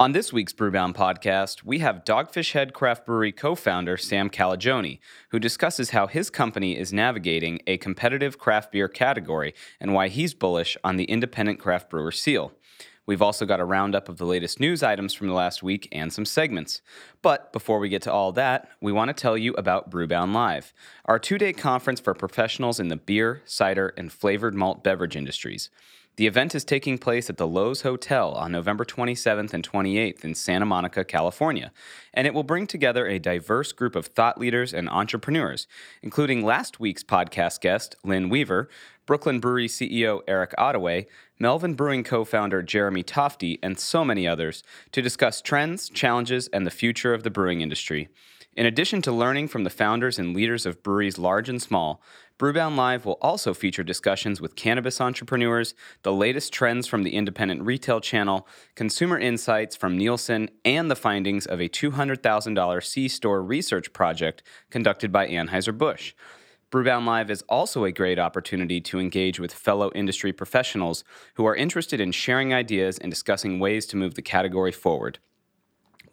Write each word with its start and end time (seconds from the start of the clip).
On 0.00 0.10
this 0.10 0.32
week's 0.32 0.52
Brewbound 0.52 0.96
podcast, 0.96 1.62
we 1.62 1.78
have 1.78 2.04
Dogfish 2.04 2.50
Head 2.50 2.74
Craft 2.74 3.06
Brewery 3.06 3.30
co 3.30 3.54
founder 3.54 3.96
Sam 3.96 4.28
Calagione, 4.28 4.98
who 5.28 5.38
discusses 5.38 5.90
how 5.90 6.08
his 6.08 6.30
company 6.30 6.76
is 6.76 6.92
navigating 6.92 7.60
a 7.68 7.78
competitive 7.78 8.36
craft 8.36 8.72
beer 8.72 8.88
category 8.88 9.54
and 9.80 9.94
why 9.94 10.08
he's 10.08 10.34
bullish 10.34 10.76
on 10.82 10.96
the 10.96 11.04
independent 11.04 11.60
craft 11.60 11.90
brewer 11.90 12.10
seal. 12.10 12.50
We've 13.06 13.22
also 13.22 13.46
got 13.46 13.60
a 13.60 13.64
roundup 13.64 14.08
of 14.08 14.18
the 14.18 14.26
latest 14.26 14.58
news 14.58 14.82
items 14.82 15.14
from 15.14 15.28
the 15.28 15.32
last 15.32 15.62
week 15.62 15.88
and 15.92 16.12
some 16.12 16.24
segments. 16.24 16.82
But 17.22 17.52
before 17.52 17.78
we 17.78 17.88
get 17.88 18.02
to 18.02 18.12
all 18.12 18.32
that, 18.32 18.68
we 18.80 18.90
want 18.90 19.10
to 19.10 19.14
tell 19.14 19.38
you 19.38 19.52
about 19.54 19.90
Brewbound 19.90 20.34
Live, 20.34 20.74
our 21.04 21.20
two 21.20 21.38
day 21.38 21.52
conference 21.52 22.00
for 22.00 22.14
professionals 22.14 22.80
in 22.80 22.88
the 22.88 22.96
beer, 22.96 23.42
cider, 23.44 23.94
and 23.96 24.10
flavored 24.10 24.56
malt 24.56 24.82
beverage 24.82 25.14
industries. 25.14 25.70
The 26.16 26.28
event 26.28 26.54
is 26.54 26.64
taking 26.64 26.98
place 26.98 27.28
at 27.28 27.38
the 27.38 27.48
Loews 27.48 27.82
Hotel 27.82 28.30
on 28.34 28.52
November 28.52 28.84
27th 28.84 29.52
and 29.52 29.68
28th 29.68 30.24
in 30.24 30.36
Santa 30.36 30.64
Monica, 30.64 31.04
California, 31.04 31.72
and 32.12 32.24
it 32.24 32.32
will 32.32 32.44
bring 32.44 32.68
together 32.68 33.08
a 33.08 33.18
diverse 33.18 33.72
group 33.72 33.96
of 33.96 34.06
thought 34.06 34.38
leaders 34.38 34.72
and 34.72 34.88
entrepreneurs, 34.88 35.66
including 36.02 36.44
last 36.44 36.78
week's 36.78 37.02
podcast 37.02 37.60
guest, 37.60 37.96
Lynn 38.04 38.28
Weaver, 38.28 38.68
Brooklyn 39.06 39.40
Brewery 39.40 39.66
CEO 39.66 40.20
Eric 40.28 40.54
Ottaway, 40.56 41.08
Melvin 41.40 41.74
Brewing 41.74 42.04
co 42.04 42.24
founder 42.24 42.62
Jeremy 42.62 43.02
Tofte, 43.02 43.58
and 43.60 43.76
so 43.76 44.04
many 44.04 44.28
others 44.28 44.62
to 44.92 45.02
discuss 45.02 45.42
trends, 45.42 45.88
challenges, 45.88 46.46
and 46.52 46.64
the 46.64 46.70
future 46.70 47.12
of 47.12 47.24
the 47.24 47.30
brewing 47.30 47.60
industry. 47.60 48.08
In 48.56 48.66
addition 48.66 49.02
to 49.02 49.10
learning 49.10 49.48
from 49.48 49.64
the 49.64 49.70
founders 49.70 50.16
and 50.16 50.32
leaders 50.32 50.64
of 50.64 50.80
breweries 50.84 51.18
large 51.18 51.48
and 51.48 51.60
small, 51.60 52.00
Brewbound 52.36 52.74
Live 52.74 53.04
will 53.04 53.18
also 53.22 53.54
feature 53.54 53.84
discussions 53.84 54.40
with 54.40 54.56
cannabis 54.56 55.00
entrepreneurs, 55.00 55.72
the 56.02 56.12
latest 56.12 56.52
trends 56.52 56.88
from 56.88 57.04
the 57.04 57.14
independent 57.14 57.62
retail 57.62 58.00
channel, 58.00 58.48
consumer 58.74 59.16
insights 59.16 59.76
from 59.76 59.96
Nielsen, 59.96 60.48
and 60.64 60.90
the 60.90 60.96
findings 60.96 61.46
of 61.46 61.60
a 61.60 61.68
$200,000 61.68 62.84
C 62.84 63.06
Store 63.06 63.40
research 63.40 63.92
project 63.92 64.42
conducted 64.68 65.12
by 65.12 65.28
Anheuser-Busch. 65.28 66.14
Brewbound 66.72 67.06
Live 67.06 67.30
is 67.30 67.42
also 67.42 67.84
a 67.84 67.92
great 67.92 68.18
opportunity 68.18 68.80
to 68.80 68.98
engage 68.98 69.38
with 69.38 69.54
fellow 69.54 69.92
industry 69.94 70.32
professionals 70.32 71.04
who 71.34 71.46
are 71.46 71.54
interested 71.54 72.00
in 72.00 72.10
sharing 72.10 72.52
ideas 72.52 72.98
and 72.98 73.12
discussing 73.12 73.60
ways 73.60 73.86
to 73.86 73.96
move 73.96 74.16
the 74.16 74.22
category 74.22 74.72
forward. 74.72 75.20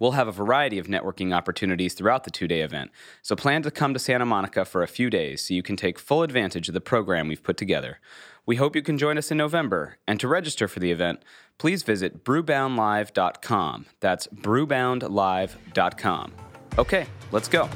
We'll 0.02 0.14
have 0.14 0.28
a 0.28 0.32
variety 0.32 0.80
of 0.80 0.88
networking 0.88 1.32
opportunities 1.32 1.94
throughout 1.94 2.24
the 2.24 2.32
two 2.32 2.48
day 2.48 2.62
event, 2.62 2.90
so 3.22 3.36
plan 3.36 3.62
to 3.62 3.70
come 3.70 3.94
to 3.94 4.00
Santa 4.00 4.26
Monica 4.26 4.66
for 4.66 4.82
a 4.82 4.88
few 4.88 5.12
days 5.12 5.44
so 5.44 5.54
you 5.54 5.62
can 5.62 5.76
take 5.76 6.00
full 6.00 6.24
advantage 6.24 6.68
of 6.68 6.74
the 6.74 6.82
program 6.82 7.28
we've 7.28 7.44
put 7.44 7.56
together. 7.56 8.00
We 8.44 8.56
hope 8.56 8.76
you 8.76 8.82
can 8.82 8.98
join 8.98 9.20
us 9.20 9.30
in 9.30 9.38
November, 9.38 10.00
and 10.08 10.20
to 10.20 10.28
register 10.28 10.68
for 10.68 10.80
the 10.80 10.92
event, 10.92 11.24
please 11.60 11.84
visit 11.84 12.24
brewboundlive.com. 12.24 13.86
That's 14.00 14.26
brewboundlive.com. 14.26 16.34
Okay, 16.80 17.06
let's 17.32 17.48
go. 17.48 17.70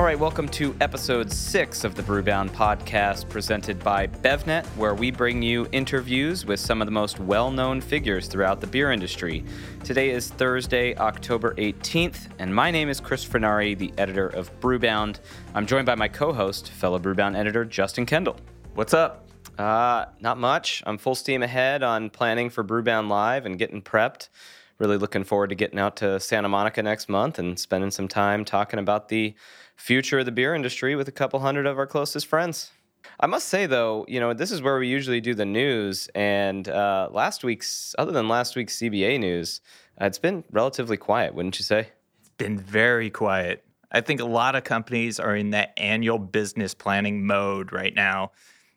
All 0.00 0.06
right, 0.06 0.18
welcome 0.18 0.48
to 0.48 0.74
episode 0.80 1.30
six 1.30 1.84
of 1.84 1.94
the 1.94 2.02
Brewbound 2.02 2.52
podcast 2.52 3.28
presented 3.28 3.78
by 3.80 4.06
BevNet, 4.06 4.64
where 4.68 4.94
we 4.94 5.10
bring 5.10 5.42
you 5.42 5.68
interviews 5.72 6.46
with 6.46 6.58
some 6.58 6.80
of 6.80 6.86
the 6.86 6.90
most 6.90 7.20
well 7.20 7.50
known 7.50 7.82
figures 7.82 8.26
throughout 8.26 8.62
the 8.62 8.66
beer 8.66 8.92
industry. 8.92 9.44
Today 9.84 10.08
is 10.08 10.30
Thursday, 10.30 10.96
October 10.96 11.54
18th, 11.56 12.30
and 12.38 12.52
my 12.52 12.70
name 12.70 12.88
is 12.88 12.98
Chris 12.98 13.26
Furnari, 13.26 13.76
the 13.76 13.92
editor 13.98 14.28
of 14.28 14.58
Brewbound. 14.60 15.20
I'm 15.54 15.66
joined 15.66 15.84
by 15.84 15.96
my 15.96 16.08
co 16.08 16.32
host, 16.32 16.70
fellow 16.70 16.98
Brewbound 16.98 17.36
editor 17.36 17.66
Justin 17.66 18.06
Kendall. 18.06 18.36
What's 18.72 18.94
up? 18.94 19.28
Uh, 19.58 20.06
not 20.18 20.38
much. 20.38 20.82
I'm 20.86 20.96
full 20.96 21.14
steam 21.14 21.42
ahead 21.42 21.82
on 21.82 22.08
planning 22.08 22.48
for 22.48 22.64
Brewbound 22.64 23.10
Live 23.10 23.44
and 23.44 23.58
getting 23.58 23.82
prepped. 23.82 24.30
Really 24.78 24.96
looking 24.96 25.24
forward 25.24 25.50
to 25.50 25.54
getting 25.54 25.78
out 25.78 25.96
to 25.96 26.18
Santa 26.18 26.48
Monica 26.48 26.82
next 26.82 27.10
month 27.10 27.38
and 27.38 27.60
spending 27.60 27.90
some 27.90 28.08
time 28.08 28.46
talking 28.46 28.78
about 28.78 29.10
the 29.10 29.34
future 29.80 30.18
of 30.18 30.26
the 30.26 30.32
beer 30.32 30.54
industry 30.54 30.94
with 30.94 31.08
a 31.08 31.12
couple 31.12 31.40
hundred 31.40 31.66
of 31.66 31.78
our 31.78 31.86
closest 31.86 32.26
friends. 32.26 32.70
I 33.18 33.26
must 33.26 33.48
say, 33.48 33.64
though, 33.66 34.04
you 34.08 34.20
know, 34.20 34.34
this 34.34 34.52
is 34.52 34.60
where 34.60 34.78
we 34.78 34.88
usually 34.88 35.20
do 35.20 35.34
the 35.34 35.46
news. 35.46 36.08
And 36.14 36.68
uh, 36.68 37.08
last 37.10 37.42
week's, 37.42 37.94
other 37.98 38.12
than 38.12 38.28
last 38.28 38.56
week's 38.56 38.76
CBA 38.76 39.18
news, 39.18 39.62
uh, 40.00 40.04
it's 40.04 40.18
been 40.18 40.44
relatively 40.50 40.98
quiet, 40.98 41.34
wouldn't 41.34 41.58
you 41.58 41.64
say? 41.64 41.88
It's 42.20 42.30
been 42.36 42.58
very 42.58 43.08
quiet. 43.08 43.64
I 43.90 44.02
think 44.02 44.20
a 44.20 44.26
lot 44.26 44.54
of 44.54 44.64
companies 44.64 45.18
are 45.18 45.34
in 45.34 45.50
that 45.50 45.72
annual 45.78 46.18
business 46.18 46.74
planning 46.74 47.26
mode 47.26 47.72
right 47.72 47.94
now. 47.94 48.32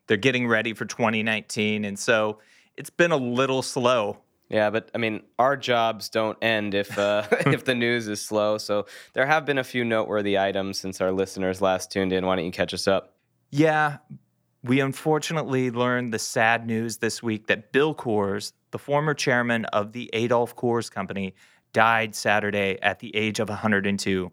They're 0.08 0.18
getting 0.18 0.48
ready 0.48 0.74
for 0.74 0.86
2019. 0.86 1.84
And 1.84 2.00
so 2.00 2.40
it's 2.78 2.90
been 2.90 3.12
a 3.12 3.18
little 3.18 3.62
slow 3.62 4.20
yeah, 4.54 4.70
but 4.70 4.92
I 4.94 5.00
mean, 5.00 5.22
our 5.40 5.58
jobs 5.58 6.10
don't 6.10 6.38
end 6.42 6.76
if 6.76 6.98
uh, 6.98 7.24
if 7.48 7.66
the 7.66 7.74
news 7.74 8.08
is 8.08 8.22
slow. 8.22 8.60
So 8.60 8.86
there 9.14 9.26
have 9.26 9.46
been 9.46 9.58
a 9.58 9.64
few 9.64 9.84
noteworthy 9.84 10.38
items 10.38 10.80
since 10.80 11.02
our 11.02 11.12
listeners 11.12 11.60
last 11.60 11.92
tuned 11.92 12.14
in. 12.14 12.26
Why 12.26 12.36
don't 12.36 12.46
you 12.46 12.52
catch 12.52 12.74
us 12.74 12.88
up? 12.88 13.16
Yeah, 13.50 13.98
we 14.64 14.80
unfortunately 14.80 15.72
learned 15.72 16.14
the 16.14 16.20
sad 16.20 16.68
news 16.68 16.98
this 16.98 17.24
week 17.24 17.48
that 17.48 17.72
Bill 17.72 17.96
Coors, 17.96 18.54
the 18.70 18.78
former 18.78 19.16
chairman 19.16 19.66
of 19.66 19.92
the 19.92 20.10
Adolph 20.14 20.56
Coors 20.56 20.90
Company, 20.90 21.34
died 21.74 22.14
Saturday 22.14 22.78
at 22.84 23.00
the 23.00 23.16
age 23.16 23.40
of 23.40 23.50
102. 23.50 24.32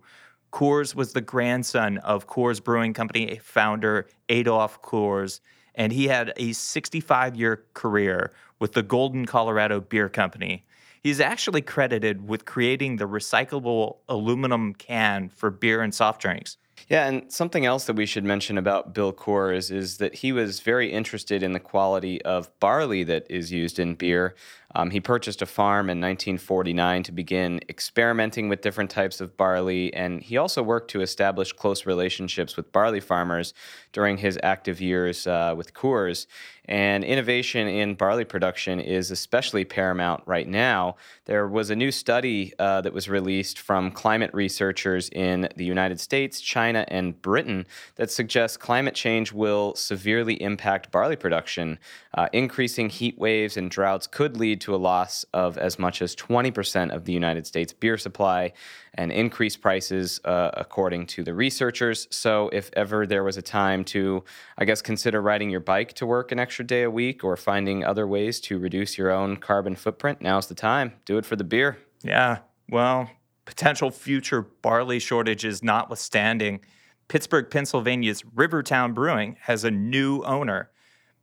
Coors 0.53 0.95
was 0.95 1.15
the 1.15 1.21
grandson 1.23 1.97
of 1.99 2.27
Coors 2.27 2.63
Brewing 2.63 2.93
Company 2.93 3.41
founder 3.43 4.07
Adolph 4.29 4.83
Coors, 4.83 5.41
and 5.81 5.95
he 5.95 6.09
had 6.09 6.35
a 6.37 6.53
65 6.53 7.37
year 7.37 7.65
career 7.73 8.33
with 8.59 8.75
the 8.75 8.83
Golden, 8.83 9.25
Colorado 9.25 9.81
Beer 9.81 10.11
Company. 10.11 10.63
He's 11.03 11.21
actually 11.21 11.63
credited 11.63 12.29
with 12.29 12.45
creating 12.45 12.97
the 12.97 13.09
recyclable 13.09 13.97
aluminum 14.07 14.75
can 14.75 15.31
for 15.31 15.51
beer 15.51 15.81
and 15.81 15.95
soft 15.95 16.21
drinks. 16.21 16.59
Yeah, 16.91 17.07
and 17.07 17.33
something 17.33 17.65
else 17.65 17.87
that 17.87 17.97
we 17.97 18.05
should 18.05 18.25
mention 18.25 18.59
about 18.59 18.93
Bill 18.93 19.15
Coors 19.15 19.71
is 19.75 19.97
that 19.97 20.17
he 20.17 20.33
was 20.33 20.61
very 20.61 20.93
interested 20.93 21.43
in 21.43 21.53
the 21.53 21.61
quality 21.61 22.21
of 22.23 22.51
barley 22.61 23.03
that 23.05 23.27
is 23.31 23.51
used 23.51 23.79
in 23.79 23.95
beer. 23.95 24.35
Um, 24.75 24.91
he 24.91 25.01
purchased 25.01 25.43
a 25.43 25.47
farm 25.47 25.91
in 25.91 26.01
1949 26.01 27.03
to 27.05 27.13
begin 27.13 27.61
experimenting 27.69 28.49
with 28.49 28.61
different 28.61 28.91
types 28.91 29.21
of 29.21 29.37
barley, 29.37 29.93
and 29.95 30.23
he 30.23 30.37
also 30.37 30.63
worked 30.63 30.91
to 30.93 31.01
establish 31.01 31.53
close 31.53 31.87
relationships 31.87 32.57
with 32.57 32.73
barley 32.73 33.01
farmers 33.01 33.53
during 33.93 34.19
his 34.19 34.39
active 34.43 34.81
years 34.81 35.27
uh, 35.27 35.55
with 35.57 35.75
Coors. 35.75 36.27
And 36.67 37.03
innovation 37.03 37.67
in 37.67 37.97
barley 37.97 38.25
production 38.25 38.79
is 38.79 39.11
especially 39.11 39.65
paramount 39.65 40.23
right 40.25 40.47
now. 40.47 40.97
There 41.25 41.49
was 41.49 41.71
a 41.71 41.75
new 41.75 41.91
study 41.91 42.53
uh, 42.61 42.81
that 42.83 42.93
was 42.93 43.09
released 43.09 43.59
from 43.59 43.91
climate 43.91 44.31
researchers 44.33 45.09
in 45.09 45.49
the 45.57 45.65
United 45.65 45.99
States, 45.99 46.41
China, 46.41 46.85
and 46.87 47.21
Britain 47.21 47.67
that 47.97 48.13
suggests 48.13 48.57
climate 48.57 48.95
change 48.95 49.33
will 49.33 49.75
severely 49.75 50.41
impact 50.41 50.93
barley 50.93 51.17
production. 51.17 51.79
Uh, 52.15 52.29
increasing 52.33 52.89
heat 52.89 53.19
waves 53.19 53.57
and 53.57 53.69
droughts 53.69 54.07
could 54.07 54.37
lead 54.37 54.60
to 54.61 54.75
a 54.75 54.77
loss 54.77 55.25
of 55.35 55.59
as 55.59 55.79
much 55.79 56.03
as 56.03 56.15
20% 56.17 56.95
of 56.95 57.05
the 57.05 57.13
United 57.13 57.47
States 57.47 57.73
beer 57.73 57.99
supply 57.99 58.53
and 58.95 59.13
increased 59.13 59.61
prices, 59.61 60.21
uh, 60.25 60.51
according 60.55 61.07
to 61.07 61.23
the 61.23 61.35
researchers. 61.35 62.09
So, 62.11 62.49
if 62.53 62.71
ever 62.75 63.07
there 63.07 63.25
was 63.25 63.37
a 63.37 63.43
time 63.43 63.85
to, 63.87 64.25
I 64.59 64.65
guess, 64.65 64.83
consider 64.83 65.21
riding 65.21 65.51
your 65.51 65.61
bike 65.61 65.93
to 65.95 66.07
work 66.07 66.33
an 66.33 66.39
extra 66.39 66.65
day 66.65 66.83
a 66.83 66.91
week 66.91 67.25
or 67.25 67.37
finding 67.37 67.85
other 67.85 68.07
ways 68.07 68.41
to 68.43 68.59
reduce 68.59 68.97
your 68.97 69.11
own 69.11 69.37
carbon 69.37 69.77
footprint, 69.77 70.21
now's 70.21 70.47
the 70.47 70.55
time. 70.55 70.93
Do 71.05 71.19
it 71.19 71.27
for 71.27 71.37
the 71.37 71.45
beer. 71.45 71.79
Yeah. 72.03 72.39
Well, 72.69 73.11
potential 73.45 73.91
future 73.91 74.43
barley 74.43 74.99
shortages 74.99 75.63
notwithstanding, 75.63 76.61
Pittsburgh, 77.09 77.51
Pennsylvania's 77.51 78.23
Rivertowne 78.23 78.95
Brewing 78.95 79.37
has 79.41 79.65
a 79.65 79.71
new 79.71 80.23
owner. 80.23 80.71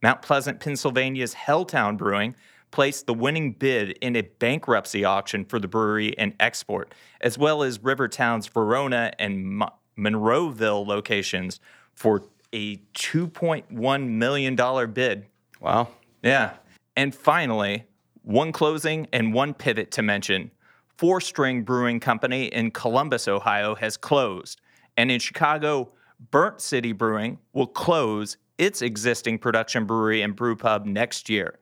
Mount 0.02 0.20
Pleasant, 0.20 0.60
Pennsylvania's 0.60 1.34
Helltown 1.34 1.96
Brewing 1.96 2.36
placed 2.70 3.06
the 3.06 3.14
winning 3.14 3.52
bid 3.52 3.92
in 4.00 4.16
a 4.16 4.22
bankruptcy 4.22 5.04
auction 5.04 5.44
for 5.44 5.58
the 5.58 5.68
brewery 5.68 6.16
and 6.18 6.34
export, 6.40 6.94
as 7.20 7.38
well 7.38 7.62
as 7.62 7.78
Rivertowne's 7.78 8.46
Verona 8.46 9.12
and 9.18 9.62
Monroeville 9.98 10.86
locations 10.86 11.60
for 11.94 12.22
a 12.52 12.76
$2.1 12.94 14.08
million 14.08 14.92
bid. 14.92 15.26
Wow. 15.60 15.88
Yeah. 16.22 16.54
And 16.96 17.14
finally, 17.14 17.84
one 18.22 18.52
closing 18.52 19.06
and 19.12 19.32
one 19.32 19.54
pivot 19.54 19.90
to 19.92 20.02
mention. 20.02 20.50
Four 20.96 21.20
String 21.20 21.62
Brewing 21.62 22.00
Company 22.00 22.46
in 22.46 22.70
Columbus, 22.70 23.28
Ohio 23.28 23.74
has 23.76 23.96
closed. 23.96 24.60
And 24.96 25.10
in 25.10 25.20
Chicago, 25.20 25.92
Burnt 26.30 26.60
City 26.60 26.92
Brewing 26.92 27.38
will 27.52 27.68
close 27.68 28.36
its 28.58 28.82
existing 28.82 29.38
production 29.38 29.84
brewery 29.84 30.22
and 30.22 30.34
brew 30.34 30.56
pub 30.56 30.84
next 30.84 31.28
year. 31.28 31.58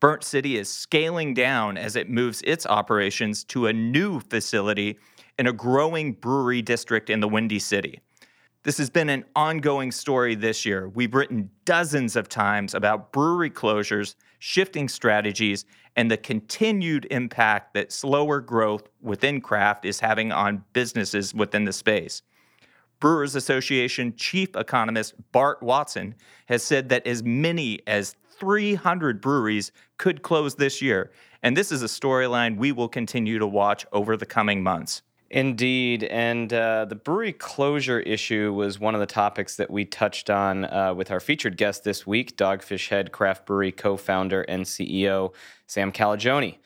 Burnt 0.00 0.24
City 0.24 0.56
is 0.56 0.70
scaling 0.70 1.34
down 1.34 1.76
as 1.76 1.94
it 1.94 2.08
moves 2.08 2.40
its 2.42 2.64
operations 2.64 3.44
to 3.44 3.66
a 3.66 3.72
new 3.72 4.18
facility 4.18 4.98
in 5.38 5.46
a 5.46 5.52
growing 5.52 6.14
brewery 6.14 6.62
district 6.62 7.10
in 7.10 7.20
the 7.20 7.28
Windy 7.28 7.58
City. 7.58 8.00
This 8.62 8.78
has 8.78 8.88
been 8.88 9.10
an 9.10 9.24
ongoing 9.36 9.92
story 9.92 10.34
this 10.34 10.64
year. 10.64 10.88
We've 10.88 11.14
written 11.14 11.50
dozens 11.66 12.16
of 12.16 12.30
times 12.30 12.74
about 12.74 13.12
brewery 13.12 13.50
closures, 13.50 14.14
shifting 14.38 14.88
strategies, 14.88 15.66
and 15.96 16.10
the 16.10 16.16
continued 16.16 17.06
impact 17.10 17.74
that 17.74 17.92
slower 17.92 18.40
growth 18.40 18.88
within 19.02 19.40
craft 19.42 19.84
is 19.84 20.00
having 20.00 20.32
on 20.32 20.64
businesses 20.72 21.34
within 21.34 21.64
the 21.64 21.72
space. 21.72 22.22
Brewers 23.00 23.34
Association 23.34 24.14
chief 24.16 24.54
economist 24.56 25.14
Bart 25.32 25.62
Watson 25.62 26.14
has 26.46 26.62
said 26.62 26.90
that 26.90 27.06
as 27.06 27.22
many 27.22 27.80
as 27.86 28.14
300 28.40 29.20
breweries 29.20 29.70
could 29.98 30.22
close 30.22 30.56
this 30.56 30.82
year. 30.82 31.12
And 31.42 31.56
this 31.56 31.70
is 31.70 31.82
a 31.82 31.86
storyline 31.86 32.56
we 32.56 32.72
will 32.72 32.88
continue 32.88 33.38
to 33.38 33.46
watch 33.46 33.86
over 33.92 34.16
the 34.16 34.26
coming 34.26 34.62
months. 34.62 35.02
Indeed. 35.30 36.02
And 36.04 36.52
uh, 36.52 36.86
the 36.86 36.96
brewery 36.96 37.32
closure 37.32 38.00
issue 38.00 38.52
was 38.52 38.80
one 38.80 38.94
of 38.94 39.00
the 39.00 39.06
topics 39.06 39.56
that 39.56 39.70
we 39.70 39.84
touched 39.84 40.28
on 40.28 40.64
uh, 40.64 40.92
with 40.92 41.12
our 41.12 41.20
featured 41.20 41.56
guest 41.56 41.84
this 41.84 42.04
week, 42.04 42.36
Dogfish 42.36 42.88
Head 42.88 43.12
Craft 43.12 43.46
Brewery 43.46 43.70
co 43.70 43.96
founder 43.96 44.42
and 44.42 44.64
CEO, 44.64 45.32
Sam 45.68 45.92
Calagione. 45.92 46.56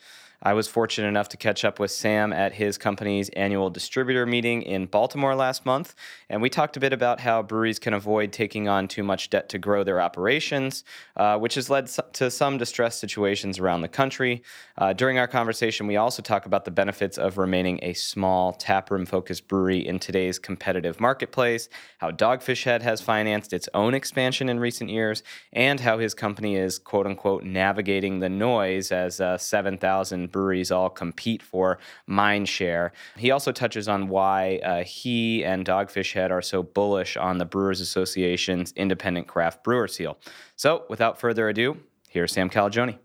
I 0.41 0.53
was 0.53 0.67
fortunate 0.67 1.07
enough 1.07 1.29
to 1.29 1.37
catch 1.37 1.63
up 1.65 1.79
with 1.79 1.91
Sam 1.91 2.33
at 2.33 2.53
his 2.53 2.77
company's 2.77 3.29
annual 3.29 3.69
distributor 3.69 4.25
meeting 4.25 4.61
in 4.61 4.85
Baltimore 4.85 5.35
last 5.35 5.65
month, 5.65 5.95
and 6.29 6.41
we 6.41 6.49
talked 6.49 6.77
a 6.77 6.79
bit 6.79 6.93
about 6.93 7.21
how 7.21 7.41
breweries 7.41 7.79
can 7.79 7.93
avoid 7.93 8.31
taking 8.31 8.67
on 8.67 8.87
too 8.87 9.03
much 9.03 9.29
debt 9.29 9.49
to 9.49 9.57
grow 9.57 9.83
their 9.83 10.01
operations, 10.01 10.83
uh, 11.15 11.37
which 11.37 11.55
has 11.55 11.69
led 11.69 11.87
to 12.13 12.29
some 12.29 12.57
distressed 12.57 12.99
situations 12.99 13.59
around 13.59 13.81
the 13.81 13.87
country. 13.87 14.43
Uh, 14.77 14.93
during 14.93 15.17
our 15.17 15.27
conversation, 15.27 15.87
we 15.87 15.95
also 15.95 16.21
talk 16.21 16.45
about 16.45 16.65
the 16.65 16.71
benefits 16.71 17.17
of 17.17 17.37
remaining 17.37 17.79
a 17.81 17.93
small 17.93 18.53
taproom 18.53 19.05
focused 19.05 19.47
brewery 19.47 19.79
in 19.79 19.99
today's 19.99 20.37
competitive 20.37 20.99
marketplace, 20.99 21.69
how 21.99 22.11
Dogfish 22.11 22.63
Head 22.63 22.83
has 22.83 23.01
financed 23.01 23.53
its 23.53 23.69
own 23.73 23.93
expansion 23.93 24.49
in 24.49 24.59
recent 24.59 24.89
years, 24.89 25.23
and 25.53 25.79
how 25.79 25.97
his 25.97 26.13
company 26.13 26.55
is 26.55 26.77
quote 26.77 27.05
unquote 27.05 27.43
navigating 27.43 28.19
the 28.19 28.29
noise 28.29 28.91
as 28.91 29.21
uh, 29.21 29.37
7,000 29.37 30.24
breweries 30.31 30.71
all 30.71 30.89
compete 30.89 31.41
for 31.41 31.79
mind 32.07 32.49
share. 32.49 32.93
He 33.17 33.31
also 33.31 33.51
touches 33.51 33.87
on 33.87 34.09
why 34.09 34.57
uh, 34.57 34.83
he 34.83 35.43
and 35.43 35.65
Dogfish 35.65 36.13
Head 36.13 36.31
are 36.31 36.41
so 36.41 36.63
bullish 36.63 37.17
on 37.17 37.37
the 37.37 37.45
Brewers 37.45 37.81
Association's 37.81 38.73
independent 38.75 39.27
craft 39.27 39.63
brewer 39.63 39.87
seal. 39.87 40.17
So, 40.55 40.85
without 40.89 41.19
further 41.19 41.49
ado, 41.49 41.77
here's 42.09 42.31
Sam 42.31 42.49
Calagione. 42.49 42.99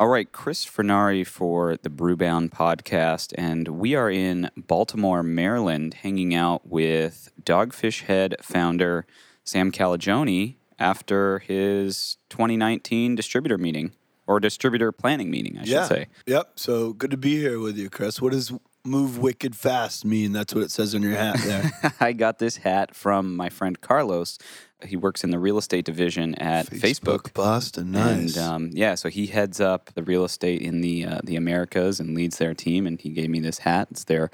All 0.00 0.08
right, 0.08 0.30
Chris 0.32 0.66
Furnari 0.66 1.24
for 1.24 1.76
the 1.76 1.88
Brewbound 1.88 2.50
podcast, 2.50 3.32
and 3.38 3.68
we 3.68 3.94
are 3.94 4.10
in 4.10 4.50
Baltimore, 4.56 5.22
Maryland, 5.22 5.94
hanging 5.94 6.34
out 6.34 6.66
with 6.66 7.30
Dogfish 7.40 8.02
Head 8.02 8.34
founder 8.42 9.06
Sam 9.44 9.70
Calagione 9.70 10.56
after 10.80 11.38
his 11.38 12.16
2019 12.28 13.14
distributor 13.14 13.56
meeting 13.56 13.92
or 14.26 14.40
distributor 14.40 14.92
planning 14.92 15.30
meeting, 15.30 15.58
I 15.58 15.60
should 15.60 15.68
yeah. 15.68 15.84
say. 15.84 16.06
Yep. 16.26 16.52
So 16.56 16.92
good 16.92 17.10
to 17.10 17.16
be 17.16 17.38
here 17.38 17.58
with 17.58 17.76
you, 17.76 17.90
Chris. 17.90 18.20
What 18.20 18.32
does 18.32 18.52
move 18.84 19.18
wicked 19.18 19.56
fast 19.56 20.04
mean? 20.04 20.32
That's 20.32 20.54
what 20.54 20.64
it 20.64 20.70
says 20.70 20.94
on 20.94 21.02
your 21.02 21.12
hat 21.12 21.38
there. 21.44 21.94
I 22.00 22.12
got 22.12 22.38
this 22.38 22.58
hat 22.58 22.94
from 22.94 23.36
my 23.36 23.48
friend 23.48 23.80
Carlos. 23.80 24.38
He 24.84 24.96
works 24.96 25.24
in 25.24 25.30
the 25.30 25.38
real 25.38 25.56
estate 25.56 25.84
division 25.84 26.34
at 26.34 26.66
Facebook, 26.66 27.22
Facebook 27.22 27.32
Boston. 27.32 27.92
Nice. 27.92 28.36
And 28.36 28.46
um, 28.46 28.70
yeah, 28.72 28.94
so 28.94 29.08
he 29.08 29.26
heads 29.26 29.60
up 29.60 29.90
the 29.94 30.02
real 30.02 30.24
estate 30.24 30.60
in 30.60 30.82
the 30.82 31.06
uh, 31.06 31.20
the 31.24 31.36
Americas 31.36 32.00
and 32.00 32.14
leads 32.14 32.38
their 32.38 32.54
team. 32.54 32.86
And 32.86 33.00
he 33.00 33.10
gave 33.10 33.30
me 33.30 33.40
this 33.40 33.58
hat. 33.58 33.88
It's 33.90 34.04
their 34.04 34.30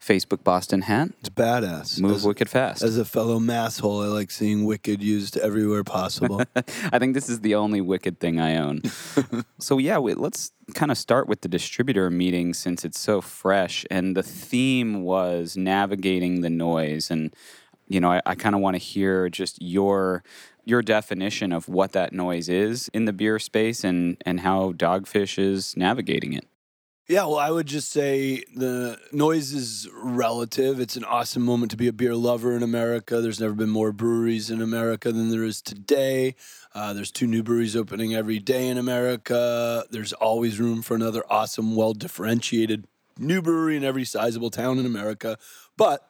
Facebook 0.00 0.44
Boston 0.44 0.82
hat. 0.82 1.08
It's 1.20 1.28
badass. 1.28 2.00
Move 2.00 2.16
as, 2.16 2.26
wicked 2.26 2.48
fast. 2.48 2.82
As 2.82 2.98
a 2.98 3.04
fellow 3.04 3.38
masshole, 3.38 4.04
I 4.04 4.08
like 4.08 4.30
seeing 4.30 4.64
wicked 4.64 5.02
used 5.02 5.36
everywhere 5.36 5.84
possible. 5.84 6.42
I 6.56 6.98
think 6.98 7.14
this 7.14 7.28
is 7.28 7.40
the 7.40 7.54
only 7.54 7.80
wicked 7.80 8.20
thing 8.20 8.40
I 8.40 8.56
own. 8.56 8.82
so 9.58 9.78
yeah, 9.78 9.98
we, 9.98 10.14
let's 10.14 10.52
kind 10.74 10.90
of 10.90 10.98
start 10.98 11.28
with 11.28 11.40
the 11.40 11.48
distributor 11.48 12.10
meeting 12.10 12.54
since 12.54 12.84
it's 12.84 13.00
so 13.00 13.20
fresh. 13.20 13.84
And 13.90 14.16
the 14.16 14.22
theme 14.22 15.02
was 15.02 15.56
navigating 15.56 16.40
the 16.40 16.50
noise. 16.50 17.10
And 17.10 17.34
you 17.88 18.00
know, 18.00 18.12
I, 18.12 18.20
I 18.26 18.34
kind 18.34 18.54
of 18.54 18.60
want 18.60 18.74
to 18.74 18.78
hear 18.78 19.28
just 19.28 19.60
your 19.60 20.22
your 20.66 20.80
definition 20.80 21.52
of 21.52 21.68
what 21.68 21.92
that 21.92 22.12
noise 22.12 22.48
is 22.48 22.88
in 22.94 23.04
the 23.04 23.12
beer 23.12 23.38
space 23.38 23.84
and 23.84 24.16
and 24.24 24.40
how 24.40 24.72
Dogfish 24.72 25.38
is 25.38 25.76
navigating 25.76 26.32
it. 26.32 26.46
Yeah, 27.06 27.26
well, 27.26 27.38
I 27.38 27.50
would 27.50 27.66
just 27.66 27.90
say 27.90 28.44
the 28.56 28.98
noise 29.12 29.52
is 29.52 29.86
relative. 29.92 30.80
It's 30.80 30.96
an 30.96 31.04
awesome 31.04 31.42
moment 31.42 31.70
to 31.72 31.76
be 31.76 31.86
a 31.86 31.92
beer 31.92 32.14
lover 32.14 32.56
in 32.56 32.62
America. 32.62 33.20
There's 33.20 33.40
never 33.40 33.52
been 33.52 33.68
more 33.68 33.92
breweries 33.92 34.50
in 34.50 34.62
America 34.62 35.12
than 35.12 35.30
there 35.30 35.44
is 35.44 35.60
today. 35.60 36.34
Uh, 36.74 36.94
there's 36.94 37.10
two 37.10 37.26
new 37.26 37.42
breweries 37.42 37.76
opening 37.76 38.14
every 38.14 38.38
day 38.38 38.68
in 38.68 38.78
America. 38.78 39.84
There's 39.90 40.14
always 40.14 40.58
room 40.58 40.80
for 40.80 40.94
another 40.94 41.22
awesome, 41.28 41.76
well 41.76 41.92
differentiated 41.92 42.86
new 43.18 43.42
brewery 43.42 43.76
in 43.76 43.84
every 43.84 44.04
sizable 44.04 44.50
town 44.50 44.78
in 44.78 44.86
America. 44.86 45.36
But 45.76 46.08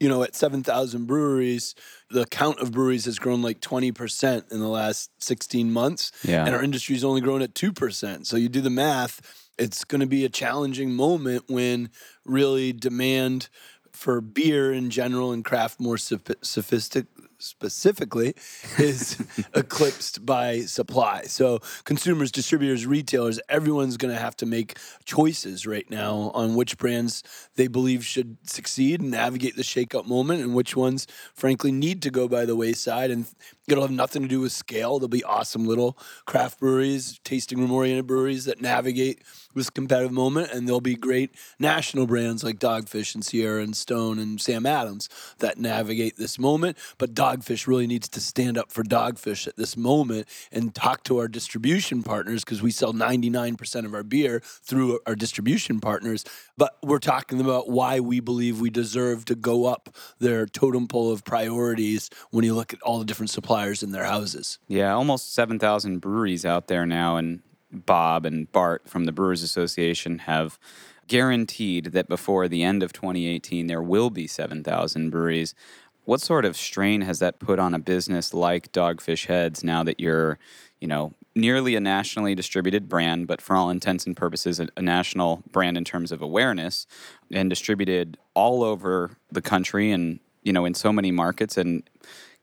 you 0.00 0.08
know, 0.08 0.22
at 0.22 0.34
7,000 0.34 1.04
breweries, 1.04 1.74
the 2.08 2.24
count 2.24 2.58
of 2.58 2.72
breweries 2.72 3.04
has 3.04 3.18
grown 3.18 3.42
like 3.42 3.60
20% 3.60 4.50
in 4.50 4.58
the 4.58 4.68
last 4.68 5.10
16 5.22 5.70
months. 5.70 6.10
Yeah. 6.24 6.46
And 6.46 6.54
our 6.54 6.62
industry's 6.62 7.04
only 7.04 7.20
grown 7.20 7.42
at 7.42 7.54
2%. 7.54 8.24
So 8.24 8.38
you 8.38 8.48
do 8.48 8.62
the 8.62 8.70
math, 8.70 9.49
it's 9.60 9.84
going 9.84 10.00
to 10.00 10.06
be 10.06 10.24
a 10.24 10.30
challenging 10.30 10.94
moment 10.94 11.44
when 11.48 11.90
really 12.24 12.72
demand 12.72 13.48
for 13.92 14.20
beer 14.20 14.72
in 14.72 14.88
general 14.88 15.32
and 15.32 15.44
craft 15.44 15.78
more 15.78 15.98
sophisticated 15.98 17.08
specifically 17.40 18.34
is 18.78 19.22
eclipsed 19.54 20.24
by 20.24 20.60
supply. 20.60 21.22
So 21.22 21.60
consumers, 21.84 22.30
distributors, 22.30 22.86
retailers, 22.86 23.40
everyone's 23.48 23.96
going 23.96 24.14
to 24.14 24.20
have 24.20 24.36
to 24.36 24.46
make 24.46 24.78
choices 25.04 25.66
right 25.66 25.88
now 25.90 26.30
on 26.34 26.54
which 26.54 26.78
brands 26.78 27.22
they 27.56 27.68
believe 27.68 28.04
should 28.04 28.36
succeed 28.44 29.00
and 29.00 29.10
navigate 29.10 29.56
the 29.56 29.62
shakeup 29.62 30.06
moment 30.06 30.42
and 30.42 30.54
which 30.54 30.76
ones 30.76 31.06
frankly 31.34 31.72
need 31.72 32.02
to 32.02 32.10
go 32.10 32.28
by 32.28 32.44
the 32.44 32.56
wayside 32.56 33.10
and 33.10 33.26
it'll 33.68 33.82
have 33.82 33.90
nothing 33.90 34.22
to 34.22 34.28
do 34.28 34.40
with 34.40 34.52
scale. 34.52 34.98
There'll 34.98 35.08
be 35.08 35.24
awesome 35.24 35.64
little 35.64 35.96
craft 36.26 36.60
breweries, 36.60 37.20
tasting 37.24 37.58
room 37.58 37.72
oriented 37.72 38.06
breweries 38.06 38.44
that 38.44 38.60
navigate 38.60 39.22
this 39.54 39.70
competitive 39.70 40.12
moment 40.12 40.52
and 40.52 40.66
there'll 40.66 40.80
be 40.80 40.94
great 40.94 41.34
national 41.58 42.06
brands 42.06 42.44
like 42.44 42.58
Dogfish 42.58 43.14
and 43.14 43.24
Sierra 43.24 43.62
and 43.62 43.76
Stone 43.76 44.18
and 44.18 44.40
Sam 44.40 44.66
Adams 44.66 45.08
that 45.38 45.58
navigate 45.58 46.16
this 46.16 46.38
moment, 46.38 46.76
but 46.98 47.14
Dog 47.14 47.29
Dogfish 47.30 47.66
really 47.66 47.86
needs 47.86 48.08
to 48.08 48.20
stand 48.20 48.58
up 48.58 48.72
for 48.72 48.82
Dogfish 48.82 49.46
at 49.46 49.56
this 49.56 49.76
moment 49.76 50.26
and 50.50 50.74
talk 50.74 51.04
to 51.04 51.18
our 51.18 51.28
distribution 51.28 52.02
partners 52.02 52.44
because 52.44 52.62
we 52.62 52.70
sell 52.70 52.92
99% 52.92 53.84
of 53.84 53.94
our 53.94 54.02
beer 54.02 54.40
through 54.44 55.00
our 55.06 55.14
distribution 55.14 55.80
partners. 55.80 56.24
But 56.56 56.76
we're 56.82 56.98
talking 56.98 57.40
about 57.40 57.68
why 57.68 58.00
we 58.00 58.20
believe 58.20 58.60
we 58.60 58.70
deserve 58.70 59.24
to 59.26 59.34
go 59.34 59.66
up 59.66 59.94
their 60.18 60.46
totem 60.46 60.88
pole 60.88 61.12
of 61.12 61.24
priorities 61.24 62.10
when 62.30 62.44
you 62.44 62.54
look 62.54 62.72
at 62.72 62.82
all 62.82 62.98
the 62.98 63.04
different 63.04 63.30
suppliers 63.30 63.82
in 63.82 63.92
their 63.92 64.04
houses. 64.04 64.58
Yeah, 64.66 64.92
almost 64.92 65.32
7,000 65.34 65.98
breweries 65.98 66.44
out 66.44 66.68
there 66.68 66.86
now. 66.86 67.16
And 67.16 67.42
Bob 67.70 68.26
and 68.26 68.50
Bart 68.50 68.88
from 68.88 69.04
the 69.04 69.12
Brewers 69.12 69.42
Association 69.42 70.20
have 70.20 70.58
guaranteed 71.06 71.86
that 71.86 72.08
before 72.08 72.46
the 72.46 72.62
end 72.62 72.84
of 72.84 72.92
2018 72.92 73.66
there 73.66 73.82
will 73.82 74.10
be 74.10 74.26
7,000 74.26 75.10
breweries. 75.10 75.54
What 76.04 76.20
sort 76.20 76.44
of 76.44 76.56
strain 76.56 77.02
has 77.02 77.18
that 77.18 77.38
put 77.38 77.58
on 77.58 77.74
a 77.74 77.78
business 77.78 78.34
like 78.34 78.72
Dogfish 78.72 79.26
Heads 79.26 79.62
now 79.62 79.84
that 79.84 80.00
you're, 80.00 80.38
you 80.80 80.88
know, 80.88 81.14
nearly 81.34 81.76
a 81.76 81.80
nationally 81.80 82.34
distributed 82.34 82.88
brand, 82.88 83.26
but 83.26 83.40
for 83.40 83.54
all 83.54 83.70
intents 83.70 84.06
and 84.06 84.16
purposes, 84.16 84.58
a, 84.58 84.68
a 84.76 84.82
national 84.82 85.42
brand 85.52 85.76
in 85.76 85.84
terms 85.84 86.10
of 86.10 86.20
awareness 86.22 86.86
and 87.30 87.48
distributed 87.48 88.18
all 88.34 88.64
over 88.64 89.12
the 89.30 89.42
country 89.42 89.92
and, 89.92 90.18
you 90.42 90.52
know, 90.52 90.64
in 90.64 90.74
so 90.74 90.92
many 90.92 91.10
markets? 91.10 91.56
And 91.56 91.82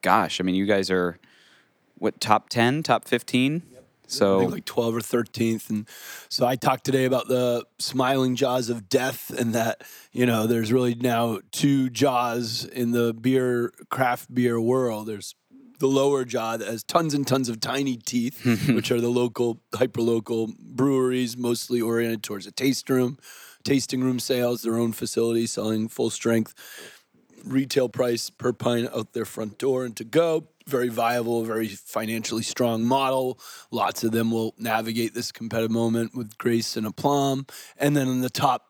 gosh, 0.01 0.39
I 0.39 0.43
mean, 0.43 0.55
you 0.55 0.65
guys 0.65 0.89
are 0.89 1.19
what, 1.97 2.21
top 2.21 2.49
10, 2.49 2.83
top 2.83 3.05
15? 3.05 3.63
So 4.07 4.39
like 4.39 4.65
12 4.65 4.95
or 4.95 4.99
13th. 4.99 5.69
And 5.69 5.87
so 6.29 6.45
I 6.45 6.55
talked 6.55 6.85
today 6.85 7.05
about 7.05 7.27
the 7.27 7.65
smiling 7.77 8.35
jaws 8.35 8.69
of 8.69 8.89
death 8.89 9.29
and 9.29 9.53
that, 9.53 9.83
you 10.11 10.25
know, 10.25 10.47
there's 10.47 10.71
really 10.71 10.95
now 10.95 11.39
two 11.51 11.89
jaws 11.89 12.65
in 12.65 12.91
the 12.91 13.13
beer, 13.13 13.73
craft 13.89 14.33
beer 14.33 14.59
world. 14.59 15.07
There's 15.07 15.35
the 15.79 15.87
lower 15.87 16.25
jaw 16.25 16.57
that 16.57 16.67
has 16.67 16.83
tons 16.83 17.13
and 17.13 17.27
tons 17.27 17.49
of 17.49 17.59
tiny 17.59 17.97
teeth, 17.97 18.43
which 18.69 18.91
are 18.91 19.01
the 19.01 19.09
local, 19.09 19.61
hyper 19.75 20.01
local 20.01 20.49
breweries, 20.59 21.37
mostly 21.37 21.81
oriented 21.81 22.23
towards 22.23 22.47
a 22.47 22.51
taste 22.51 22.89
room, 22.89 23.17
tasting 23.63 24.01
room 24.01 24.19
sales, 24.19 24.63
their 24.63 24.77
own 24.77 24.91
facility 24.93 25.45
selling 25.45 25.87
full 25.87 26.09
strength 26.09 26.55
retail 27.44 27.89
price 27.89 28.29
per 28.29 28.53
pint 28.53 28.89
out 28.94 29.13
their 29.13 29.25
front 29.25 29.58
door 29.58 29.86
and 29.86 29.96
to 29.98 30.03
go. 30.03 30.48
Very 30.65 30.89
viable, 30.89 31.44
very 31.44 31.67
financially 31.70 32.44
strong 32.44 32.84
model. 32.84 33.39
Lots 33.72 34.03
of 34.03 34.12
them 34.12 34.32
will 34.32 34.53
navigate 34.58 35.13
this 35.13 35.32
competitive 35.32 35.72
moment 35.72 36.13
with 36.13 36.38
grace 36.38 36.75
and 36.75 36.86
aplomb. 36.86 37.46
And 37.77 37.96
then 37.96 38.08
in 38.08 38.22
the 38.22 38.29
top 38.29 38.67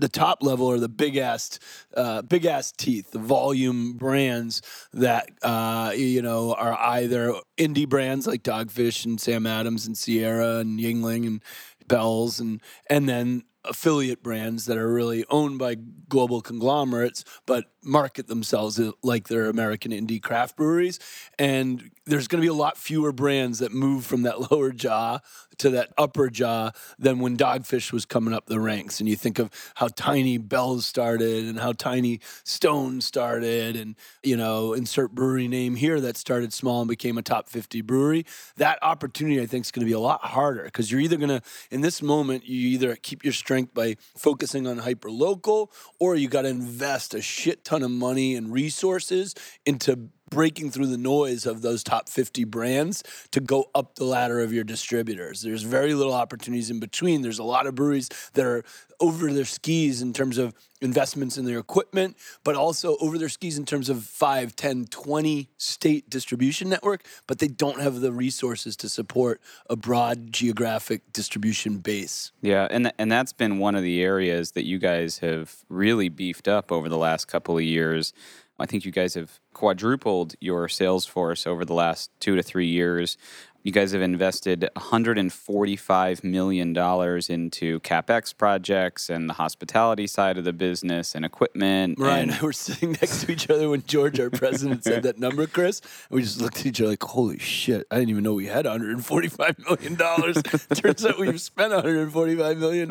the 0.00 0.08
top 0.08 0.42
level 0.42 0.70
are 0.70 0.78
the 0.78 0.88
big 0.88 1.18
ass, 1.18 1.58
uh, 1.94 2.22
big 2.22 2.46
ass 2.46 2.72
teeth, 2.72 3.10
the 3.10 3.18
volume 3.18 3.98
brands 3.98 4.62
that 4.94 5.28
uh, 5.42 5.92
you 5.94 6.22
know 6.22 6.54
are 6.54 6.76
either 6.78 7.34
indie 7.58 7.88
brands 7.88 8.26
like 8.26 8.42
Dogfish 8.42 9.04
and 9.04 9.20
Sam 9.20 9.46
Adams 9.46 9.86
and 9.86 9.96
Sierra 9.96 10.56
and 10.56 10.80
Yuengling 10.80 11.26
and 11.26 11.42
Bell's 11.86 12.40
and 12.40 12.62
and 12.88 13.08
then 13.08 13.44
affiliate 13.64 14.22
brands 14.22 14.66
that 14.66 14.78
are 14.78 14.92
really 14.92 15.24
owned 15.28 15.58
by 15.58 15.76
global 16.08 16.40
conglomerates 16.40 17.24
but 17.46 17.64
market 17.82 18.28
themselves 18.28 18.78
uh, 18.78 18.92
like 19.02 19.28
they're 19.28 19.48
American 19.48 19.92
indie 19.92 20.22
craft 20.22 20.56
breweries 20.56 20.98
and 21.38 21.90
there's 22.06 22.28
going 22.28 22.40
to 22.40 22.44
be 22.44 22.50
a 22.50 22.54
lot 22.54 22.76
fewer 22.76 23.12
brands 23.12 23.60
that 23.60 23.72
move 23.72 24.04
from 24.04 24.22
that 24.22 24.50
lower 24.50 24.72
jaw 24.72 25.20
to 25.60 25.70
that 25.70 25.92
upper 25.98 26.30
jaw 26.30 26.70
than 26.98 27.20
when 27.20 27.36
Dogfish 27.36 27.92
was 27.92 28.06
coming 28.06 28.34
up 28.34 28.46
the 28.46 28.58
ranks. 28.58 28.98
And 28.98 29.08
you 29.08 29.14
think 29.14 29.38
of 29.38 29.50
how 29.74 29.88
tiny 29.88 30.38
Bell's 30.38 30.86
started 30.86 31.44
and 31.44 31.58
how 31.58 31.72
tiny 31.72 32.20
Stone 32.44 33.02
started, 33.02 33.76
and 33.76 33.94
you 34.22 34.36
know, 34.36 34.72
insert 34.72 35.14
brewery 35.14 35.48
name 35.48 35.76
here 35.76 36.00
that 36.00 36.16
started 36.16 36.52
small 36.52 36.80
and 36.80 36.88
became 36.88 37.18
a 37.18 37.22
top 37.22 37.48
50 37.48 37.82
brewery. 37.82 38.24
That 38.56 38.78
opportunity, 38.82 39.40
I 39.40 39.46
think, 39.46 39.66
is 39.66 39.70
going 39.70 39.86
to 39.86 39.90
be 39.90 39.92
a 39.92 40.00
lot 40.00 40.22
harder 40.22 40.64
because 40.64 40.90
you're 40.90 41.00
either 41.00 41.16
going 41.16 41.28
to, 41.28 41.42
in 41.70 41.82
this 41.82 42.00
moment, 42.00 42.48
you 42.48 42.68
either 42.70 42.96
keep 42.96 43.22
your 43.22 43.34
strength 43.34 43.74
by 43.74 43.96
focusing 44.16 44.66
on 44.66 44.78
hyper 44.78 45.10
local, 45.10 45.70
or 45.98 46.16
you 46.16 46.28
got 46.28 46.42
to 46.42 46.48
invest 46.48 47.12
a 47.14 47.20
shit 47.20 47.64
ton 47.70 47.84
of 47.84 47.90
money 47.92 48.34
and 48.34 48.52
resources 48.52 49.32
into 49.64 50.08
breaking 50.30 50.70
through 50.70 50.86
the 50.86 50.96
noise 50.96 51.44
of 51.44 51.62
those 51.62 51.82
top 51.82 52.08
50 52.08 52.44
brands 52.44 53.02
to 53.32 53.40
go 53.40 53.68
up 53.74 53.96
the 53.96 54.04
ladder 54.04 54.40
of 54.40 54.52
your 54.52 54.64
distributors. 54.64 55.42
There's 55.42 55.62
very 55.62 55.94
little 55.94 56.14
opportunities 56.14 56.70
in 56.70 56.80
between. 56.80 57.22
There's 57.22 57.38
a 57.38 57.44
lot 57.44 57.66
of 57.66 57.74
breweries 57.74 58.08
that 58.34 58.46
are 58.46 58.64
over 59.00 59.32
their 59.32 59.44
skis 59.44 60.02
in 60.02 60.12
terms 60.12 60.38
of 60.38 60.54
investments 60.82 61.36
in 61.36 61.44
their 61.44 61.58
equipment, 61.58 62.16
but 62.44 62.54
also 62.54 62.96
over 62.98 63.18
their 63.18 63.28
skis 63.28 63.58
in 63.58 63.64
terms 63.64 63.88
of 63.88 64.04
5, 64.04 64.54
10, 64.54 64.86
20 64.86 65.48
state 65.56 66.08
distribution 66.08 66.68
network, 66.68 67.04
but 67.26 67.38
they 67.38 67.48
don't 67.48 67.80
have 67.80 68.00
the 68.00 68.12
resources 68.12 68.76
to 68.76 68.88
support 68.88 69.40
a 69.68 69.76
broad 69.76 70.32
geographic 70.32 71.12
distribution 71.12 71.78
base. 71.78 72.32
Yeah, 72.42 72.68
and 72.70 72.92
and 72.98 73.10
that's 73.10 73.32
been 73.32 73.58
one 73.58 73.74
of 73.74 73.82
the 73.82 74.02
areas 74.02 74.52
that 74.52 74.64
you 74.64 74.78
guys 74.78 75.18
have 75.18 75.64
really 75.68 76.08
beefed 76.08 76.48
up 76.48 76.70
over 76.70 76.88
the 76.88 76.98
last 76.98 77.26
couple 77.26 77.56
of 77.56 77.64
years. 77.64 78.12
I 78.60 78.66
think 78.66 78.84
you 78.84 78.92
guys 78.92 79.14
have 79.14 79.40
quadrupled 79.54 80.34
your 80.40 80.68
sales 80.68 81.06
force 81.06 81.46
over 81.46 81.64
the 81.64 81.74
last 81.74 82.10
two 82.20 82.36
to 82.36 82.42
three 82.42 82.66
years. 82.66 83.16
You 83.62 83.72
guys 83.72 83.92
have 83.92 84.00
invested 84.00 84.70
$145 84.74 86.24
million 86.24 86.68
into 86.70 87.80
CapEx 87.80 88.34
projects 88.34 89.10
and 89.10 89.28
the 89.28 89.34
hospitality 89.34 90.06
side 90.06 90.38
of 90.38 90.44
the 90.44 90.52
business 90.54 91.14
and 91.14 91.26
equipment. 91.26 91.98
Ryan 91.98 92.30
and 92.30 92.38
I 92.38 92.42
were 92.42 92.54
sitting 92.54 92.92
next 92.92 93.24
to 93.24 93.32
each 93.32 93.50
other 93.50 93.68
when 93.68 93.82
George, 93.86 94.18
our 94.18 94.30
president, 94.30 94.84
said 94.84 95.02
that 95.02 95.18
number, 95.18 95.46
Chris. 95.46 95.80
And 96.08 96.16
we 96.16 96.22
just 96.22 96.40
looked 96.40 96.60
at 96.60 96.66
each 96.66 96.80
other 96.80 96.90
like, 96.90 97.02
holy 97.02 97.38
shit, 97.38 97.86
I 97.90 97.96
didn't 97.96 98.10
even 98.10 98.24
know 98.24 98.32
we 98.32 98.46
had 98.46 98.64
$145 98.64 99.58
million. 99.68 99.96
Turns 100.74 101.04
out 101.04 101.18
we've 101.18 101.40
spent 101.40 101.72
$145 101.74 102.56
million. 102.56 102.88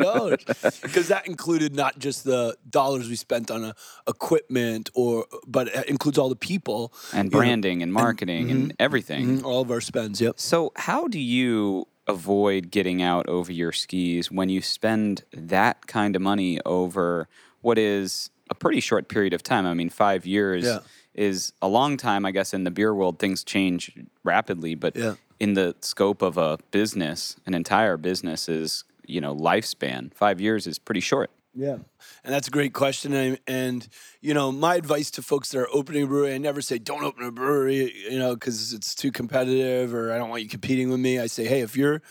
Because 0.84 1.08
that 1.08 1.26
included 1.26 1.76
not 1.76 1.98
just 1.98 2.26
the 2.26 2.56
dollars 2.70 3.10
we 3.10 3.16
spent 3.16 3.50
on 3.50 3.64
a, 3.64 3.76
equipment, 4.08 4.90
or 4.94 5.26
but 5.48 5.68
it 5.68 5.88
includes 5.88 6.18
all 6.18 6.30
the 6.30 6.36
people. 6.36 6.94
And 7.14 7.32
branding 7.32 7.80
know, 7.80 7.84
and 7.84 7.94
marketing 7.94 8.42
and, 8.44 8.52
and 8.52 8.64
mm-hmm, 8.64 8.76
everything. 8.80 9.38
Mm-hmm, 9.38 9.46
all 9.46 9.62
of 9.62 9.72
our 9.72 9.82
spends, 9.82 10.20
yep. 10.20 10.40
So 10.40 10.59
so, 10.60 10.74
how 10.76 11.08
do 11.08 11.20
you 11.20 11.88
avoid 12.06 12.70
getting 12.70 13.02
out 13.02 13.30
over 13.30 13.50
your 13.50 13.72
skis 13.72 14.30
when 14.30 14.50
you 14.50 14.62
spend 14.62 15.24
that 15.32 15.88
kind 15.88 16.18
of 16.18 16.22
money 16.22 16.60
over 16.66 17.30
what 17.62 17.78
is 17.78 18.30
a 18.50 18.56
pretty 18.56 18.82
short 18.82 19.08
period 19.08 19.32
of 19.32 19.42
time? 19.42 19.66
I 19.66 19.74
mean, 19.74 19.90
five 19.90 20.26
years 20.26 20.66
yeah. 20.66 20.80
is 21.14 21.54
a 21.62 21.70
long 21.70 21.96
time, 21.96 22.26
I 22.26 22.32
guess, 22.32 22.54
in 22.54 22.66
the 22.66 22.72
beer 22.72 22.94
world. 22.94 23.20
Things 23.20 23.42
change 23.42 23.94
rapidly, 24.26 24.76
but 24.76 24.98
yeah. 24.98 25.14
in 25.40 25.54
the 25.54 25.78
scope 25.80 26.22
of 26.22 26.38
a 26.38 26.58
business, 26.72 27.38
an 27.46 27.54
entire 27.54 27.96
business 27.96 28.50
is, 28.50 28.84
you 29.06 29.22
know, 29.22 29.34
lifespan. 29.34 30.14
Five 30.14 30.42
years 30.42 30.68
is 30.68 30.78
pretty 30.78 31.00
short. 31.00 31.32
Yeah. 31.56 31.78
And 32.24 32.34
that's 32.34 32.48
a 32.48 32.52
great 32.52 32.74
question. 32.74 33.14
And, 33.14 33.40
and, 33.48 33.88
you 34.22 34.34
know, 34.34 34.52
my 34.52 34.76
advice 34.76 35.10
to 35.12 35.22
folks 35.22 35.50
that 35.50 35.60
are 35.60 35.68
opening 35.74 36.04
a 36.04 36.08
brewery, 36.08 36.36
I 36.36 36.38
never 36.38 36.62
say, 36.62 36.78
don't 36.78 37.04
open 37.04 37.24
a 37.24 37.32
brewery, 37.32 37.92
you 38.10 38.20
know, 38.20 38.36
because 38.36 38.72
it's 38.72 38.94
too 38.94 39.12
competitive 39.12 39.94
or 39.94 40.12
I 40.12 40.18
don't 40.18 40.30
want 40.30 40.44
you 40.44 40.50
competing 40.50 40.90
with 40.90 41.00
me. 41.00 41.20
I 41.20 41.28
say, 41.28 41.46
hey, 41.46 41.62
if 41.62 41.76
you're, 41.76 42.02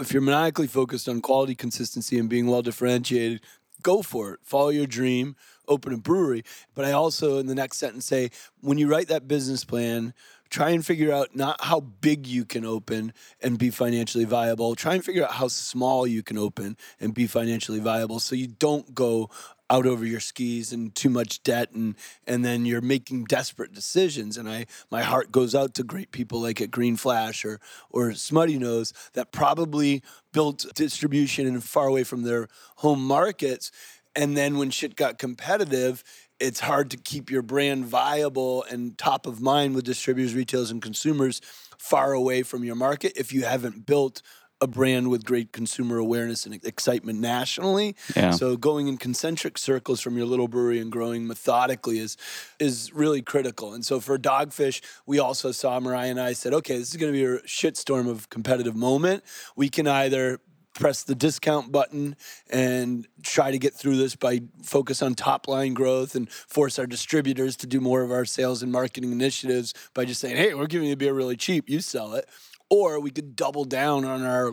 if 0.00 0.12
you're 0.12 0.22
maniacally 0.22 0.68
focused 0.68 1.08
on 1.08 1.20
quality, 1.20 1.54
consistency, 1.54 2.18
and 2.18 2.28
being 2.28 2.46
well 2.46 2.62
differentiated, 2.62 3.40
go 3.82 4.00
for 4.00 4.34
it. 4.34 4.40
Follow 4.42 4.68
your 4.68 4.86
dream, 4.86 5.34
open 5.66 5.92
a 5.92 5.98
brewery. 5.98 6.44
But 6.74 6.84
I 6.84 6.92
also, 6.92 7.38
in 7.38 7.46
the 7.46 7.54
next 7.54 7.78
sentence, 7.78 8.06
say, 8.06 8.30
when 8.60 8.78
you 8.78 8.88
write 8.88 9.08
that 9.08 9.28
business 9.28 9.64
plan, 9.64 10.14
try 10.50 10.70
and 10.70 10.84
figure 10.84 11.12
out 11.12 11.34
not 11.34 11.62
how 11.64 11.80
big 11.80 12.26
you 12.26 12.44
can 12.44 12.64
open 12.64 13.12
and 13.40 13.58
be 13.58 13.70
financially 13.70 14.24
viable. 14.24 14.74
Try 14.74 14.94
and 14.94 15.04
figure 15.04 15.24
out 15.24 15.32
how 15.32 15.48
small 15.48 16.06
you 16.06 16.22
can 16.22 16.38
open 16.38 16.76
and 17.00 17.14
be 17.14 17.26
financially 17.26 17.80
viable 17.80 18.20
so 18.20 18.34
you 18.34 18.46
don't 18.46 18.94
go 18.94 19.30
out 19.70 19.86
over 19.86 20.04
your 20.04 20.20
skis 20.20 20.72
and 20.72 20.94
too 20.94 21.10
much 21.10 21.42
debt 21.42 21.72
and 21.72 21.94
and 22.26 22.44
then 22.44 22.64
you're 22.64 22.80
making 22.80 23.24
desperate 23.24 23.72
decisions 23.74 24.36
and 24.36 24.48
I 24.48 24.66
my 24.90 25.02
heart 25.02 25.30
goes 25.30 25.54
out 25.54 25.74
to 25.74 25.82
great 25.82 26.10
people 26.10 26.40
like 26.40 26.60
at 26.60 26.70
Green 26.70 26.96
Flash 26.96 27.44
or 27.44 27.60
or 27.90 28.10
Smuttynose 28.10 28.92
that 29.12 29.30
probably 29.30 30.02
built 30.32 30.64
distribution 30.74 31.46
and 31.46 31.62
far 31.62 31.86
away 31.86 32.04
from 32.04 32.22
their 32.22 32.48
home 32.76 33.04
markets 33.04 33.70
and 34.16 34.36
then 34.36 34.58
when 34.58 34.70
shit 34.70 34.96
got 34.96 35.18
competitive 35.18 36.02
it's 36.40 36.60
hard 36.60 36.90
to 36.90 36.96
keep 36.96 37.30
your 37.30 37.42
brand 37.42 37.86
viable 37.86 38.64
and 38.70 38.96
top 38.96 39.26
of 39.26 39.40
mind 39.40 39.74
with 39.74 39.84
distributors, 39.84 40.34
retailers, 40.34 40.70
and 40.70 40.80
consumers 40.80 41.40
far 41.78 42.12
away 42.12 42.42
from 42.42 42.64
your 42.64 42.74
market 42.74 43.12
if 43.16 43.32
you 43.32 43.44
haven't 43.44 43.86
built 43.86 44.22
a 44.60 44.66
brand 44.66 45.08
with 45.08 45.24
great 45.24 45.52
consumer 45.52 45.98
awareness 45.98 46.44
and 46.44 46.54
excitement 46.64 47.20
nationally. 47.20 47.94
Yeah. 48.16 48.32
So 48.32 48.56
going 48.56 48.88
in 48.88 48.96
concentric 48.96 49.56
circles 49.56 50.00
from 50.00 50.16
your 50.16 50.26
little 50.26 50.48
brewery 50.48 50.80
and 50.80 50.90
growing 50.90 51.26
methodically 51.26 51.98
is 51.98 52.16
is 52.58 52.92
really 52.92 53.22
critical. 53.22 53.72
And 53.72 53.84
so 53.84 54.00
for 54.00 54.18
Dogfish, 54.18 54.82
we 55.06 55.18
also 55.18 55.52
saw 55.52 55.78
Mariah 55.78 56.10
and 56.10 56.20
I 56.20 56.32
said, 56.32 56.52
okay, 56.54 56.76
this 56.76 56.90
is 56.90 56.96
going 56.96 57.12
to 57.12 57.16
be 57.16 57.24
a 57.24 57.38
shitstorm 57.42 58.08
of 58.08 58.30
competitive 58.30 58.74
moment. 58.74 59.22
We 59.54 59.68
can 59.68 59.86
either 59.86 60.40
press 60.78 61.02
the 61.02 61.14
discount 61.14 61.72
button 61.72 62.16
and 62.48 63.06
try 63.22 63.50
to 63.50 63.58
get 63.58 63.74
through 63.74 63.96
this 63.96 64.14
by 64.14 64.40
focus 64.62 65.02
on 65.02 65.14
top 65.14 65.48
line 65.48 65.74
growth 65.74 66.14
and 66.14 66.30
force 66.30 66.78
our 66.78 66.86
distributors 66.86 67.56
to 67.56 67.66
do 67.66 67.80
more 67.80 68.02
of 68.02 68.10
our 68.10 68.24
sales 68.24 68.62
and 68.62 68.70
marketing 68.70 69.12
initiatives 69.12 69.74
by 69.92 70.04
just 70.04 70.20
saying, 70.20 70.36
hey, 70.36 70.54
we're 70.54 70.66
giving 70.66 70.88
you 70.88 70.96
beer 70.96 71.12
really 71.12 71.36
cheap, 71.36 71.68
you 71.68 71.80
sell 71.80 72.14
it. 72.14 72.28
Or 72.70 73.00
we 73.00 73.10
could 73.10 73.34
double 73.34 73.64
down 73.64 74.04
on 74.04 74.22
our 74.22 74.52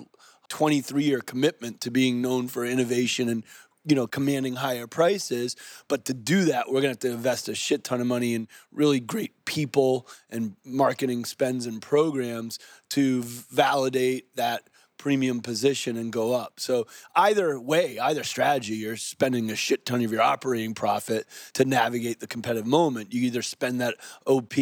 23 0.49 1.03
year 1.03 1.21
commitment 1.21 1.81
to 1.81 1.91
being 1.91 2.21
known 2.21 2.47
for 2.47 2.65
innovation 2.65 3.29
and 3.29 3.43
you 3.87 3.95
know, 3.95 4.07
commanding 4.07 4.55
higher 4.55 4.87
prices. 4.87 5.55
But 5.87 6.05
to 6.05 6.13
do 6.15 6.45
that, 6.45 6.69
we're 6.69 6.81
gonna 6.81 6.89
have 6.89 6.99
to 6.99 7.11
invest 7.11 7.47
a 7.49 7.53
shit 7.53 7.83
ton 7.83 8.01
of 8.01 8.07
money 8.07 8.33
in 8.33 8.47
really 8.71 8.99
great 8.99 9.45
people 9.45 10.07
and 10.31 10.55
marketing 10.65 11.23
spends 11.23 11.67
and 11.67 11.79
programs 11.79 12.57
to 12.89 13.21
validate 13.21 14.35
that 14.35 14.67
premium 14.97 15.41
position 15.41 15.97
and 15.97 16.11
go 16.11 16.33
up. 16.33 16.59
So 16.59 16.87
either 17.15 17.59
way, 17.59 17.99
either 17.99 18.23
strategy, 18.23 18.75
you're 18.75 18.97
spending 18.97 19.49
a 19.51 19.55
shit 19.55 19.85
ton 19.85 20.03
of 20.03 20.11
your 20.11 20.21
operating 20.21 20.73
profit 20.73 21.25
to 21.53 21.65
navigate 21.65 22.19
the 22.19 22.27
competitive 22.27 22.67
moment. 22.67 23.13
You 23.13 23.21
either 23.23 23.41
spend 23.41 23.81
that 23.81 23.95
OP 24.25 24.53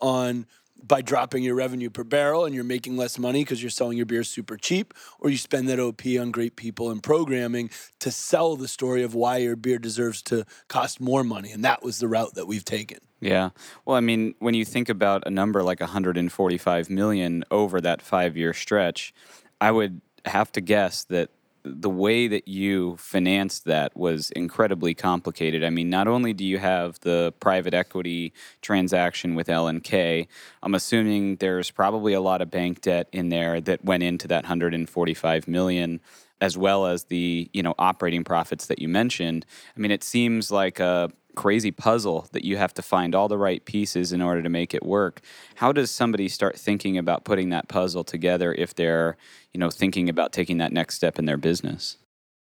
on 0.00 0.46
by 0.82 1.02
dropping 1.02 1.42
your 1.42 1.54
revenue 1.54 1.90
per 1.90 2.04
barrel 2.04 2.44
and 2.44 2.54
you're 2.54 2.64
making 2.64 2.96
less 2.96 3.18
money 3.18 3.42
because 3.42 3.62
you're 3.62 3.70
selling 3.70 3.96
your 3.96 4.06
beer 4.06 4.22
super 4.22 4.56
cheap, 4.56 4.94
or 5.20 5.30
you 5.30 5.36
spend 5.36 5.68
that 5.68 5.80
OP 5.80 6.02
on 6.18 6.30
great 6.30 6.56
people 6.56 6.90
and 6.90 7.02
programming 7.02 7.70
to 7.98 8.10
sell 8.10 8.56
the 8.56 8.68
story 8.68 9.02
of 9.02 9.14
why 9.14 9.38
your 9.38 9.56
beer 9.56 9.78
deserves 9.78 10.22
to 10.22 10.44
cost 10.68 11.00
more 11.00 11.24
money. 11.24 11.50
And 11.50 11.64
that 11.64 11.82
was 11.82 11.98
the 11.98 12.08
route 12.08 12.34
that 12.34 12.46
we've 12.46 12.64
taken. 12.64 12.98
Yeah. 13.20 13.50
Well, 13.84 13.96
I 13.96 14.00
mean, 14.00 14.34
when 14.38 14.54
you 14.54 14.64
think 14.64 14.88
about 14.88 15.24
a 15.26 15.30
number 15.30 15.62
like 15.62 15.80
145 15.80 16.90
million 16.90 17.44
over 17.50 17.80
that 17.80 18.00
five 18.00 18.36
year 18.36 18.54
stretch, 18.54 19.12
I 19.60 19.70
would 19.70 20.00
have 20.24 20.52
to 20.52 20.60
guess 20.60 21.04
that 21.04 21.30
the 21.64 21.90
way 21.90 22.28
that 22.28 22.48
you 22.48 22.96
financed 22.96 23.64
that 23.64 23.96
was 23.96 24.30
incredibly 24.30 24.94
complicated. 24.94 25.64
I 25.64 25.70
mean, 25.70 25.90
not 25.90 26.08
only 26.08 26.32
do 26.32 26.44
you 26.44 26.58
have 26.58 26.98
the 27.00 27.34
private 27.40 27.74
equity 27.74 28.32
transaction 28.62 29.34
with 29.34 29.48
LNK, 29.48 30.26
I'm 30.62 30.74
assuming 30.74 31.36
there's 31.36 31.70
probably 31.70 32.12
a 32.12 32.20
lot 32.20 32.40
of 32.40 32.50
bank 32.50 32.82
debt 32.82 33.08
in 33.12 33.28
there 33.28 33.60
that 33.60 33.84
went 33.84 34.02
into 34.02 34.28
that 34.28 34.44
145 34.44 35.48
million 35.48 36.00
as 36.40 36.56
well 36.56 36.86
as 36.86 37.04
the, 37.04 37.50
you 37.52 37.62
know, 37.62 37.74
operating 37.78 38.22
profits 38.22 38.66
that 38.66 38.78
you 38.78 38.88
mentioned. 38.88 39.44
I 39.76 39.80
mean, 39.80 39.90
it 39.90 40.04
seems 40.04 40.50
like 40.52 40.78
a 40.78 41.10
crazy 41.38 41.70
puzzle 41.70 42.26
that 42.32 42.44
you 42.44 42.56
have 42.56 42.74
to 42.74 42.82
find 42.82 43.14
all 43.14 43.28
the 43.28 43.38
right 43.38 43.64
pieces 43.64 44.12
in 44.12 44.20
order 44.20 44.42
to 44.42 44.48
make 44.48 44.74
it 44.74 44.84
work. 44.84 45.20
How 45.54 45.70
does 45.70 45.88
somebody 45.88 46.28
start 46.28 46.58
thinking 46.58 46.98
about 46.98 47.24
putting 47.24 47.50
that 47.50 47.68
puzzle 47.68 48.02
together 48.02 48.52
if 48.54 48.74
they're, 48.74 49.16
you 49.52 49.60
know, 49.60 49.70
thinking 49.70 50.08
about 50.08 50.32
taking 50.32 50.58
that 50.58 50.72
next 50.72 50.96
step 50.96 51.16
in 51.16 51.26
their 51.26 51.36
business? 51.36 51.96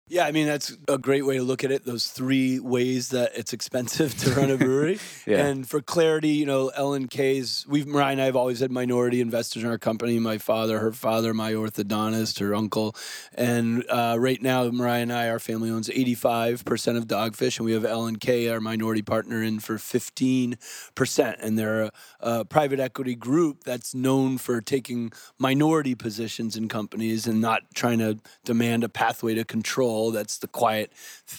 Yeah, 0.08 0.24
I 0.24 0.30
mean 0.30 0.46
that's 0.46 0.76
a 0.86 0.98
great 0.98 1.26
way 1.26 1.36
to 1.36 1.42
look 1.42 1.64
at 1.64 1.72
it. 1.72 1.84
Those 1.84 2.06
three 2.06 2.60
ways 2.60 3.08
that 3.08 3.32
it's 3.34 3.52
expensive 3.52 4.16
to 4.18 4.30
run 4.34 4.52
a 4.52 4.56
brewery, 4.56 5.00
Yeah. 5.26 5.44
and 5.44 5.68
for 5.68 5.80
clarity, 5.80 6.28
you 6.28 6.46
know, 6.46 6.70
LNK's. 6.78 7.66
We've 7.68 7.88
Mariah 7.88 8.12
and 8.12 8.22
I 8.22 8.26
have 8.26 8.36
always 8.36 8.60
had 8.60 8.70
minority 8.70 9.20
investors 9.20 9.64
in 9.64 9.68
our 9.68 9.78
company. 9.78 10.20
My 10.20 10.38
father, 10.38 10.78
her 10.78 10.92
father, 10.92 11.34
my 11.34 11.54
orthodontist, 11.54 12.38
her 12.38 12.54
uncle, 12.54 12.94
and 13.34 13.84
uh, 13.90 14.14
right 14.16 14.40
now 14.40 14.70
Mariah 14.70 15.02
and 15.02 15.12
I, 15.12 15.28
our 15.28 15.40
family 15.40 15.70
owns 15.70 15.90
eighty-five 15.90 16.64
percent 16.64 16.96
of 16.96 17.08
Dogfish, 17.08 17.58
and 17.58 17.66
we 17.66 17.72
have 17.72 17.82
LNK, 17.82 18.48
our 18.52 18.60
minority 18.60 19.02
partner, 19.02 19.42
in 19.42 19.58
for 19.58 19.76
fifteen 19.76 20.56
percent, 20.94 21.38
and 21.40 21.58
they're 21.58 21.82
a, 21.82 21.90
a 22.20 22.44
private 22.44 22.78
equity 22.78 23.16
group 23.16 23.64
that's 23.64 23.92
known 23.92 24.38
for 24.38 24.60
taking 24.60 25.10
minority 25.36 25.96
positions 25.96 26.56
in 26.56 26.68
companies 26.68 27.26
and 27.26 27.40
not 27.40 27.62
trying 27.74 27.98
to 27.98 28.18
demand 28.44 28.84
a 28.84 28.88
pathway 28.88 29.34
to 29.34 29.44
control. 29.44 29.95
That's 30.10 30.38
the 30.38 30.48
quiet 30.48 30.92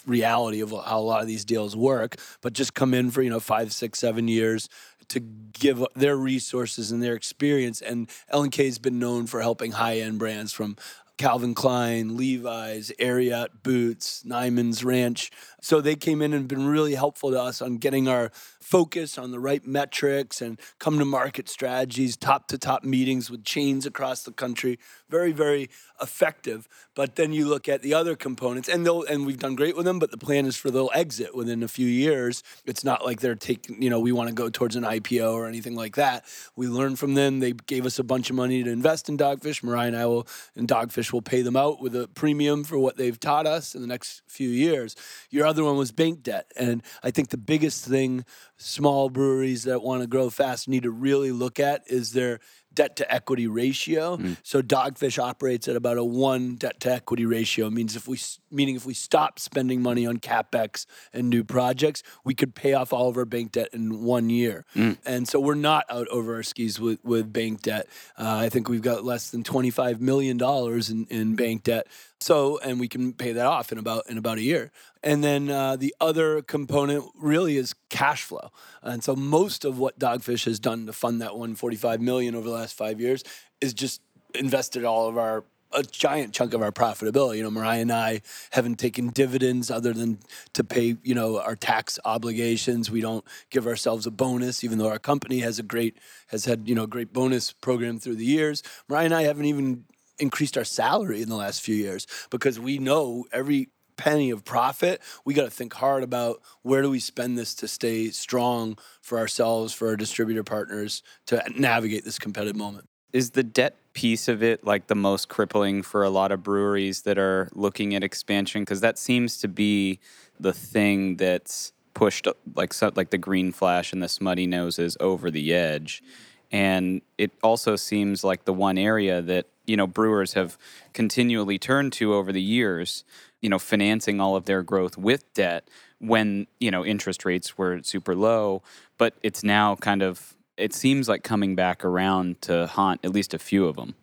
reality 0.06 0.62
of 0.62 0.72
how 0.72 1.00
a 1.00 1.02
lot 1.02 1.22
of 1.22 1.28
these 1.28 1.46
deals 1.46 1.76
work. 1.76 2.16
But 2.42 2.54
just 2.54 2.74
come 2.74 2.94
in 2.94 3.12
for 3.12 3.22
you 3.22 3.30
know 3.30 3.40
five, 3.40 3.74
six, 3.74 4.00
seven 4.00 4.28
years 4.28 4.70
to 5.10 5.20
give 5.20 5.84
their 5.96 6.18
resources 6.18 6.92
and 6.92 7.02
their 7.02 7.16
experience. 7.16 7.82
And 7.82 8.10
L 8.30 8.44
and 8.44 8.52
K 8.52 8.66
has 8.66 8.78
been 8.78 9.00
known 9.00 9.26
for 9.28 9.42
helping 9.42 9.72
high 9.74 10.00
end 10.00 10.20
brands 10.20 10.52
from 10.52 10.76
Calvin 11.18 11.56
Klein, 11.56 12.16
Levi's, 12.16 12.92
Ariat 13.00 13.50
Boots, 13.64 14.24
Niman's 14.24 14.84
Ranch. 14.84 15.32
So 15.62 15.82
they 15.82 15.96
came 15.96 16.22
in 16.22 16.34
and 16.34 16.48
been 16.48 16.68
really 16.68 16.94
helpful 16.94 17.32
to 17.32 17.42
us 17.42 17.62
on 17.62 17.78
getting 17.78 18.08
our 18.08 18.32
focus 18.68 19.18
on 19.18 19.32
the 19.32 19.40
right 19.40 19.66
metrics 19.66 20.42
and 20.42 20.60
come 20.78 21.00
to 21.00 21.06
market 21.06 21.48
strategies, 21.48 22.18
top 22.18 22.48
to 22.50 22.58
top 22.58 22.84
meetings 22.84 23.32
with 23.32 23.44
chains 23.46 23.86
across 23.86 24.24
the 24.24 24.32
country. 24.32 24.78
Very, 25.10 25.32
very 25.32 25.70
effective. 26.02 26.68
But 26.94 27.16
then 27.16 27.32
you 27.32 27.48
look 27.48 27.70
at 27.70 27.82
the 27.82 27.94
other 27.94 28.16
components, 28.16 28.68
and 28.68 28.86
they'll 28.86 29.04
and 29.04 29.26
we've 29.26 29.40
done 29.40 29.56
great 29.56 29.78
with 29.78 29.86
them. 29.86 30.00
But 30.00 30.12
the 30.12 30.18
plan 30.18 30.46
is 30.46 30.58
for 30.58 30.70
they'll 30.70 30.92
exit 30.94 31.34
within 31.34 31.64
a 31.64 31.68
few 31.68 31.88
years. 31.88 32.44
It's 32.66 32.84
not 32.84 33.06
like 33.06 33.22
they're 33.22 33.36
taking, 33.36 33.82
you 33.82 33.90
know, 33.90 34.00
we 34.00 34.12
want 34.12 34.28
to 34.30 34.36
go 34.36 34.50
towards 34.50 34.76
an 34.76 34.84
IPO 34.84 35.34
or 35.34 35.48
anything 35.48 35.76
like 35.76 35.96
that. 35.96 36.26
We 36.56 36.68
learned 36.68 37.00
from 37.00 37.14
them. 37.14 37.40
They 37.40 37.54
gave 37.54 37.86
us 37.86 38.00
a 38.00 38.04
bunch 38.04 38.30
of 38.30 38.36
money 38.36 38.64
to 38.64 38.70
invest 38.70 39.08
in 39.10 39.18
Dogfish. 39.18 39.64
Mariah 39.64 39.88
and 39.88 39.98
I 39.98 40.06
will, 40.08 40.28
and 40.56 40.68
Dogfish 40.68 41.07
will 41.12 41.22
pay 41.22 41.42
them 41.42 41.56
out 41.56 41.82
with 41.82 41.96
a 41.96 42.08
premium 42.08 42.64
for 42.64 42.78
what 42.78 42.98
they've 42.98 43.20
taught 43.20 43.48
us 43.48 43.76
in 43.76 43.82
the 43.82 43.88
next 43.88 44.22
few 44.28 44.50
years. 44.50 44.96
Your 45.30 45.46
other 45.46 45.64
one 45.64 45.78
was 45.78 45.92
bank 45.92 46.24
debt, 46.24 46.52
and 46.56 46.84
I 47.04 47.12
think 47.12 47.30
the 47.30 47.38
biggest 47.38 47.86
thing 47.86 48.26
small 48.58 49.10
breweries 49.10 49.64
that 49.64 49.84
want 49.84 50.02
to 50.02 50.08
grow 50.08 50.30
fast 50.30 50.68
need 50.68 50.84
to 50.84 50.92
really 50.92 51.32
look 51.32 51.60
at 51.60 51.84
is 51.88 52.12
their 52.12 52.40
debt 52.78 52.96
to 52.96 53.14
equity 53.14 53.48
ratio. 53.48 54.18
So 54.44 54.62
Dogfish 54.62 55.18
operates 55.22 55.68
at 55.68 55.76
about 55.76 55.98
a 55.98 56.04
one 56.04 56.56
debt 56.56 56.80
to 56.82 56.92
equity 56.94 57.26
ratio. 57.26 57.70
Means 57.70 57.96
if 57.96 58.08
we 58.08 58.18
meaning 58.52 58.76
if 58.76 58.86
we 58.86 58.94
stop 58.94 59.40
spending 59.40 59.82
money 59.82 60.06
on 60.06 60.18
capex 60.20 60.86
and 61.12 61.30
new 61.30 61.44
projects, 61.44 62.04
we 62.24 62.34
could 62.36 62.54
pay 62.56 62.74
off 62.74 62.94
all 62.94 63.10
of 63.10 63.18
our 63.18 63.26
bank 63.26 63.52
debt 63.54 63.70
in 63.74 64.04
one 64.04 64.30
year. 64.30 64.64
And 65.06 65.28
so 65.28 65.40
we're 65.40 65.56
not 65.56 65.86
out 65.90 66.08
over 66.10 66.36
our 66.36 66.44
skis 66.44 66.80
with 66.80 67.00
with 67.04 67.34
bank 67.34 67.64
debt. 67.64 67.88
Uh, 68.18 68.36
I 68.46 68.50
think 68.50 68.70
we've 68.70 68.82
got 68.82 69.04
less 69.04 69.32
than 69.32 69.44
twenty 69.44 69.72
five 69.72 70.00
million 70.00 70.38
dollars 70.38 70.90
in, 70.90 71.08
in 71.10 71.36
bank 71.36 71.64
debt. 71.64 71.88
So 72.20 72.60
and 72.60 72.80
we 72.80 72.88
can 72.88 73.14
pay 73.14 73.32
that 73.34 73.46
off 73.46 73.72
in 73.72 73.78
about 73.78 74.10
in 74.10 74.18
about 74.18 74.38
a 74.38 74.42
year. 74.42 74.72
And 75.04 75.24
then 75.24 75.50
uh, 75.50 75.76
the 75.76 75.94
other 76.02 76.42
component 76.42 77.06
really 77.16 77.58
is 77.58 77.76
cash 77.90 78.24
flow. 78.24 78.52
And 78.82 79.04
so 79.04 79.16
most 79.16 79.66
of 79.66 79.78
what 79.78 80.00
Dogfish 80.00 80.46
has 80.46 80.60
done 80.60 80.86
to 80.88 80.94
fund 80.94 81.22
that 81.22 81.34
145 81.34 82.02
million 82.02 82.36
over 82.36 82.48
the 82.48 82.56
last 82.56 82.76
five 82.76 83.00
years 83.00 83.24
is 83.62 83.74
just 83.74 84.02
invested 84.34 84.84
all 84.84 85.08
of 85.08 85.18
our 85.18 85.44
a 85.74 85.84
giant 85.84 86.34
chunk 86.34 86.54
of 86.54 86.62
our 86.62 86.72
profitability. 86.72 87.38
You 87.38 87.44
know, 87.44 87.52
Mariah 87.52 87.82
and 87.82 87.92
I 87.92 88.22
haven't 88.52 88.80
taken 88.80 89.10
dividends 89.10 89.70
other 89.70 89.94
than 89.94 90.20
to 90.54 90.64
pay, 90.64 90.96
you 91.04 91.14
know, 91.14 91.40
our 91.40 91.56
tax 91.56 92.00
obligations. 92.06 92.90
We 92.90 93.02
don't 93.02 93.26
give 93.50 93.68
ourselves 93.68 94.08
a 94.08 94.12
bonus, 94.12 94.64
even 94.64 94.78
though 94.78 94.90
our 94.90 95.00
company 95.00 95.40
has 95.40 95.60
a 95.60 95.64
great 95.64 95.98
has 96.28 96.46
had, 96.46 96.68
you 96.68 96.76
know, 96.76 96.84
a 96.84 96.88
great 96.88 97.14
bonus 97.14 97.52
program 97.52 98.00
through 98.00 98.16
the 98.16 98.26
years. 98.26 98.64
Mariah 98.88 99.06
and 99.06 99.14
I 99.14 99.24
haven't 99.24 99.46
even 99.46 99.84
increased 100.20 100.58
our 100.58 100.64
salary 100.64 101.22
in 101.22 101.30
the 101.30 101.36
last 101.36 101.62
few 101.62 101.76
years 101.76 102.08
because 102.30 102.60
we 102.60 102.78
know 102.78 103.26
every 103.32 103.70
penny 103.98 104.30
of 104.30 104.46
profit, 104.46 105.02
we 105.26 105.34
got 105.34 105.44
to 105.44 105.50
think 105.50 105.74
hard 105.74 106.04
about 106.04 106.42
where 106.62 106.82
do 106.82 106.90
we 106.90 107.00
spend 107.00 107.38
this 107.38 107.54
to 107.56 107.68
stay 107.68 108.10
strong 108.10 108.78
for 109.02 109.18
ourselves, 109.18 109.74
for 109.74 109.90
our 109.90 109.96
distributor 109.98 110.44
partners, 110.44 111.04
to 111.26 111.44
navigate 111.58 112.06
this 112.06 112.20
competitive 112.20 112.56
moment. 112.56 112.88
Is 113.12 113.32
the 113.32 113.44
debt 113.44 113.76
piece 113.94 114.28
of 114.28 114.44
it 114.44 114.64
like 114.64 114.88
the 114.88 114.96
most 114.96 115.28
crippling 115.28 115.82
for 115.82 116.04
a 116.04 116.10
lot 116.10 116.32
of 116.32 116.44
breweries 116.44 117.02
that 117.02 117.18
are 117.18 117.50
looking 117.54 117.96
at 117.96 118.04
expansion? 118.04 118.62
Because 118.62 118.82
that 118.82 118.98
seems 118.98 119.40
to 119.40 119.48
be 119.48 120.00
the 120.40 120.54
thing 120.54 121.16
that's 121.18 121.74
pushed 121.94 122.28
like 122.54 122.74
like 122.96 123.10
the 123.10 123.18
green 123.18 123.52
flash 123.52 123.92
and 123.92 124.04
the 124.04 124.08
smutty 124.08 124.46
noses 124.46 124.96
over 125.00 125.32
the 125.32 125.52
edge. 125.52 126.04
And 126.52 127.02
it 127.18 127.32
also 127.42 127.76
seems 127.76 128.24
like 128.24 128.46
the 128.46 128.54
one 128.54 128.78
area 128.78 129.22
that 129.24 129.48
you 129.68 129.78
know 129.78 129.86
brewers 129.86 130.34
have 130.34 130.58
continually 130.94 131.60
turned 131.60 131.94
to 131.94 132.14
over 132.14 132.32
the 132.32 132.42
years, 132.42 133.04
you 133.42 133.50
know, 133.50 133.60
financing 133.60 134.20
all 134.20 134.36
of 134.36 134.46
their 134.46 134.64
growth 134.64 134.98
with 134.98 135.32
debt 135.34 135.68
when 136.00 136.48
you 136.60 136.72
know 136.72 136.84
interest 136.86 137.26
rates 137.26 137.58
were 137.58 137.84
super 137.84 138.16
low. 138.16 138.64
But 138.98 139.14
it's 139.22 139.44
now 139.44 139.76
kind 139.76 140.02
of 140.02 140.34
it 140.58 140.74
seems 140.74 141.08
like 141.08 141.24
coming 141.24 141.56
back 141.56 141.86
around 141.86 142.42
to 142.44 142.68
haunt 142.68 143.02
at 143.04 143.12
least 143.12 143.34
a 143.34 143.40
few 143.40 143.68
of 143.68 143.76
them. 143.76 143.94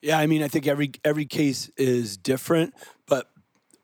Yeah, 0.00 0.18
I 0.18 0.26
mean, 0.26 0.42
I 0.42 0.48
think 0.48 0.66
every 0.66 0.92
every 1.04 1.26
case 1.26 1.68
is 1.76 2.16
different, 2.16 2.74
but 3.06 3.30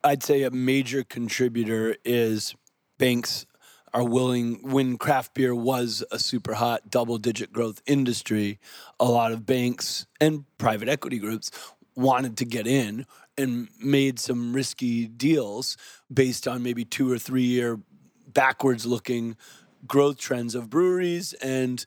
I'd 0.04 0.22
say 0.22 0.42
a 0.42 0.50
major 0.50 1.04
contributor 1.04 1.96
is 2.04 2.54
banks 2.98 3.46
are 3.94 4.04
willing 4.04 4.58
when 4.62 4.96
craft 4.96 5.34
beer 5.34 5.54
was 5.54 6.02
a 6.10 6.18
super 6.18 6.54
hot 6.54 6.90
double 6.90 7.18
digit 7.18 7.52
growth 7.52 7.82
industry, 7.86 8.58
a 8.98 9.04
lot 9.04 9.32
of 9.32 9.44
banks 9.44 10.06
and 10.20 10.44
private 10.58 10.88
equity 10.88 11.18
groups 11.18 11.50
wanted 11.94 12.36
to 12.38 12.44
get 12.44 12.66
in 12.66 13.06
and 13.36 13.68
made 13.78 14.18
some 14.18 14.54
risky 14.54 15.06
deals 15.06 15.76
based 16.12 16.48
on 16.48 16.62
maybe 16.62 16.84
2 16.84 17.10
or 17.10 17.18
3 17.18 17.42
year 17.42 17.80
backwards 18.32 18.86
looking 18.86 19.36
growth 19.86 20.16
trends 20.16 20.54
of 20.54 20.70
breweries 20.70 21.32
and 21.34 21.84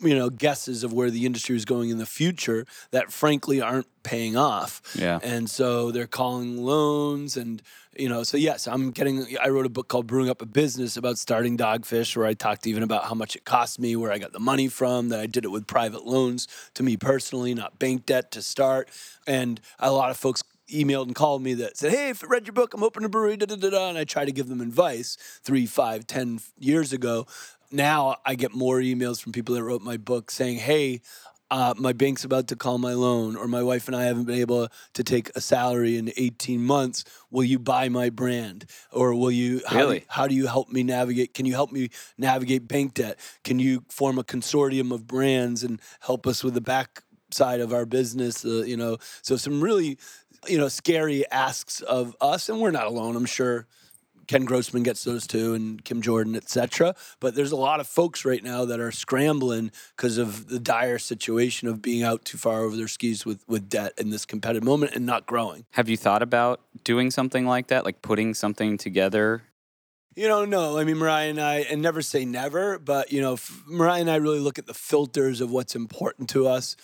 you 0.00 0.14
know 0.14 0.30
guesses 0.30 0.82
of 0.84 0.92
where 0.92 1.10
the 1.10 1.26
industry 1.26 1.56
is 1.56 1.64
going 1.64 1.90
in 1.90 1.98
the 1.98 2.06
future 2.06 2.66
that 2.90 3.12
frankly 3.12 3.60
aren't 3.60 3.86
paying 4.02 4.36
off 4.36 4.80
Yeah. 4.94 5.18
and 5.22 5.48
so 5.50 5.90
they're 5.90 6.06
calling 6.06 6.56
loans 6.64 7.36
and 7.36 7.60
you 7.96 8.08
know 8.08 8.22
so 8.22 8.36
yes 8.36 8.66
i'm 8.66 8.92
getting 8.92 9.26
i 9.42 9.48
wrote 9.48 9.66
a 9.66 9.68
book 9.70 9.88
called 9.88 10.06
brewing 10.06 10.30
up 10.30 10.40
a 10.40 10.46
business 10.46 10.96
about 10.96 11.18
starting 11.18 11.58
dogfish 11.58 12.16
where 12.16 12.26
i 12.26 12.32
talked 12.34 12.66
even 12.66 12.82
about 12.82 13.04
how 13.04 13.14
much 13.14 13.36
it 13.36 13.44
cost 13.44 13.78
me 13.78 13.94
where 13.96 14.10
i 14.12 14.18
got 14.18 14.32
the 14.32 14.40
money 14.40 14.68
from 14.68 15.08
that 15.10 15.20
i 15.20 15.26
did 15.26 15.44
it 15.44 15.48
with 15.48 15.66
private 15.66 16.06
loans 16.06 16.48
to 16.72 16.82
me 16.82 16.96
personally 16.96 17.52
not 17.52 17.78
bank 17.78 18.06
debt 18.06 18.30
to 18.30 18.40
start 18.40 18.88
and 19.26 19.60
a 19.78 19.92
lot 19.92 20.10
of 20.10 20.16
folks 20.16 20.42
emailed 20.72 21.06
and 21.06 21.16
called 21.16 21.42
me 21.42 21.52
that 21.54 21.76
said, 21.76 21.90
"Hey, 21.90 22.10
if 22.10 22.22
I 22.22 22.28
read 22.28 22.46
your 22.46 22.52
book, 22.54 22.74
I'm 22.74 22.84
opening 22.84 23.06
a 23.06 23.08
brewery." 23.08 23.36
Da, 23.36 23.44
da, 23.46 23.56
da, 23.56 23.70
da. 23.70 23.88
And 23.88 23.98
I 23.98 24.04
try 24.04 24.24
to 24.24 24.30
give 24.30 24.48
them 24.48 24.60
advice 24.60 25.16
three, 25.42 25.66
five, 25.66 26.06
ten 26.06 26.38
years 26.60 26.92
ago. 26.92 27.26
Now 27.70 28.16
I 28.24 28.34
get 28.34 28.52
more 28.52 28.78
emails 28.78 29.20
from 29.20 29.32
people 29.32 29.54
that 29.54 29.62
wrote 29.62 29.82
my 29.82 29.96
book 29.96 30.30
saying, 30.30 30.58
"Hey, 30.58 31.02
uh, 31.50 31.74
my 31.76 31.92
bank's 31.92 32.24
about 32.24 32.46
to 32.48 32.56
call 32.56 32.78
my 32.78 32.94
loan, 32.94 33.34
or 33.36 33.48
my 33.48 33.62
wife 33.62 33.88
and 33.88 33.96
I 33.96 34.04
haven't 34.04 34.24
been 34.24 34.38
able 34.38 34.68
to 34.94 35.02
take 35.02 35.30
a 35.34 35.40
salary 35.40 35.96
in 35.98 36.12
18 36.16 36.62
months. 36.62 37.04
Will 37.30 37.42
you 37.42 37.58
buy 37.58 37.88
my 37.88 38.08
brand, 38.08 38.66
or 38.92 39.14
will 39.14 39.32
you? 39.32 39.60
How, 39.66 39.78
Really? 39.78 40.04
How 40.08 40.28
do 40.28 40.34
you 40.34 40.46
help 40.46 40.68
me 40.70 40.82
navigate? 40.84 41.34
Can 41.34 41.46
you 41.46 41.54
help 41.54 41.72
me 41.72 41.90
navigate 42.16 42.68
bank 42.68 42.94
debt? 42.94 43.18
Can 43.42 43.58
you 43.58 43.84
form 43.88 44.18
a 44.18 44.24
consortium 44.24 44.92
of 44.92 45.06
brands 45.06 45.64
and 45.64 45.80
help 46.00 46.26
us 46.26 46.44
with 46.44 46.54
the 46.54 46.60
back 46.60 47.02
side 47.32 47.60
of 47.60 47.72
our 47.72 47.84
business? 47.84 48.44
Uh, 48.44 48.62
you 48.62 48.76
know, 48.76 48.98
so 49.22 49.36
some 49.36 49.60
really, 49.60 49.98
you 50.46 50.56
know, 50.56 50.68
scary 50.68 51.28
asks 51.32 51.80
of 51.80 52.14
us, 52.20 52.48
and 52.48 52.60
we're 52.60 52.70
not 52.70 52.86
alone. 52.86 53.16
I'm 53.16 53.26
sure. 53.26 53.66
Ken 54.30 54.44
Grossman 54.44 54.84
gets 54.84 55.02
those 55.02 55.26
too, 55.26 55.54
and 55.54 55.84
Kim 55.84 56.00
Jordan, 56.00 56.36
et 56.36 56.48
cetera. 56.48 56.94
But 57.18 57.34
there's 57.34 57.50
a 57.50 57.56
lot 57.56 57.80
of 57.80 57.88
folks 57.88 58.24
right 58.24 58.44
now 58.44 58.64
that 58.64 58.78
are 58.78 58.92
scrambling 58.92 59.72
because 59.96 60.18
of 60.18 60.46
the 60.46 60.60
dire 60.60 61.00
situation 61.00 61.66
of 61.66 61.82
being 61.82 62.04
out 62.04 62.24
too 62.24 62.38
far 62.38 62.60
over 62.60 62.76
their 62.76 62.86
skis 62.86 63.26
with, 63.26 63.42
with 63.48 63.68
debt 63.68 63.92
in 63.98 64.10
this 64.10 64.24
competitive 64.24 64.62
moment 64.62 64.92
and 64.94 65.04
not 65.04 65.26
growing. 65.26 65.64
Have 65.72 65.88
you 65.88 65.96
thought 65.96 66.22
about 66.22 66.60
doing 66.84 67.10
something 67.10 67.44
like 67.44 67.66
that, 67.66 67.84
like 67.84 68.02
putting 68.02 68.32
something 68.34 68.78
together? 68.78 69.42
You 70.14 70.28
know, 70.28 70.44
no. 70.44 70.78
I 70.78 70.84
mean, 70.84 70.98
Mariah 70.98 71.30
and 71.30 71.40
I, 71.40 71.56
and 71.68 71.82
never 71.82 72.00
say 72.00 72.24
never, 72.24 72.78
but 72.78 73.10
you 73.10 73.20
know, 73.20 73.36
Mariah 73.66 74.00
and 74.00 74.10
I 74.10 74.16
really 74.16 74.38
look 74.38 74.60
at 74.60 74.66
the 74.66 74.74
filters 74.74 75.40
of 75.40 75.50
what's 75.50 75.74
important 75.74 76.30
to 76.30 76.46
us. 76.46 76.76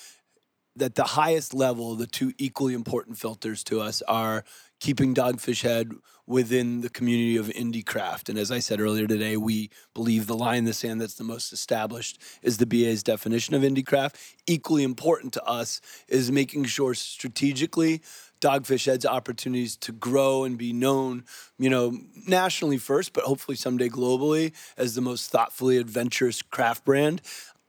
that 0.77 0.95
the 0.95 1.05
highest 1.05 1.55
level, 1.55 1.95
the 1.95 2.07
two 2.07 2.33
equally 2.39 2.75
important 2.75 3.19
filters 3.19 3.65
to 3.65 3.81
us 3.81 4.03
are 4.03 4.45
keeping 4.81 5.15
Dogfish 5.15 5.63
Head 5.63 5.93
within 6.27 6.81
the 6.81 6.91
community 6.91 7.37
of 7.37 7.47
indie 7.49 7.87
craft. 7.87 8.29
And 8.29 8.39
as 8.39 8.51
I 8.51 8.59
said 8.59 8.81
earlier 8.81 9.07
today, 9.07 9.37
we 9.37 9.71
believe 9.95 10.27
the 10.27 10.37
line 10.37 10.59
in 10.59 10.65
the 10.65 10.73
sand 10.73 11.01
that's 11.01 11.15
the 11.15 11.25
most 11.25 11.53
established 11.53 12.21
is 12.43 12.59
the 12.59 12.67
BA's 12.67 13.03
definition 13.03 13.55
of 13.55 13.63
indie 13.63 13.87
craft. 13.87 14.17
Equally 14.47 14.83
important 14.83 15.33
to 15.35 15.45
us 15.45 15.81
is 16.09 16.33
making 16.33 16.65
sure 16.65 16.95
strategically 16.95 18.03
Dogfish 18.41 18.87
Head's 18.87 19.07
opportunities 19.07 19.77
to 19.79 19.93
grow 19.93 20.45
and 20.45 20.59
be 20.59 20.73
known, 20.73 21.25
you 21.59 21.71
know, 21.71 21.99
nationally 22.27 22.77
first, 22.77 23.13
but 23.13 23.25
hopefully 23.25 23.57
someday 23.57 23.89
globally 23.89 24.53
as 24.77 24.95
the 24.95 25.01
most 25.01 25.31
thoughtfully 25.31 25.79
adventurous 25.79 26.43
craft 26.43 26.85
brand 26.85 27.23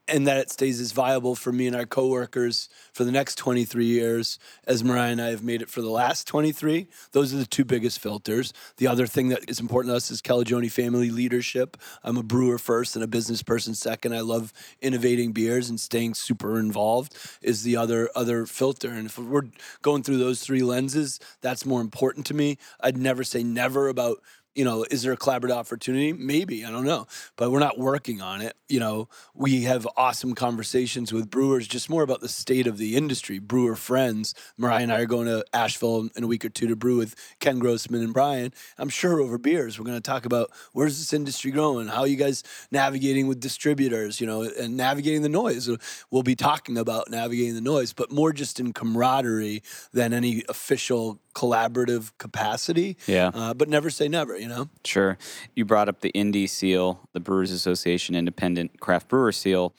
and 0.08 0.26
that 0.26 0.38
it 0.38 0.50
stays 0.50 0.80
as 0.80 0.92
viable 0.92 1.34
for 1.34 1.52
me 1.52 1.66
and 1.66 1.76
our 1.76 1.86
coworkers 1.86 2.68
for 2.92 3.04
the 3.04 3.12
next 3.12 3.36
23 3.36 3.84
years 3.84 4.38
as 4.66 4.82
Mariah 4.82 5.12
and 5.12 5.20
I 5.20 5.28
have 5.28 5.42
made 5.42 5.62
it 5.62 5.68
for 5.68 5.82
the 5.82 5.90
last 5.90 6.26
23. 6.26 6.88
Those 7.12 7.34
are 7.34 7.38
the 7.38 7.46
two 7.46 7.64
biggest 7.64 7.98
filters. 7.98 8.52
The 8.78 8.86
other 8.86 9.06
thing 9.06 9.28
that 9.28 9.48
is 9.48 9.60
important 9.60 9.92
to 9.92 9.96
us 9.96 10.10
is 10.10 10.22
Calagione 10.22 10.70
family 10.70 11.10
leadership. 11.10 11.76
I'm 12.02 12.16
a 12.16 12.22
brewer 12.22 12.58
first 12.58 12.96
and 12.96 13.04
a 13.04 13.08
business 13.08 13.42
person 13.42 13.74
second. 13.74 14.14
I 14.14 14.20
love 14.20 14.52
innovating 14.80 15.32
beers 15.32 15.68
and 15.68 15.78
staying 15.78 16.14
super 16.14 16.58
involved 16.58 17.16
is 17.42 17.62
the 17.62 17.76
other 17.76 18.10
other 18.14 18.46
filter. 18.46 18.90
And 18.90 19.06
if 19.06 19.18
we're 19.18 19.42
going 19.82 20.02
through 20.02 20.18
those 20.18 20.40
three 20.40 20.62
lenses, 20.62 21.20
that's 21.40 21.66
more 21.66 21.80
important 21.80 22.26
to 22.26 22.34
me. 22.34 22.58
I'd 22.80 22.96
never 22.96 23.24
say 23.24 23.42
never 23.42 23.88
about 23.88 24.22
you 24.54 24.64
know, 24.64 24.84
is 24.90 25.02
there 25.02 25.12
a 25.12 25.16
collaborative 25.16 25.52
opportunity? 25.52 26.12
Maybe, 26.12 26.64
I 26.64 26.70
don't 26.70 26.84
know. 26.84 27.06
But 27.36 27.52
we're 27.52 27.60
not 27.60 27.78
working 27.78 28.20
on 28.20 28.40
it. 28.40 28.56
You 28.68 28.80
know, 28.80 29.08
we 29.34 29.62
have 29.62 29.86
awesome 29.96 30.34
conversations 30.34 31.12
with 31.12 31.30
brewers, 31.30 31.68
just 31.68 31.88
more 31.88 32.02
about 32.02 32.20
the 32.20 32.28
state 32.28 32.66
of 32.66 32.76
the 32.76 32.96
industry, 32.96 33.38
brewer 33.38 33.76
friends. 33.76 34.34
Mariah 34.56 34.82
and 34.82 34.92
I 34.92 35.00
are 35.00 35.06
going 35.06 35.26
to 35.26 35.44
Asheville 35.52 36.08
in 36.16 36.24
a 36.24 36.26
week 36.26 36.44
or 36.44 36.48
two 36.48 36.66
to 36.66 36.76
brew 36.76 36.96
with 36.96 37.14
Ken 37.38 37.58
Grossman 37.58 38.02
and 38.02 38.12
Brian. 38.12 38.52
I'm 38.78 38.88
sure 38.88 39.20
over 39.20 39.38
beers, 39.38 39.78
we're 39.78 39.84
going 39.84 39.96
to 39.96 40.02
talk 40.02 40.24
about 40.24 40.50
where's 40.72 40.98
this 40.98 41.12
industry 41.12 41.50
growing? 41.50 41.86
How 41.86 42.04
you 42.04 42.16
guys 42.16 42.42
navigating 42.70 43.28
with 43.28 43.40
distributors, 43.40 44.20
you 44.20 44.26
know, 44.26 44.42
and 44.42 44.76
navigating 44.76 45.22
the 45.22 45.28
noise? 45.28 45.70
We'll 46.10 46.22
be 46.22 46.36
talking 46.36 46.76
about 46.76 47.10
navigating 47.10 47.54
the 47.54 47.60
noise, 47.60 47.92
but 47.92 48.10
more 48.10 48.32
just 48.32 48.58
in 48.58 48.72
camaraderie 48.72 49.62
than 49.92 50.12
any 50.12 50.42
official 50.48 51.20
collaborative 51.38 52.10
capacity. 52.18 52.96
Yeah. 53.06 53.30
Uh, 53.32 53.54
but 53.54 53.68
never 53.68 53.90
say 53.90 54.08
never, 54.08 54.36
you 54.36 54.48
know? 54.48 54.68
Sure. 54.84 55.16
You 55.54 55.64
brought 55.64 55.88
up 55.88 56.00
the 56.00 56.10
Indie 56.12 56.48
Seal, 56.48 57.08
the 57.12 57.20
Brewers 57.20 57.52
Association 57.52 58.16
Independent 58.16 58.80
Craft 58.80 59.06
Brewer 59.06 59.30
Seal, 59.30 59.72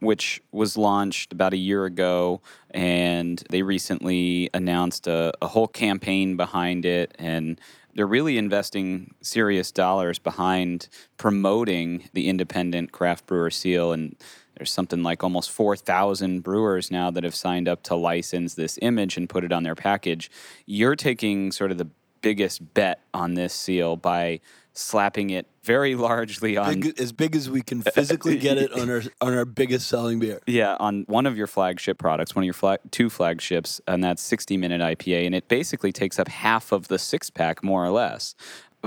which 0.00 0.42
was 0.52 0.78
launched 0.78 1.30
about 1.30 1.52
a 1.52 1.58
year 1.58 1.84
ago. 1.84 2.40
And 2.70 3.44
they 3.50 3.62
recently 3.62 4.48
announced 4.54 5.06
a, 5.06 5.34
a 5.42 5.48
whole 5.48 5.68
campaign 5.68 6.38
behind 6.38 6.86
it. 6.86 7.14
And 7.18 7.60
they're 7.94 8.06
really 8.06 8.38
investing 8.38 9.14
serious 9.20 9.70
dollars 9.70 10.18
behind 10.18 10.88
promoting 11.18 12.08
the 12.14 12.26
independent 12.26 12.90
craft 12.90 13.26
brewer 13.26 13.50
seal 13.50 13.92
and 13.92 14.16
there's 14.62 14.70
something 14.70 15.02
like 15.02 15.24
almost 15.24 15.50
4,000 15.50 16.44
brewers 16.44 16.88
now 16.88 17.10
that 17.10 17.24
have 17.24 17.34
signed 17.34 17.66
up 17.66 17.82
to 17.82 17.96
license 17.96 18.54
this 18.54 18.78
image 18.80 19.16
and 19.16 19.28
put 19.28 19.42
it 19.42 19.50
on 19.50 19.64
their 19.64 19.74
package. 19.74 20.30
You're 20.66 20.94
taking 20.94 21.50
sort 21.50 21.72
of 21.72 21.78
the 21.78 21.88
biggest 22.20 22.72
bet 22.72 23.00
on 23.12 23.34
this 23.34 23.52
seal 23.52 23.96
by 23.96 24.38
slapping 24.72 25.30
it 25.30 25.48
very 25.64 25.94
largely 25.96 26.56
on 26.56 26.78
big, 26.78 27.00
as 27.00 27.10
big 27.10 27.34
as 27.34 27.50
we 27.50 27.60
can 27.60 27.82
physically 27.82 28.38
get 28.38 28.56
it 28.56 28.72
on 28.72 28.88
our 28.88 29.02
on 29.20 29.34
our 29.34 29.44
biggest 29.44 29.88
selling 29.88 30.20
beer. 30.20 30.40
Yeah, 30.46 30.76
on 30.78 31.06
one 31.08 31.26
of 31.26 31.36
your 31.36 31.48
flagship 31.48 31.98
products, 31.98 32.36
one 32.36 32.44
of 32.44 32.46
your 32.46 32.54
flag, 32.54 32.78
two 32.92 33.10
flagships, 33.10 33.80
and 33.88 34.04
that's 34.04 34.22
60 34.22 34.56
minute 34.58 34.80
IPA, 34.80 35.26
and 35.26 35.34
it 35.34 35.48
basically 35.48 35.90
takes 35.90 36.20
up 36.20 36.28
half 36.28 36.70
of 36.70 36.86
the 36.86 37.00
six 37.00 37.30
pack, 37.30 37.64
more 37.64 37.84
or 37.84 37.90
less. 37.90 38.36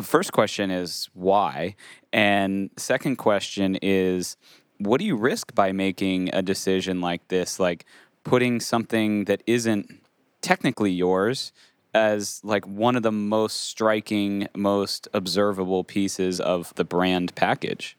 First 0.01 0.31
question 0.31 0.71
is 0.71 1.09
why, 1.13 1.75
and 2.13 2.69
second 2.77 3.17
question 3.17 3.77
is 3.81 4.37
what 4.77 4.99
do 4.99 5.05
you 5.05 5.15
risk 5.15 5.53
by 5.55 5.71
making 5.71 6.29
a 6.33 6.41
decision 6.41 7.01
like 7.01 7.27
this, 7.27 7.59
like 7.59 7.85
putting 8.23 8.59
something 8.59 9.25
that 9.25 9.41
isn't 9.45 10.01
technically 10.41 10.91
yours 10.91 11.51
as 11.93 12.41
like 12.43 12.67
one 12.67 12.95
of 12.95 13.03
the 13.03 13.11
most 13.11 13.61
striking, 13.61 14.47
most 14.55 15.07
observable 15.13 15.83
pieces 15.83 16.39
of 16.39 16.73
the 16.75 16.83
brand 16.83 17.33
package? 17.35 17.97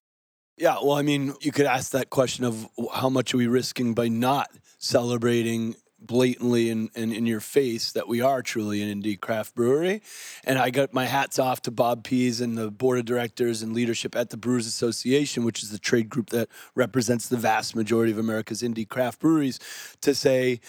Yeah, 0.59 0.77
well, 0.83 0.93
I 0.93 1.03
mean, 1.03 1.35
you 1.41 1.53
could 1.53 1.67
ask 1.67 1.93
that 1.93 2.11
question 2.11 2.45
of 2.45 2.67
how 2.95 3.11
much 3.11 3.35
are 3.35 3.37
we 3.37 3.47
risking 3.47 3.95
by 3.95 4.09
not 4.09 4.49
celebrating 4.79 5.77
blatantly 5.99 6.71
in, 6.71 6.91
in, 6.95 7.13
in, 7.13 7.27
your 7.27 7.41
face 7.41 7.93
that 7.93 8.07
we 8.07 8.21
are 8.21 8.43
truly 8.43 8.83
an 8.83 9.03
indie 9.03 9.19
craft 9.19 9.55
brewery. 9.55 10.03
And 10.45 10.59
I 10.59 10.71
got 10.71 10.93
my 10.93 11.07
hats 11.07 11.39
off 11.39 11.63
to 11.63 11.71
Bob 11.71 12.05
Pease 12.05 12.41
and 12.41 12.57
the 12.57 12.71
board 12.71 12.99
of 12.99 13.07
directors 13.07 13.63
and 13.63 13.73
leadership 13.73 14.15
at 14.15 14.31
the 14.31 14.37
Brewers 14.37 14.67
Association, 14.67 15.45
which 15.45 15.63
is 15.63 15.71
the 15.71 15.79
trade 15.79 16.09
group 16.09 16.31
that 16.31 16.49
represents 16.75 17.29
the 17.29 17.37
vast 17.37 17.75
majority 17.75 18.13
of 18.13 18.19
America's 18.19 18.63
indie 18.63 18.89
craft 18.89 19.21
breweries, 19.21 19.59
to 20.03 20.15
say, 20.15 20.61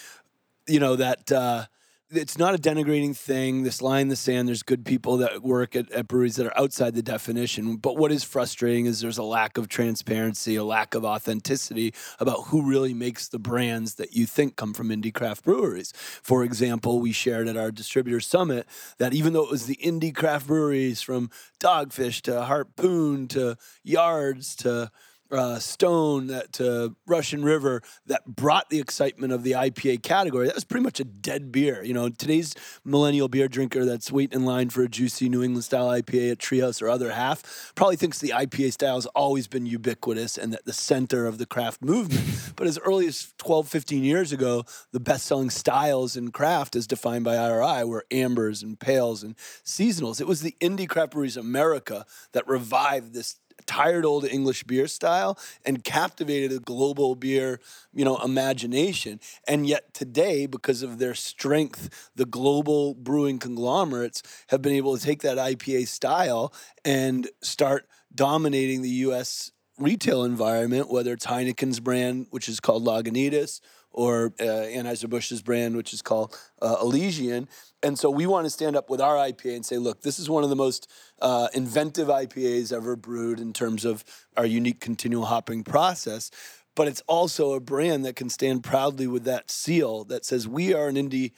you 0.68 0.80
know, 0.80 0.96
that. 0.96 1.32
Uh, 1.32 1.66
it's 2.10 2.38
not 2.38 2.56
a 2.56 2.58
denigrating 2.58 3.16
thing. 3.16 3.64
This 3.64 3.82
line 3.82 4.04
in 4.04 4.08
the 4.08 4.16
sand, 4.16 4.48
there's 4.48 4.64
good 4.64 4.86
people 4.86 5.18
that 5.18 5.44
work 5.44 5.76
at, 5.76 5.92
at, 5.92 6.08
breweries 6.08 6.38
that 6.38 6.48
are 6.48 6.58
outside 6.58 6.96
the 6.96 7.02
definition. 7.02 7.76
But 7.76 7.98
what 7.98 8.12
is 8.12 8.24
frustrating 8.24 8.86
is 8.86 9.02
there's 9.02 9.18
a 9.18 9.24
lack 9.24 9.58
of 9.58 9.68
transparency, 9.68 10.56
a 10.56 10.64
lack 10.64 10.96
of 10.96 11.04
authenticity 11.04 11.94
about 12.20 12.46
who 12.48 12.62
really 12.62 12.94
makes 12.94 13.28
the 13.28 13.40
brands 13.40 13.96
that 13.96 14.14
you 14.14 14.26
think 14.26 14.56
come 14.56 14.74
from 14.74 14.90
indie 14.90 15.14
craft 15.14 15.44
breweries. 15.44 15.92
For 16.22 16.44
example, 16.44 17.00
we 17.00 17.12
shared 17.12 17.48
at 17.48 17.58
our 17.58 17.72
distributor 17.72 18.22
summit 18.22 18.68
that 19.00 19.14
even 19.14 19.34
though 19.34 19.44
it 19.44 19.52
was 19.52 19.66
the 19.66 19.80
indie 19.84 20.16
craft 20.16 20.48
breweries 20.48 21.02
from 21.02 21.30
Dogfish 21.60 22.22
to 22.22 22.44
Harpoon 22.44 23.28
to 23.30 23.58
Yards 23.84 24.56
to 24.58 24.92
uh, 25.32 25.60
Stone 25.60 26.28
that 26.28 26.54
to 26.54 26.96
Russian 27.06 27.44
River 27.44 27.82
that 28.06 28.26
brought 28.26 28.70
the 28.70 28.80
excitement 28.80 29.34
of 29.34 29.44
the 29.44 29.52
IPA 29.52 30.04
category. 30.04 30.48
That 30.48 30.56
was 30.56 30.64
pretty 30.64 30.84
much 30.84 31.00
a 31.00 31.04
dead 31.04 31.52
beer. 31.52 31.84
You 31.84 31.94
know, 31.94 32.10
today's 32.10 32.56
millennial 32.84 33.28
beer 33.28 33.48
drinker 33.48 33.86
that's 33.86 34.12
waiting 34.12 34.42
in 34.42 34.46
line 34.46 34.70
for 34.70 34.84
a 34.84 34.88
juicy 34.88 35.30
New 35.30 35.44
England 35.44 35.64
style 35.64 35.88
IPA 35.88 36.32
at 36.32 36.38
Treehouse 36.38 36.82
or 36.82 36.90
other 36.90 37.12
half 37.12 37.74
probably 37.76 37.96
thinks 37.96 38.20
the 38.20 38.30
IPA 38.30 38.74
style 38.74 38.96
has 38.96 39.06
always 39.08 39.48
been 39.48 39.66
ubiquitous 39.66 40.38
and 40.38 40.54
that 40.54 40.66
the 40.66 40.74
center 40.74 41.26
of 41.26 41.38
the 41.38 41.46
craft 41.46 41.82
movement. 41.82 42.26
but 42.56 42.68
as 42.68 42.78
early 42.80 43.08
as 43.08 43.34
12, 43.38 43.68
15 43.68 44.04
years 44.04 44.32
ago, 44.32 44.64
the 44.92 45.00
best 45.00 45.26
selling 45.26 45.50
styles 45.50 46.16
in 46.16 46.32
craft, 46.32 46.76
as 46.76 46.88
defined 46.88 47.24
by 47.24 47.36
IRI, 47.36 47.84
were 47.84 48.06
ambers 48.12 48.64
and 48.64 48.80
pales 48.80 49.24
and 49.24 49.36
seasonals. 49.64 50.22
It 50.22 50.28
was 50.28 50.42
the 50.42 50.56
Indie 50.62 50.88
Craft 50.88 51.12
Breweries 51.12 51.38
America 51.38 52.06
that 52.34 52.48
revived 52.48 53.14
this 53.14 53.36
tired 53.68 54.06
old 54.06 54.26
English 54.26 54.64
beer 54.64 54.88
style 54.88 55.38
and 55.66 55.84
captivated 55.84 56.52
a 56.52 56.60
global 56.60 57.16
beer, 57.16 57.60
you 57.94 58.04
know, 58.04 58.18
imagination. 58.18 59.20
And 59.48 59.68
yet 59.68 59.94
today, 59.94 60.48
because 60.48 60.82
of 60.82 60.98
their 60.98 61.14
strength, 61.14 62.10
the 62.16 62.26
global 62.26 62.96
brewing 62.96 63.38
conglomerates 63.38 64.24
have 64.48 64.62
been 64.62 64.74
able 64.74 64.98
to 64.98 65.04
take 65.04 65.22
that 65.22 65.38
IPA 65.38 65.88
style 65.88 66.54
and 66.84 67.30
start 67.42 67.88
dominating 68.16 68.82
the 68.82 68.90
US 68.90 69.52
retail 69.78 70.24
environment, 70.24 70.90
whether 70.90 71.14
it's 71.14 71.26
Heineken's 71.26 71.80
brand, 71.80 72.28
which 72.32 72.50
is 72.50 72.60
called 72.60 72.84
Lagunitas, 72.84 73.62
or 73.98 74.32
uh, 74.40 74.44
Anheuser-Busch's 74.44 75.42
brand, 75.42 75.76
which 75.76 75.92
is 75.92 76.04
called 76.04 76.38
uh, 76.62 76.76
Elysian. 76.80 77.50
And 77.82 77.98
so 77.98 78.12
we 78.12 78.28
want 78.28 78.46
to 78.46 78.52
stand 78.52 78.76
up 78.76 78.92
with 78.92 79.02
our 79.02 79.16
IPA 79.16 79.56
and 79.56 79.66
say, 79.66 79.78
look, 79.78 80.02
this 80.02 80.20
is 80.20 80.30
one 80.30 80.44
of 80.44 80.52
the 80.52 80.56
most 80.56 80.88
uh, 81.20 81.48
inventive 81.56 82.08
IPAs 82.08 82.72
ever 82.72 82.96
brewed 82.96 83.40
in 83.40 83.54
terms 83.54 83.86
of 83.86 84.06
our 84.38 84.46
unique 84.46 84.80
continual 84.80 85.26
hopping 85.26 85.64
process. 85.64 86.30
But 86.76 86.88
it's 86.88 87.02
also 87.08 87.54
a 87.54 87.60
brand 87.60 88.06
that 88.06 88.16
can 88.16 88.30
stand 88.30 88.64
proudly 88.64 89.08
with 89.08 89.24
that 89.24 89.50
seal 89.50 90.04
that 90.06 90.26
says 90.26 90.48
we 90.48 90.76
are 90.76 90.88
an 90.88 90.96
indie 90.96 91.32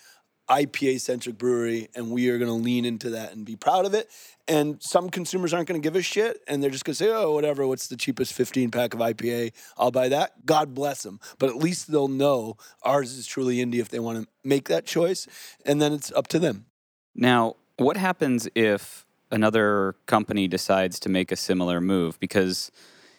IPA 0.50 1.00
centric 1.02 1.38
brewery, 1.38 1.90
and 1.96 2.12
we 2.12 2.30
are 2.30 2.38
going 2.38 2.50
to 2.50 2.54
lean 2.54 2.84
into 2.84 3.12
that 3.12 3.34
and 3.34 3.46
be 3.46 3.56
proud 3.56 3.86
of 3.86 3.94
it. 3.94 4.10
And 4.48 4.82
some 4.82 5.12
consumers 5.12 5.54
aren't 5.54 5.68
going 5.68 5.80
to 5.80 5.86
give 5.86 5.96
a 5.96 6.02
shit, 6.02 6.42
and 6.48 6.62
they're 6.62 6.72
just 6.72 6.84
going 6.84 6.96
to 6.96 7.04
say, 7.04 7.12
"Oh, 7.12 7.34
whatever. 7.34 7.68
What's 7.68 7.88
the 7.88 7.96
cheapest 7.96 8.34
15 8.34 8.72
pack 8.72 8.96
of 8.96 9.00
IPA? 9.00 9.54
I'll 9.78 9.92
buy 9.92 10.10
that." 10.10 10.46
God 10.46 10.74
bless 10.74 11.04
them, 11.04 11.20
but 11.38 11.50
at 11.50 11.58
least 11.58 11.92
they'll 11.92 12.08
know 12.08 12.58
ours 12.82 13.14
is 13.14 13.28
truly 13.28 13.58
indie 13.58 13.80
if 13.80 13.90
they 13.90 14.00
want 14.00 14.24
to 14.24 14.28
make 14.44 14.68
that 14.68 14.86
choice, 14.86 15.28
and 15.66 15.80
then 15.80 15.94
it's 15.94 16.12
up 16.14 16.28
to 16.30 16.40
them. 16.40 16.66
Now, 17.14 17.58
what 17.78 17.98
happens 17.98 18.48
if 18.56 19.06
another 19.30 19.96
company 20.08 20.48
decides 20.48 21.00
to 21.02 21.10
make 21.10 21.32
a 21.32 21.36
similar 21.36 21.80
move? 21.80 22.20
Because 22.20 22.72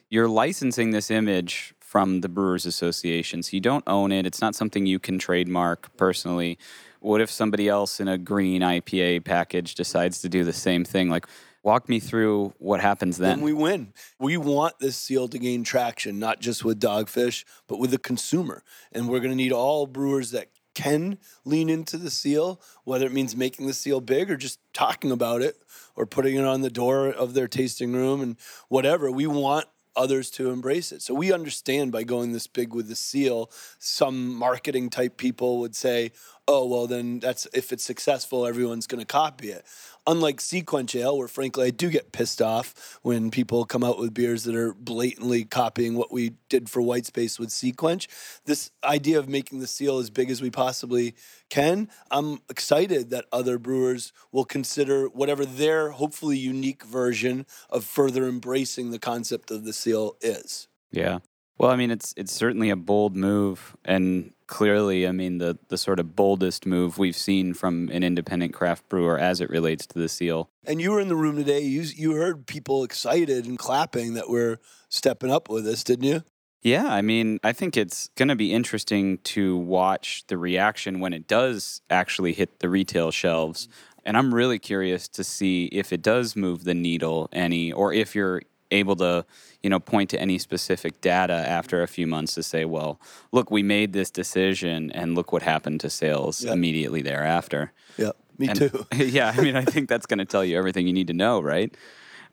you're 0.09 0.29
licensing 0.29 0.91
this 0.91 1.13
image 1.13 1.75
from 1.79 2.23
the 2.23 2.29
Brewers 2.29 2.67
Association, 2.67 3.45
so 3.45 3.51
you 3.53 3.61
don't 3.61 3.85
own 3.87 4.11
it. 4.11 4.27
It's 4.27 4.41
not 4.41 4.57
something 4.57 4.87
you 4.87 4.99
can 4.99 5.19
trademark 5.19 5.97
personally 5.97 6.59
what 7.01 7.21
if 7.21 7.31
somebody 7.31 7.69
else 7.69 8.01
in 8.01 8.09
a 8.09 8.17
green 8.19 8.63
IPA 8.63 9.25
package 9.25 9.75
decides 9.75 10.23
to 10.23 10.29
do 10.29 10.45
the 10.45 10.53
same 10.53 10.85
thing? 10.85 11.09
Like, 11.09 11.27
walk 11.63 11.89
me 11.89 12.01
through 12.01 12.55
what 12.59 12.81
happens 12.81 13.19
then. 13.19 13.39
Then 13.39 13.45
we 13.45 13.53
win. 13.53 13.93
We 14.19 14.37
want 14.37 14.79
this 14.79 14.97
seal 14.97 15.29
to 15.29 15.39
gain 15.39 15.65
traction, 15.65 16.19
not 16.19 16.41
just 16.41 16.65
with 16.65 16.81
Dogfish, 16.81 17.45
but 17.67 17.79
with 17.79 17.91
the 17.91 17.99
consumer. 17.99 18.63
And 18.93 19.09
we're 19.09 19.21
going 19.21 19.31
to 19.31 19.37
need 19.37 19.53
all 19.53 19.87
brewers 19.87 20.31
that 20.31 20.49
can 20.75 21.19
lean 21.45 21.69
into 21.69 21.97
the 21.97 22.11
seal, 22.11 22.61
whether 22.85 23.07
it 23.07 23.13
means 23.13 23.37
making 23.37 23.67
the 23.67 23.75
seal 23.75 24.01
big 24.01 24.31
or 24.31 24.37
just 24.37 24.61
talking 24.73 25.11
about 25.11 25.43
it 25.43 25.57
or 25.97 26.07
putting 26.07 26.37
it 26.37 26.45
on 26.45 26.61
the 26.61 26.71
door 26.71 27.09
of 27.09 27.35
their 27.35 27.49
tasting 27.49 27.93
room 27.93 28.21
and 28.21 28.37
whatever. 28.69 29.11
We 29.11 29.27
want 29.27 29.67
others 29.97 30.31
to 30.31 30.51
embrace 30.51 30.93
it. 30.93 31.03
So 31.03 31.15
we 31.15 31.33
understand 31.33 31.93
by 31.93 32.05
going 32.05 32.33
this 32.33 32.47
big 32.47 32.73
with 32.75 32.89
the 32.89 32.97
seal, 32.97 33.51
some 33.79 34.35
marketing 34.35 34.91
type 34.91 35.17
people 35.17 35.59
would 35.61 35.75
say, 35.75 36.13
oh, 36.47 36.67
well, 36.67 36.87
then 36.87 37.21
that's 37.21 37.47
if 37.53 37.73
it's 37.73 37.85
successful, 37.85 38.47
everyone's 38.47 38.87
going 38.87 39.01
to 39.01 39.07
copy 39.07 39.51
it. 39.51 39.65
Unlike 40.11 40.39
SeaQuench 40.39 40.99
Ale, 40.99 41.17
where 41.17 41.29
frankly 41.29 41.69
I 41.69 41.71
do 41.71 41.89
get 41.89 42.11
pissed 42.11 42.43
off 42.43 42.99
when 43.03 43.31
people 43.31 43.65
come 43.65 43.85
out 43.85 43.97
with 43.97 44.13
beers 44.13 44.43
that 44.43 44.57
are 44.57 44.75
blatantly 44.75 45.45
copying 45.45 45.95
what 45.95 46.11
we 46.11 46.33
did 46.49 46.69
for 46.69 46.83
White 46.83 47.07
Space 47.07 47.39
with 47.39 47.51
SeaQuench. 47.51 48.09
This 48.45 48.73
idea 48.83 49.21
of 49.21 49.29
making 49.29 49.61
the 49.61 49.69
seal 49.69 49.99
as 49.99 50.11
big 50.11 50.29
as 50.29 50.43
we 50.43 50.51
possibly 50.51 51.15
can, 51.49 51.89
I'm 52.11 52.41
excited 52.51 53.11
that 53.11 53.27
other 53.31 53.57
brewers 53.57 54.13
will 54.33 54.45
consider 54.45 55.07
whatever 55.07 55.47
their 55.47 55.91
hopefully 55.91 56.37
unique 56.37 56.83
version 56.83 57.47
of 57.69 57.85
further 57.85 58.27
embracing 58.27 58.91
the 58.91 58.99
concept 58.99 59.53
of 59.53 59.65
the 59.65 59.73
seal 59.73 60.17
is. 60.21 60.67
Yeah. 60.91 61.21
Well, 61.61 61.71
I 61.71 61.77
mean, 61.77 61.91
it's 61.91 62.15
it's 62.17 62.33
certainly 62.33 62.71
a 62.71 62.77
bold 62.77 63.15
move, 63.15 63.77
and 63.85 64.33
clearly, 64.47 65.07
I 65.07 65.13
mean, 65.13 65.37
the 65.37 65.59
the 65.69 65.77
sort 65.77 66.01
of 66.01 66.17
boldest 66.17 66.65
move 66.65 66.97
we've 66.97 67.15
seen 67.15 67.53
from 67.53 67.91
an 67.91 68.03
independent 68.03 68.55
craft 68.55 68.89
brewer 68.89 69.19
as 69.19 69.43
it 69.43 69.51
relates 69.51 69.87
to 69.89 69.99
the 69.99 70.09
seal. 70.09 70.49
And 70.65 70.81
you 70.81 70.91
were 70.91 71.01
in 71.01 71.09
the 71.09 71.17
room 71.17 71.37
today. 71.37 71.61
You 71.61 71.83
you 71.83 72.13
heard 72.13 72.47
people 72.47 72.83
excited 72.83 73.45
and 73.45 73.59
clapping 73.59 74.15
that 74.15 74.31
we're 74.31 74.57
stepping 74.89 75.31
up 75.31 75.51
with 75.51 75.67
this, 75.67 75.85
didn't 75.85 76.07
you? 76.07 76.25
Yeah, 76.63 76.87
I 76.87 77.03
mean, 77.03 77.39
I 77.45 77.53
think 77.53 77.77
it's 77.77 78.09
going 78.17 78.31
to 78.31 78.37
be 78.37 78.55
interesting 78.55 79.19
to 79.19 79.59
watch 79.59 80.25
the 80.29 80.39
reaction 80.39 80.99
when 80.99 81.13
it 81.13 81.29
does 81.29 81.83
actually 81.91 82.33
hit 82.33 82.61
the 82.61 82.71
retail 82.71 83.11
shelves. 83.11 83.69
And 84.07 84.17
I'm 84.17 84.35
really 84.35 84.59
curious 84.59 85.09
to 85.09 85.23
see 85.23 85.67
if 85.67 85.93
it 85.93 86.01
does 86.01 86.37
move 86.37 86.65
the 86.65 86.73
needle 86.73 87.29
any, 87.33 87.71
or 87.71 87.93
if 87.93 88.15
you're 88.15 88.41
able 88.71 88.97
to 88.97 89.25
you 89.63 89.69
know 89.71 89.81
point 89.81 90.11
to 90.11 90.21
any 90.21 90.39
specific 90.39 91.01
data 91.01 91.33
after 91.35 91.83
a 91.83 91.89
few 91.89 92.07
months 92.07 92.35
to 92.35 92.43
say 92.43 92.65
well 92.65 93.01
look 93.33 93.51
we 93.51 93.63
made 93.63 93.93
this 93.93 94.11
decision 94.11 94.91
and 94.93 95.15
look 95.15 95.33
what 95.33 95.43
happened 95.43 95.81
to 95.81 95.91
sales 95.91 96.45
Yep. 96.45 96.53
immediately 96.55 97.03
thereafter 97.03 97.73
Yeah, 97.97 98.13
me 98.39 98.49
And- 98.49 98.59
too. 98.59 98.87
yeah 98.97 99.33
i 99.37 99.41
mean 99.41 99.57
i 99.57 99.65
think 99.65 99.89
that's 99.89 100.07
going 100.07 100.19
to 100.19 100.25
tell 100.25 100.45
you 100.45 100.57
everything 100.57 100.87
you 100.87 100.93
need 100.93 101.09
to 101.09 101.15
know 101.15 101.41
right 101.41 101.77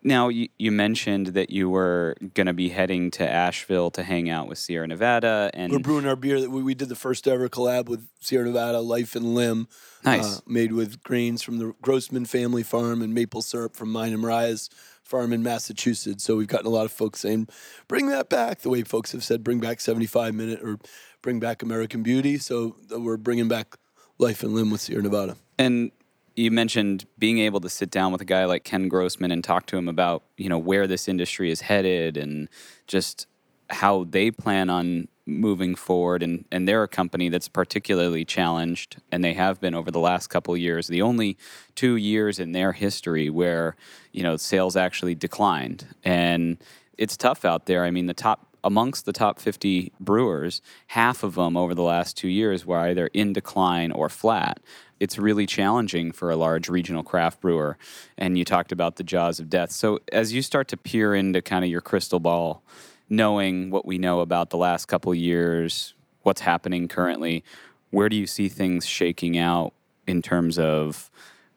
now 0.03 0.29
you, 0.29 0.47
you 0.59 0.71
mentioned 0.71 1.27
that 1.27 1.49
you 1.49 1.69
were 1.69 2.15
going 2.35 2.45
to 2.47 2.53
be 2.53 2.69
heading 2.69 3.09
to 3.11 3.27
asheville 3.27 3.89
to 3.91 4.03
hang 4.03 4.29
out 4.29 4.47
with 4.47 4.59
sierra 4.59 4.87
nevada 4.87 5.49
and 5.55 5.71
We're 5.73 5.79
brewing 5.79 6.05
our 6.05 6.15
beer 6.15 6.39
that 6.39 6.51
we, 6.51 6.61
we 6.61 6.75
did 6.75 6.87
the 6.89 6.95
first 6.95 7.27
ever 7.27 7.49
collab 7.49 7.89
with 7.89 8.07
Sierra 8.19 8.45
Nevada 8.45 8.79
Life 8.79 9.15
and 9.15 9.33
Limb. 9.35 9.67
Nice. 10.03 10.37
uh, 10.37 10.41
made 10.47 10.71
with 10.73 11.01
grains 11.03 11.41
from 11.43 11.59
the 11.59 11.73
Grossman 11.81 12.25
family 12.25 12.63
farm 12.63 13.01
and 13.01 13.13
maple 13.13 13.41
syrup 13.41 13.75
from 13.75 13.91
mine 13.91 14.11
and 14.13 14.21
Mariah's 14.21 14.69
farm 15.07 15.31
in 15.33 15.41
Massachusetts. 15.41 16.23
So 16.23 16.35
we've 16.35 16.47
gotten 16.47 16.67
a 16.67 16.69
lot 16.69 16.85
of 16.85 16.91
folks 16.91 17.21
saying, 17.21 17.47
bring 17.87 18.07
that 18.07 18.29
back. 18.29 18.59
The 18.59 18.69
way 18.69 18.83
folks 18.83 19.13
have 19.13 19.23
said, 19.23 19.43
bring 19.43 19.59
back 19.59 19.79
75 19.79 20.35
minute 20.35 20.59
or 20.61 20.77
bring 21.21 21.39
back 21.39 21.63
American 21.63 22.03
Beauty. 22.03 22.37
So 22.37 22.75
we're 22.91 23.17
bringing 23.17 23.47
back 23.47 23.77
Life 24.17 24.43
and 24.43 24.53
Limb 24.53 24.69
with 24.69 24.81
Sierra 24.81 25.01
Nevada. 25.01 25.37
And 25.57 25.91
you 26.35 26.51
mentioned 26.51 27.05
being 27.17 27.39
able 27.39 27.59
to 27.61 27.69
sit 27.69 27.89
down 27.89 28.11
with 28.11 28.21
a 28.21 28.25
guy 28.25 28.45
like 28.45 28.63
Ken 28.63 28.87
Grossman 28.89 29.31
and 29.31 29.43
talk 29.43 29.65
to 29.67 29.77
him 29.77 29.87
about, 29.87 30.23
you 30.37 30.49
know, 30.49 30.59
where 30.59 30.85
this 30.85 31.07
industry 31.07 31.49
is 31.51 31.61
headed 31.61 32.17
and 32.17 32.49
just 32.85 33.27
how 33.69 34.03
they 34.03 34.29
plan 34.29 34.69
on 34.69 35.07
moving 35.27 35.75
forward 35.75 36.23
and, 36.23 36.45
and 36.51 36.67
they're 36.67 36.83
a 36.83 36.87
company 36.87 37.29
that's 37.29 37.49
particularly 37.49 38.23
challenged 38.23 38.97
and 39.11 39.23
they 39.23 39.33
have 39.33 39.59
been 39.59 39.75
over 39.75 39.91
the 39.91 39.99
last 39.99 40.27
couple 40.27 40.55
years. 40.55 40.87
The 40.87 41.01
only 41.01 41.37
two 41.75 41.97
years 41.97 42.39
in 42.39 42.53
their 42.53 42.71
history 42.71 43.29
where 43.29 43.75
you 44.13 44.23
know 44.23 44.37
sales 44.37 44.75
actually 44.75 45.15
declined. 45.15 45.85
And 46.03 46.57
it's 46.97 47.17
tough 47.17 47.45
out 47.45 47.65
there. 47.65 47.83
I 47.83 47.91
mean 47.91 48.07
the 48.07 48.13
top 48.13 48.47
amongst 48.63 49.05
the 49.05 49.13
top 49.13 49.39
50 49.39 49.93
brewers 49.99 50.61
half 50.87 51.23
of 51.23 51.35
them 51.35 51.55
over 51.55 51.75
the 51.75 51.83
last 51.83 52.17
two 52.17 52.27
years 52.27 52.65
were 52.65 52.79
either 52.79 53.07
in 53.07 53.33
decline 53.33 53.91
or 53.91 54.09
flat. 54.09 54.59
It's 54.99 55.19
really 55.19 55.45
challenging 55.45 56.11
for 56.11 56.31
a 56.31 56.35
large 56.35 56.67
regional 56.69 57.03
craft 57.03 57.41
brewer 57.41 57.77
and 58.17 58.37
you 58.37 58.45
talked 58.45 58.71
about 58.71 58.95
the 58.95 59.03
jaws 59.03 59.39
of 59.39 59.49
death. 59.49 59.71
So 59.71 59.99
as 60.11 60.33
you 60.33 60.41
start 60.41 60.67
to 60.69 60.77
peer 60.77 61.13
into 61.13 61.41
kind 61.41 61.63
of 61.63 61.69
your 61.69 61.81
crystal 61.81 62.19
ball 62.19 62.63
knowing 63.09 63.69
what 63.69 63.85
we 63.85 63.97
know 63.97 64.19
about 64.19 64.49
the 64.49 64.57
last 64.57 64.87
couple 64.87 65.11
of 65.11 65.17
years, 65.17 65.93
what's 66.23 66.41
happening 66.41 66.87
currently, 66.87 67.43
where 67.89 68.09
do 68.09 68.15
you 68.15 68.27
see 68.27 68.49
things 68.49 68.85
shaking 68.85 69.37
out 69.37 69.73
in 70.05 70.21
terms 70.21 70.59
of 70.59 71.09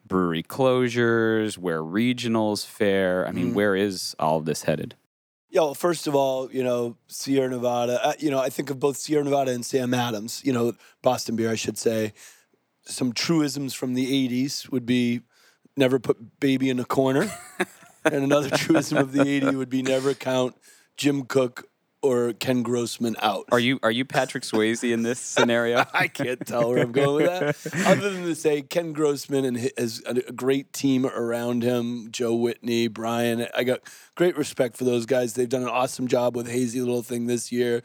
brewery 0.06 0.42
closures, 0.42 1.58
where 1.58 1.80
regionals 1.80 2.66
fare? 2.66 3.26
I 3.26 3.32
mean, 3.32 3.54
where 3.54 3.74
is 3.74 4.14
all 4.18 4.38
of 4.38 4.44
this 4.44 4.64
headed? 4.64 4.94
Yeah, 5.50 5.62
well, 5.62 5.74
first 5.74 6.06
of 6.06 6.14
all, 6.14 6.50
you 6.52 6.62
know, 6.62 6.96
Sierra 7.08 7.48
Nevada, 7.48 8.04
uh, 8.04 8.12
you 8.20 8.30
know, 8.30 8.38
I 8.38 8.50
think 8.50 8.70
of 8.70 8.78
both 8.78 8.96
Sierra 8.96 9.24
Nevada 9.24 9.50
and 9.50 9.66
Sam 9.66 9.92
Adams, 9.92 10.42
you 10.44 10.52
know, 10.52 10.74
Boston 11.02 11.34
beer, 11.34 11.50
I 11.50 11.56
should 11.56 11.76
say. 11.76 12.12
Some 12.82 13.12
truisms 13.12 13.74
from 13.74 13.94
the 13.94 14.28
80s 14.28 14.70
would 14.70 14.86
be 14.86 15.22
never 15.76 15.98
put 15.98 16.38
baby 16.38 16.70
in 16.70 16.78
a 16.78 16.84
corner. 16.84 17.32
and 18.04 18.24
another 18.24 18.50
truism 18.50 18.98
of 18.98 19.10
the 19.10 19.24
80s 19.24 19.56
would 19.56 19.68
be 19.68 19.82
never 19.82 20.14
count 20.14 20.54
Jim 21.00 21.24
Koch 21.24 21.64
or 22.02 22.34
Ken 22.34 22.62
Grossman 22.62 23.16
out. 23.22 23.46
Are 23.50 23.58
you 23.58 23.80
are 23.82 23.90
you 23.90 24.04
Patrick 24.04 24.42
Swayze 24.42 24.92
in 24.92 25.02
this 25.02 25.18
scenario? 25.18 25.82
I 25.94 26.08
can't 26.08 26.46
tell 26.46 26.68
where 26.68 26.82
I'm 26.82 26.92
going 26.92 27.26
with 27.26 27.64
that. 27.64 27.86
Other 27.86 28.10
than 28.10 28.24
to 28.24 28.34
say 28.34 28.60
Ken 28.60 28.92
Grossman 28.92 29.46
and 29.46 29.56
has 29.78 30.02
a 30.04 30.30
great 30.32 30.74
team 30.74 31.06
around 31.06 31.62
him, 31.62 32.08
Joe 32.10 32.34
Whitney, 32.34 32.88
Brian. 32.88 33.46
I 33.56 33.64
got 33.64 33.80
great 34.14 34.36
respect 34.36 34.76
for 34.76 34.84
those 34.84 35.06
guys. 35.06 35.32
They've 35.32 35.48
done 35.48 35.62
an 35.62 35.68
awesome 35.68 36.06
job 36.06 36.36
with 36.36 36.46
Hazy 36.50 36.80
Little 36.80 37.02
Thing 37.02 37.26
this 37.26 37.50
year. 37.50 37.82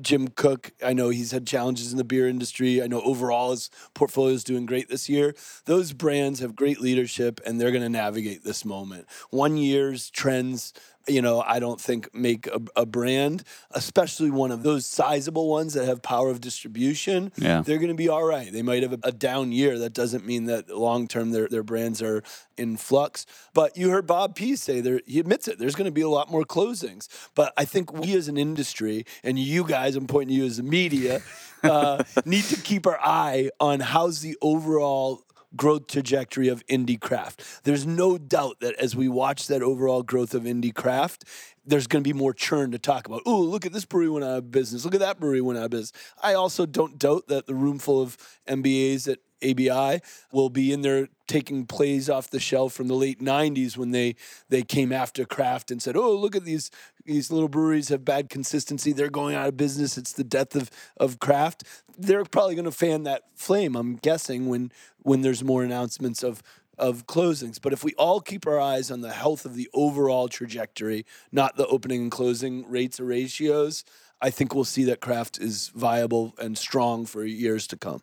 Jim 0.00 0.28
Koch, 0.28 0.72
I 0.84 0.92
know 0.92 1.10
he's 1.10 1.30
had 1.30 1.46
challenges 1.46 1.92
in 1.92 1.98
the 1.98 2.04
beer 2.04 2.26
industry. 2.26 2.82
I 2.82 2.86
know 2.86 3.00
overall 3.02 3.50
his 3.50 3.70
portfolio 3.94 4.34
is 4.34 4.42
doing 4.42 4.66
great 4.66 4.88
this 4.88 5.08
year. 5.08 5.34
Those 5.66 5.92
brands 5.92 6.40
have 6.40 6.56
great 6.56 6.80
leadership 6.80 7.40
and 7.46 7.60
they're 7.60 7.70
going 7.70 7.82
to 7.82 7.88
navigate 7.88 8.42
this 8.42 8.64
moment. 8.64 9.06
One 9.30 9.56
year's 9.56 10.10
trends 10.10 10.72
you 11.06 11.22
know, 11.22 11.42
I 11.46 11.58
don't 11.58 11.80
think 11.80 12.14
make 12.14 12.46
a, 12.46 12.60
a 12.76 12.86
brand, 12.86 13.44
especially 13.72 14.30
one 14.30 14.50
of 14.50 14.62
those 14.62 14.86
sizable 14.86 15.48
ones 15.48 15.74
that 15.74 15.86
have 15.86 16.02
power 16.02 16.30
of 16.30 16.40
distribution. 16.40 17.32
Yeah. 17.36 17.62
They're 17.62 17.78
going 17.78 17.88
to 17.88 17.94
be 17.94 18.08
all 18.08 18.24
right. 18.24 18.52
They 18.52 18.62
might 18.62 18.82
have 18.82 18.92
a, 18.92 18.98
a 19.04 19.12
down 19.12 19.52
year. 19.52 19.78
That 19.78 19.92
doesn't 19.92 20.24
mean 20.24 20.46
that 20.46 20.70
long 20.70 21.08
term 21.08 21.30
their, 21.30 21.48
their 21.48 21.62
brands 21.62 22.00
are 22.02 22.22
in 22.56 22.76
flux. 22.76 23.26
But 23.52 23.76
you 23.76 23.90
heard 23.90 24.06
Bob 24.06 24.34
P 24.34 24.56
say 24.56 24.80
there, 24.80 25.00
he 25.06 25.18
admits 25.20 25.48
it. 25.48 25.58
There's 25.58 25.74
going 25.74 25.86
to 25.86 25.92
be 25.92 26.02
a 26.02 26.08
lot 26.08 26.30
more 26.30 26.44
closings. 26.44 27.08
But 27.34 27.52
I 27.56 27.64
think 27.64 27.92
we 27.92 28.14
as 28.14 28.28
an 28.28 28.36
industry, 28.36 29.04
and 29.22 29.38
you 29.38 29.64
guys, 29.64 29.96
I'm 29.96 30.06
pointing 30.06 30.34
to 30.36 30.42
you 30.42 30.46
as 30.46 30.56
the 30.56 30.62
media, 30.62 31.20
uh, 31.62 32.04
need 32.24 32.44
to 32.44 32.60
keep 32.60 32.86
our 32.86 32.98
eye 33.00 33.50
on 33.60 33.80
how's 33.80 34.20
the 34.20 34.36
overall 34.40 35.23
growth 35.56 35.86
trajectory 35.86 36.48
of 36.48 36.64
indie 36.66 37.00
craft. 37.00 37.64
There's 37.64 37.86
no 37.86 38.18
doubt 38.18 38.60
that 38.60 38.74
as 38.76 38.94
we 38.96 39.08
watch 39.08 39.46
that 39.48 39.62
overall 39.62 40.02
growth 40.02 40.34
of 40.34 40.44
indie 40.44 40.74
craft, 40.74 41.24
there's 41.66 41.86
going 41.86 42.02
to 42.02 42.08
be 42.08 42.16
more 42.16 42.34
churn 42.34 42.72
to 42.72 42.78
talk 42.78 43.06
about. 43.06 43.22
Ooh, 43.26 43.38
look 43.38 43.64
at 43.64 43.72
this 43.72 43.84
brewery 43.84 44.10
went 44.10 44.24
out 44.24 44.38
of 44.38 44.50
business. 44.50 44.84
Look 44.84 44.94
at 44.94 45.00
that 45.00 45.18
brewery 45.18 45.40
went 45.40 45.58
out 45.58 45.66
of 45.66 45.70
business. 45.70 45.92
I 46.22 46.34
also 46.34 46.66
don't 46.66 46.98
doubt 46.98 47.28
that 47.28 47.46
the 47.46 47.54
room 47.54 47.78
full 47.78 48.02
of 48.02 48.16
MBAs 48.48 49.08
at 49.08 49.18
ABI 49.42 50.00
will 50.32 50.50
be 50.50 50.72
in 50.72 50.82
there 50.82 51.08
taking 51.26 51.66
plays 51.66 52.08
off 52.10 52.30
the 52.30 52.40
shelf 52.40 52.72
from 52.72 52.88
the 52.88 52.94
late 52.94 53.20
90s 53.20 53.76
when 53.76 53.90
they 53.90 54.16
they 54.48 54.62
came 54.62 54.92
after 54.92 55.24
craft 55.24 55.70
and 55.70 55.82
said, 55.82 55.96
"Oh, 55.96 56.14
look 56.14 56.36
at 56.36 56.44
these 56.44 56.70
these 57.04 57.30
little 57.30 57.48
breweries 57.48 57.88
have 57.88 58.04
bad 58.04 58.28
consistency. 58.28 58.92
They're 58.92 59.10
going 59.10 59.34
out 59.34 59.48
of 59.48 59.56
business. 59.56 59.98
It's 59.98 60.12
the 60.12 60.24
death 60.24 60.54
of 60.54 60.70
of 60.96 61.18
craft." 61.18 61.64
They're 61.96 62.24
probably 62.24 62.56
going 62.56 62.64
to 62.64 62.72
fan 62.72 63.04
that 63.04 63.22
flame, 63.36 63.76
I'm 63.76 63.96
guessing, 63.96 64.48
when 64.48 64.72
when 65.02 65.22
there's 65.22 65.44
more 65.44 65.62
announcements 65.62 66.22
of 66.22 66.42
of 66.78 67.06
closings. 67.06 67.60
But 67.60 67.72
if 67.72 67.84
we 67.84 67.94
all 67.94 68.20
keep 68.20 68.46
our 68.46 68.60
eyes 68.60 68.90
on 68.90 69.00
the 69.00 69.12
health 69.12 69.44
of 69.44 69.54
the 69.54 69.68
overall 69.72 70.28
trajectory, 70.28 71.06
not 71.32 71.56
the 71.56 71.66
opening 71.66 72.02
and 72.02 72.10
closing 72.10 72.68
rates 72.68 72.98
or 72.98 73.04
ratios, 73.04 73.84
I 74.20 74.30
think 74.30 74.54
we'll 74.54 74.64
see 74.64 74.84
that 74.84 75.00
craft 75.00 75.38
is 75.38 75.68
viable 75.68 76.34
and 76.38 76.56
strong 76.56 77.06
for 77.06 77.24
years 77.24 77.66
to 77.68 77.76
come. 77.76 78.02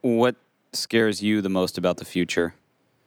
What 0.00 0.36
scares 0.76 1.22
you 1.22 1.40
the 1.40 1.48
most 1.48 1.78
about 1.78 1.96
the 1.98 2.04
future? 2.04 2.54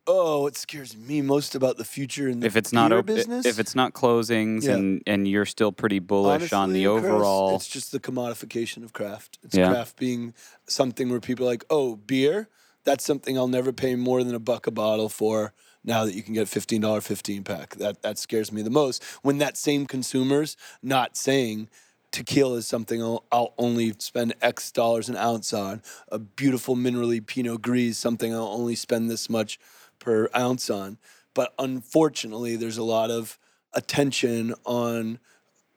Oh, 0.10 0.44
what 0.44 0.56
scares 0.56 0.96
me 0.96 1.22
most 1.22 1.54
about 1.54 1.76
the 1.78 1.84
future 1.84 2.30
in 2.30 2.40
the 2.40 2.48
If 2.48 2.56
it's 2.56 2.72
not 2.72 2.94
op- 2.94 3.06
business, 3.06 3.46
if 3.46 3.60
it's 3.60 3.76
not 3.76 3.92
closings 3.94 4.64
Yeah. 4.64 4.76
and 4.76 5.04
and 5.06 5.28
you're 5.28 5.46
still 5.46 5.74
pretty 5.74 6.00
bullish 6.00 6.54
on 6.54 6.72
the 6.72 6.88
Honestly, 6.88 7.02
Chris, 7.02 7.14
overall 7.14 7.56
it's 7.58 7.68
just 7.68 7.92
the 7.92 8.00
commodification 8.00 8.84
of 8.86 8.94
craft. 8.94 9.38
It's 9.44 9.56
Yeah. 9.58 9.70
craft 9.70 9.98
being 9.98 10.34
something 10.66 11.10
where 11.10 11.20
people 11.20 11.46
are 11.46 11.50
like, 11.50 11.66
oh, 11.70 11.98
beer, 11.98 12.48
that's 12.86 13.04
something 13.04 13.38
I'll 13.38 13.50
never 13.50 13.74
pay 13.74 13.96
more 13.96 14.24
than 14.24 14.34
a 14.34 14.40
buck 14.40 14.66
a 14.66 14.72
bottle 14.72 15.10
for. 15.10 15.54
Now 15.84 16.06
that 16.06 16.16
you 16.16 16.24
can 16.24 16.34
get 16.34 16.48
fifteen 16.48 16.80
dollar 16.82 17.02
fifteen 17.02 17.44
pack, 17.44 17.76
that 17.76 18.02
that 18.02 18.18
scares 18.18 18.50
me 18.52 18.62
the 18.62 18.70
most. 18.70 19.04
When 19.24 19.40
that 19.40 19.58
same 19.58 19.86
consumer's 19.86 20.56
not 20.82 21.18
saying, 21.18 21.68
tequila 22.12 22.58
is 22.58 22.68
something 22.68 23.02
I'll, 23.02 23.24
I'll, 23.32 23.54
only 23.58 23.94
spend 24.00 24.36
X 24.42 24.72
dollars 24.72 25.10
an 25.10 25.16
ounce 25.16 25.54
on. 25.54 25.82
A 26.12 26.20
beautiful 26.20 26.76
minerally 26.76 27.26
Pinot 27.26 27.62
Gris, 27.62 27.98
something 27.98 28.34
I'll 28.34 28.48
only 28.48 28.76
spend 28.76 29.10
this 29.10 29.30
much 29.30 29.60
per 30.00 30.30
ounce 30.36 30.70
on. 30.70 30.98
But 31.34 31.54
unfortunately, 31.60 32.56
there's 32.56 32.78
a 32.78 32.84
lot 32.84 33.12
of 33.12 33.38
attention 33.74 34.56
on 34.66 35.20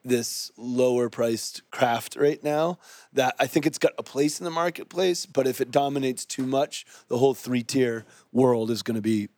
this 0.05 0.51
lower 0.57 1.11
priced 1.11 1.62
craft 1.71 2.16
right 2.16 2.43
now 2.43 2.79
that 3.12 3.35
I 3.38 3.47
think 3.47 3.66
it's 3.66 3.79
got 3.79 3.93
a 3.99 4.03
place 4.03 4.40
in 4.40 4.45
the 4.45 4.51
marketplace, 4.51 5.27
but 5.27 5.47
if 5.47 5.61
it 5.61 5.71
dominates 5.71 6.25
too 6.25 6.47
much, 6.47 6.87
the 7.09 7.19
whole 7.19 7.35
three 7.35 7.62
tier 7.62 8.07
world 8.33 8.71
is 8.71 8.83
going 8.83 8.95
to 8.95 9.03
be 9.03 9.29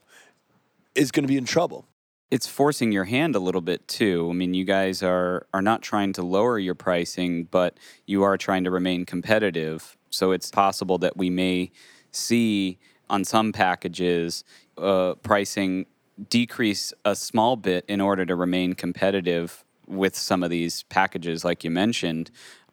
is 0.94 1.10
going 1.10 1.24
to 1.24 1.28
be 1.28 1.38
in 1.38 1.46
trouble. 1.46 1.86
It's 2.32 2.46
forcing 2.46 2.92
your 2.92 3.04
hand 3.04 3.36
a 3.36 3.38
little 3.38 3.60
bit 3.60 3.86
too. 3.86 4.28
I 4.30 4.32
mean, 4.32 4.54
you 4.54 4.64
guys 4.64 5.02
are 5.02 5.46
are 5.52 5.60
not 5.60 5.82
trying 5.82 6.14
to 6.14 6.22
lower 6.22 6.58
your 6.58 6.74
pricing, 6.74 7.44
but 7.44 7.76
you 8.06 8.22
are 8.22 8.38
trying 8.38 8.64
to 8.64 8.70
remain 8.70 9.04
competitive. 9.04 9.98
So 10.08 10.32
it's 10.32 10.50
possible 10.50 10.96
that 10.98 11.14
we 11.14 11.28
may 11.28 11.70
see 12.10 12.78
on 13.10 13.26
some 13.26 13.52
packages 13.52 14.44
uh, 14.78 15.16
pricing 15.22 15.84
decrease 16.30 16.94
a 17.04 17.14
small 17.14 17.56
bit 17.56 17.84
in 17.86 18.00
order 18.00 18.24
to 18.24 18.34
remain 18.34 18.72
competitive 18.72 19.62
with 19.86 20.16
some 20.16 20.42
of 20.42 20.48
these 20.48 20.84
packages, 20.84 21.44
like 21.44 21.62
you 21.64 21.70
mentioned. 21.70 22.30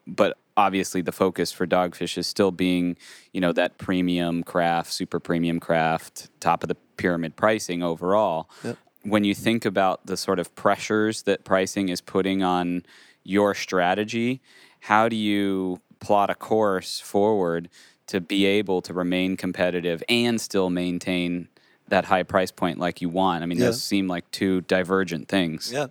But 0.07 0.37
obviously, 0.55 1.01
the 1.01 1.11
focus 1.11 1.51
for 1.51 1.67
Dogfish 1.67 2.17
is 2.17 2.27
still 2.27 2.51
being, 2.51 2.95
you 3.33 3.41
know, 3.41 3.51
that 3.51 3.77
premium 3.77 4.41
craft, 4.41 4.93
super 4.93 5.19
premium 5.19 5.59
craft, 5.59 6.29
top 6.39 6.63
of 6.63 6.69
the 6.69 6.77
pyramid 6.95 7.35
pricing 7.35 7.83
overall. 7.83 8.49
Yep. 8.63 8.77
When 9.03 9.23
you 9.23 9.33
think 9.33 9.65
about 9.65 10.05
the 10.05 10.17
sort 10.17 10.39
of 10.39 10.53
pressures 10.55 11.23
that 11.23 11.43
pricing 11.45 11.89
is 11.89 12.01
putting 12.01 12.43
on 12.43 12.83
your 13.23 13.53
strategy, 13.53 14.41
how 14.81 15.09
do 15.09 15.15
you 15.15 15.79
plot 15.99 16.29
a 16.29 16.35
course 16.35 16.99
forward 16.99 17.69
to 18.07 18.19
be 18.19 18.45
able 18.45 18.81
to 18.81 18.93
remain 18.93 19.37
competitive 19.37 20.03
and 20.09 20.39
still 20.41 20.69
maintain 20.69 21.47
that 21.87 22.05
high 22.05 22.23
price 22.23 22.51
point 22.51 22.79
like 22.79 23.01
you 23.01 23.09
want? 23.09 23.43
I 23.43 23.45
mean, 23.45 23.57
yeah. 23.57 23.65
those 23.65 23.83
seem 23.83 24.07
like 24.07 24.29
two 24.31 24.61
divergent 24.61 25.27
things. 25.27 25.71
Yeah. 25.71 25.87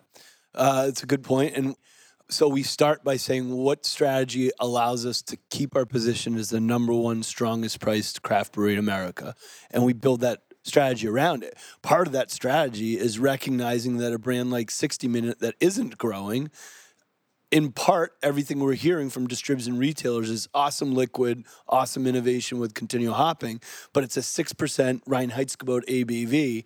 Uh, 0.54 0.86
it's 0.88 1.02
a 1.02 1.06
good 1.06 1.22
point. 1.22 1.56
And 1.56 1.76
so 2.30 2.48
we 2.48 2.62
start 2.62 3.04
by 3.04 3.16
saying 3.16 3.50
what 3.50 3.86
strategy 3.86 4.50
allows 4.58 5.06
us 5.06 5.22
to 5.22 5.38
keep 5.50 5.74
our 5.74 5.86
position 5.86 6.36
as 6.36 6.50
the 6.50 6.60
number 6.60 6.92
one 6.92 7.22
strongest 7.22 7.80
priced 7.80 8.22
craft 8.22 8.52
brewery 8.52 8.74
in 8.74 8.78
America. 8.78 9.34
And 9.70 9.84
we 9.84 9.92
build 9.92 10.20
that 10.20 10.42
strategy 10.68 11.08
around 11.08 11.42
it. 11.42 11.56
Part 11.82 12.06
of 12.06 12.12
that 12.12 12.30
strategy 12.30 12.98
is 12.98 13.18
recognizing 13.18 13.98
that 13.98 14.12
a 14.12 14.18
brand 14.18 14.50
like 14.50 14.70
60 14.70 15.08
Minute 15.08 15.40
that 15.40 15.54
isn't 15.58 15.98
growing, 15.98 16.50
in 17.50 17.72
part, 17.72 18.12
everything 18.22 18.60
we're 18.60 18.74
hearing 18.74 19.08
from 19.08 19.26
distributors 19.26 19.66
and 19.66 19.78
retailers 19.78 20.28
is 20.28 20.48
awesome 20.52 20.94
liquid, 20.94 21.44
awesome 21.66 22.06
innovation 22.06 22.58
with 22.58 22.74
continual 22.74 23.14
hopping, 23.14 23.60
but 23.94 24.04
it's 24.04 24.18
a 24.18 24.20
6% 24.20 24.54
Reinheitsgebot 25.04 25.86
ABV 25.86 26.64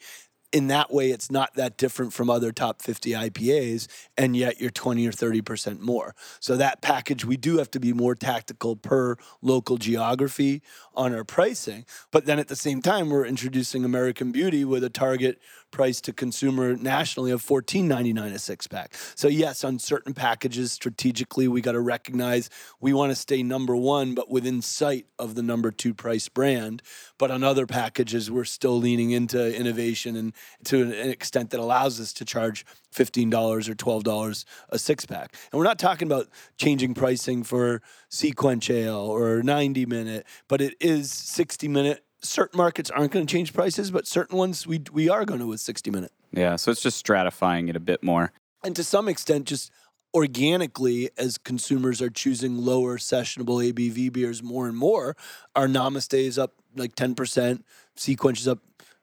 in 0.52 0.66
that 0.68 0.92
way, 0.92 1.10
it's 1.10 1.30
not 1.30 1.54
that 1.54 1.76
different 1.76 2.12
from 2.12 2.28
other 2.28 2.52
top 2.52 2.82
50 2.82 3.12
IPAs, 3.12 3.88
and 4.16 4.36
yet 4.36 4.60
you're 4.60 4.70
20 4.70 5.06
or 5.06 5.12
30% 5.12 5.80
more. 5.80 6.14
So, 6.40 6.56
that 6.56 6.82
package, 6.82 7.24
we 7.24 7.36
do 7.36 7.58
have 7.58 7.70
to 7.72 7.80
be 7.80 7.92
more 7.92 8.14
tactical 8.14 8.76
per 8.76 9.16
local 9.40 9.78
geography 9.78 10.62
on 10.94 11.14
our 11.14 11.24
pricing. 11.24 11.86
But 12.10 12.26
then 12.26 12.38
at 12.38 12.48
the 12.48 12.56
same 12.56 12.82
time, 12.82 13.08
we're 13.08 13.26
introducing 13.26 13.84
American 13.84 14.30
Beauty 14.30 14.64
with 14.64 14.84
a 14.84 14.90
target 14.90 15.40
price 15.72 16.00
to 16.02 16.12
consumer 16.12 16.76
nationally 16.76 17.32
of 17.32 17.42
$14.99 17.42 18.32
a 18.32 18.38
six 18.38 18.66
pack. 18.66 18.94
So 19.16 19.26
yes, 19.26 19.64
on 19.64 19.78
certain 19.78 20.14
packages 20.14 20.70
strategically 20.70 21.48
we 21.48 21.60
got 21.60 21.72
to 21.72 21.80
recognize 21.80 22.48
we 22.80 22.92
want 22.92 23.10
to 23.10 23.16
stay 23.16 23.42
number 23.42 23.74
1 23.74 24.14
but 24.14 24.30
within 24.30 24.62
sight 24.62 25.06
of 25.18 25.34
the 25.34 25.42
number 25.42 25.70
2 25.70 25.94
price 25.94 26.28
brand, 26.28 26.82
but 27.18 27.30
on 27.30 27.42
other 27.42 27.66
packages 27.66 28.30
we're 28.30 28.44
still 28.44 28.78
leaning 28.78 29.10
into 29.10 29.54
innovation 29.58 30.14
and 30.14 30.34
to 30.64 30.82
an 30.82 31.10
extent 31.10 31.50
that 31.50 31.58
allows 31.58 31.98
us 31.98 32.12
to 32.12 32.24
charge 32.24 32.64
$15 32.94 33.32
or 33.68 33.74
$12 33.74 34.44
a 34.68 34.78
six 34.78 35.06
pack. 35.06 35.34
And 35.50 35.58
we're 35.58 35.64
not 35.64 35.78
talking 35.78 36.06
about 36.06 36.28
changing 36.58 36.94
pricing 36.94 37.42
for 37.42 37.82
SeaQuench 38.10 38.70
Ale 38.70 38.94
or 38.94 39.42
90 39.42 39.86
minute, 39.86 40.26
but 40.48 40.60
it 40.60 40.74
is 40.80 41.10
60 41.10 41.68
minute 41.68 42.04
certain 42.22 42.56
markets 42.56 42.90
aren't 42.90 43.12
going 43.12 43.26
to 43.26 43.32
change 43.32 43.52
prices, 43.52 43.90
but 43.90 44.06
certain 44.06 44.36
ones 44.36 44.66
we 44.66 44.82
we 44.92 45.08
are 45.08 45.24
going 45.24 45.40
to 45.40 45.46
with 45.46 45.60
60 45.60 45.90
minute. 45.90 46.12
Yeah, 46.32 46.56
so 46.56 46.70
it's 46.70 46.82
just 46.82 47.04
stratifying 47.04 47.68
it 47.68 47.76
a 47.76 47.80
bit 47.80 48.02
more. 48.02 48.32
And 48.64 48.74
to 48.76 48.84
some 48.84 49.08
extent, 49.08 49.46
just 49.46 49.70
organically, 50.14 51.10
as 51.18 51.38
consumers 51.38 52.00
are 52.00 52.10
choosing 52.10 52.58
lower 52.58 52.98
sessionable 52.98 53.72
ABV 53.72 54.12
beers 54.12 54.42
more 54.42 54.68
and 54.68 54.76
more, 54.76 55.16
our 55.56 55.66
Namaste 55.66 56.18
is 56.18 56.38
up 56.38 56.54
like 56.76 56.94
10%, 56.94 57.62
SeaQuench 57.96 58.38
is 58.38 58.48
up 58.48 58.58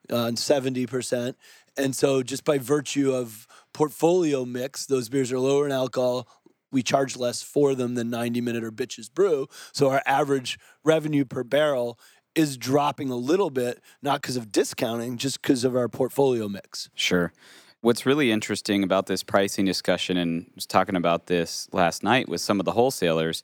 uh, 0.08 0.30
70%. 0.30 1.34
And 1.76 1.94
so, 1.94 2.22
just 2.22 2.44
by 2.44 2.58
virtue 2.58 3.12
of 3.12 3.46
portfolio 3.72 4.44
mix, 4.44 4.86
those 4.86 5.08
beers 5.08 5.30
are 5.30 5.38
lower 5.38 5.66
in 5.66 5.72
alcohol, 5.72 6.26
we 6.72 6.82
charge 6.82 7.16
less 7.16 7.42
for 7.42 7.74
them 7.74 7.94
than 7.94 8.10
90 8.10 8.40
minute 8.40 8.64
or 8.64 8.72
bitches 8.72 9.12
brew. 9.12 9.48
So 9.72 9.90
our 9.90 10.02
average 10.06 10.58
revenue 10.84 11.24
per 11.24 11.42
barrel 11.42 11.98
is 12.34 12.56
dropping 12.56 13.10
a 13.10 13.16
little 13.16 13.50
bit, 13.50 13.80
not 14.02 14.22
because 14.22 14.36
of 14.36 14.52
discounting, 14.52 15.16
just 15.16 15.42
because 15.42 15.64
of 15.64 15.76
our 15.76 15.88
portfolio 15.88 16.48
mix. 16.48 16.88
Sure. 16.94 17.32
What's 17.80 18.04
really 18.04 18.30
interesting 18.30 18.82
about 18.82 19.06
this 19.06 19.22
pricing 19.22 19.64
discussion, 19.64 20.16
and 20.16 20.50
was 20.54 20.66
talking 20.66 20.96
about 20.96 21.26
this 21.26 21.68
last 21.72 22.02
night 22.02 22.28
with 22.28 22.40
some 22.40 22.60
of 22.60 22.66
the 22.66 22.72
wholesalers, 22.72 23.42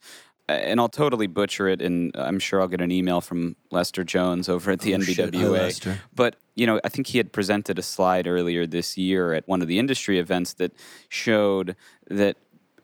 and 0.48 0.78
I'll 0.78 0.88
totally 0.88 1.26
butcher 1.26 1.68
it, 1.68 1.82
and 1.82 2.12
I'm 2.14 2.38
sure 2.38 2.60
I'll 2.60 2.68
get 2.68 2.80
an 2.80 2.92
email 2.92 3.20
from 3.20 3.56
Lester 3.70 4.04
Jones 4.04 4.48
over 4.48 4.70
at 4.70 4.80
the 4.80 4.94
oh, 4.94 4.98
NBWA. 4.98 5.98
But 6.14 6.36
you 6.54 6.66
know, 6.66 6.80
I 6.84 6.88
think 6.88 7.08
he 7.08 7.18
had 7.18 7.32
presented 7.32 7.78
a 7.78 7.82
slide 7.82 8.26
earlier 8.26 8.66
this 8.66 8.96
year 8.96 9.32
at 9.34 9.46
one 9.48 9.60
of 9.60 9.68
the 9.68 9.78
industry 9.78 10.18
events 10.18 10.54
that 10.54 10.72
showed 11.08 11.76
that 12.08 12.36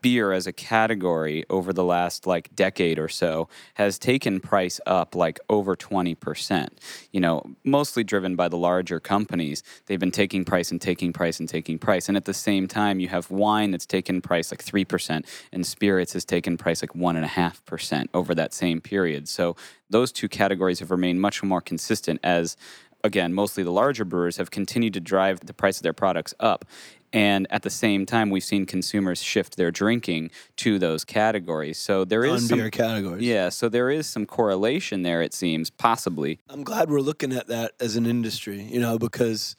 beer 0.03 0.33
as 0.33 0.45
a 0.45 0.53
category 0.53 1.45
over 1.49 1.73
the 1.73 1.83
last 1.83 2.27
like 2.27 2.53
decade 2.55 2.99
or 2.99 3.07
so 3.07 3.47
has 3.75 3.97
taken 3.97 4.39
price 4.39 4.79
up 4.85 5.15
like 5.15 5.39
over 5.49 5.75
20%. 5.75 6.67
You 7.11 7.21
know, 7.21 7.41
mostly 7.63 8.03
driven 8.03 8.35
by 8.35 8.49
the 8.49 8.57
larger 8.57 8.99
companies. 8.99 9.63
They've 9.87 9.99
been 9.99 10.11
taking 10.11 10.45
price 10.45 10.69
and 10.69 10.79
taking 10.79 11.13
price 11.13 11.39
and 11.39 11.49
taking 11.49 11.79
price. 11.79 12.07
And 12.07 12.17
at 12.17 12.25
the 12.25 12.33
same 12.33 12.67
time, 12.67 12.99
you 12.99 13.07
have 13.07 13.31
wine 13.31 13.71
that's 13.71 13.87
taken 13.87 14.21
price 14.21 14.51
like 14.51 14.63
3%, 14.63 15.25
and 15.51 15.65
spirits 15.65 16.13
has 16.13 16.25
taken 16.25 16.57
price 16.57 16.83
like 16.83 16.93
1.5% 16.93 18.07
over 18.13 18.35
that 18.35 18.53
same 18.53 18.81
period. 18.81 19.29
So 19.29 19.55
those 19.89 20.11
two 20.11 20.27
categories 20.27 20.79
have 20.79 20.91
remained 20.91 21.21
much 21.21 21.41
more 21.41 21.61
consistent 21.61 22.19
as 22.23 22.57
again, 23.03 23.33
mostly 23.33 23.63
the 23.63 23.71
larger 23.71 24.05
brewers 24.05 24.37
have 24.37 24.49
continued 24.49 24.93
to 24.93 24.99
drive 25.01 25.41
the 25.41 25.53
price 25.53 25.77
of 25.77 25.83
their 25.83 25.93
products 25.93 26.33
up. 26.39 26.65
And 27.13 27.45
at 27.51 27.61
the 27.61 27.69
same 27.69 28.07
time, 28.07 28.31
we've 28.31 28.43
seen 28.43 28.65
consumers 28.65 29.21
shift 29.21 29.55
their 29.55 29.71
drinking 29.71 30.31
to 30.57 30.79
those 30.79 31.05
categories. 31.05 31.77
So 31.77 32.03
there 32.03 32.25
is 32.25 32.49
some, 32.49 32.57
beer 32.57 32.71
categories. 32.71 33.21
Yeah, 33.23 33.49
so 33.49 33.69
there 33.69 33.91
is 33.91 34.07
some 34.07 34.25
correlation 34.25 35.03
there. 35.03 35.21
It 35.21 35.33
seems 35.33 35.69
possibly. 35.69 36.39
I'm 36.49 36.63
glad 36.63 36.89
we're 36.89 37.01
looking 37.01 37.31
at 37.31 37.47
that 37.47 37.73
as 37.79 37.95
an 37.95 38.07
industry. 38.07 38.63
You 38.63 38.79
know, 38.79 38.97
because 38.97 39.55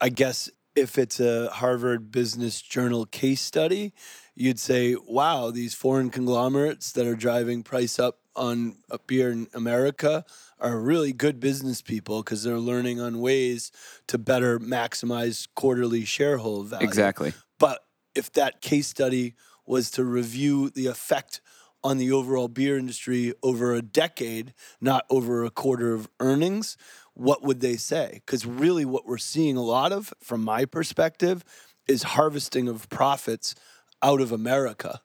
I 0.00 0.08
guess 0.08 0.50
if 0.74 0.98
it's 0.98 1.20
a 1.20 1.48
Harvard 1.50 2.10
Business 2.10 2.60
Journal 2.60 3.06
case 3.06 3.40
study, 3.40 3.92
you'd 4.34 4.58
say, 4.58 4.96
"Wow, 5.06 5.52
these 5.52 5.74
foreign 5.74 6.10
conglomerates 6.10 6.90
that 6.92 7.06
are 7.06 7.14
driving 7.14 7.62
price 7.62 8.00
up 8.00 8.18
on 8.34 8.76
a 8.90 8.98
beer 8.98 9.30
in 9.30 9.46
America 9.54 10.24
are 10.62 10.78
really 10.78 11.12
good 11.12 11.40
business 11.40 11.82
people 11.82 12.22
because 12.22 12.44
they're 12.44 12.58
learning 12.58 13.00
on 13.00 13.20
ways 13.20 13.72
to 14.06 14.16
better 14.16 14.58
maximize 14.58 15.48
quarterly 15.54 16.04
shareholder 16.04 16.68
value. 16.68 16.86
Exactly. 16.86 17.34
But 17.58 17.84
if 18.14 18.32
that 18.32 18.60
case 18.60 18.86
study 18.86 19.34
was 19.66 19.90
to 19.92 20.04
review 20.04 20.70
the 20.70 20.86
effect 20.86 21.40
on 21.84 21.98
the 21.98 22.12
overall 22.12 22.48
beer 22.48 22.78
industry 22.78 23.34
over 23.42 23.74
a 23.74 23.82
decade, 23.82 24.54
not 24.80 25.04
over 25.10 25.44
a 25.44 25.50
quarter 25.50 25.92
of 25.92 26.08
earnings, 26.20 26.76
what 27.14 27.42
would 27.42 27.60
they 27.60 27.76
say? 27.76 28.22
Because 28.24 28.46
really, 28.46 28.84
what 28.84 29.06
we're 29.06 29.18
seeing 29.18 29.56
a 29.56 29.62
lot 29.62 29.92
of, 29.92 30.14
from 30.22 30.42
my 30.44 30.64
perspective, 30.64 31.44
is 31.88 32.04
harvesting 32.04 32.68
of 32.68 32.88
profits 32.88 33.54
out 34.00 34.20
of 34.20 34.30
America 34.30 35.00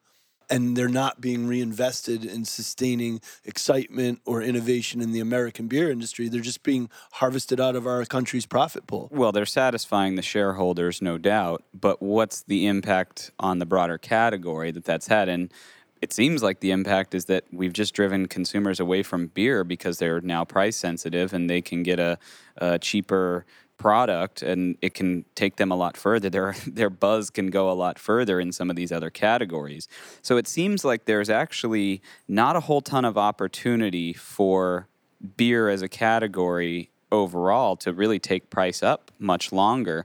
and 0.50 0.76
they're 0.76 0.88
not 0.88 1.20
being 1.20 1.46
reinvested 1.46 2.24
in 2.24 2.44
sustaining 2.44 3.20
excitement 3.44 4.20
or 4.24 4.42
innovation 4.42 5.00
in 5.00 5.12
the 5.12 5.20
American 5.20 5.68
beer 5.68 5.90
industry. 5.90 6.28
They're 6.28 6.40
just 6.40 6.62
being 6.62 6.88
harvested 7.12 7.60
out 7.60 7.76
of 7.76 7.86
our 7.86 8.04
country's 8.04 8.46
profit 8.46 8.86
pool. 8.86 9.08
Well, 9.10 9.32
they're 9.32 9.46
satisfying 9.46 10.14
the 10.14 10.22
shareholders, 10.22 11.02
no 11.02 11.18
doubt, 11.18 11.64
but 11.72 12.02
what's 12.02 12.42
the 12.42 12.66
impact 12.66 13.30
on 13.38 13.58
the 13.58 13.66
broader 13.66 13.98
category 13.98 14.70
that 14.70 14.84
that's 14.84 15.08
had? 15.08 15.28
And 15.28 15.52
it 16.00 16.12
seems 16.12 16.42
like 16.42 16.60
the 16.60 16.70
impact 16.70 17.14
is 17.14 17.26
that 17.26 17.44
we've 17.52 17.72
just 17.72 17.94
driven 17.94 18.26
consumers 18.26 18.80
away 18.80 19.02
from 19.02 19.28
beer 19.28 19.64
because 19.64 19.98
they're 19.98 20.20
now 20.20 20.44
price 20.44 20.76
sensitive 20.76 21.32
and 21.32 21.50
they 21.50 21.60
can 21.60 21.82
get 21.82 21.98
a, 21.98 22.18
a 22.56 22.78
cheaper 22.78 23.44
product 23.78 24.42
and 24.42 24.76
it 24.82 24.92
can 24.92 25.24
take 25.34 25.56
them 25.56 25.72
a 25.72 25.76
lot 25.76 25.96
further. 25.96 26.28
Their 26.28 26.54
their 26.66 26.90
buzz 26.90 27.30
can 27.30 27.48
go 27.48 27.70
a 27.70 27.72
lot 27.72 27.98
further 27.98 28.38
in 28.38 28.52
some 28.52 28.68
of 28.68 28.76
these 28.76 28.92
other 28.92 29.10
categories. 29.10 29.88
So 30.20 30.36
it 30.36 30.46
seems 30.46 30.84
like 30.84 31.06
there's 31.06 31.30
actually 31.30 32.02
not 32.26 32.56
a 32.56 32.60
whole 32.60 32.82
ton 32.82 33.04
of 33.04 33.16
opportunity 33.16 34.12
for 34.12 34.88
beer 35.36 35.68
as 35.68 35.82
a 35.82 35.88
category 35.88 36.90
overall 37.10 37.76
to 37.76 37.92
really 37.92 38.18
take 38.18 38.50
price 38.50 38.82
up 38.82 39.10
much 39.18 39.52
longer. 39.52 40.04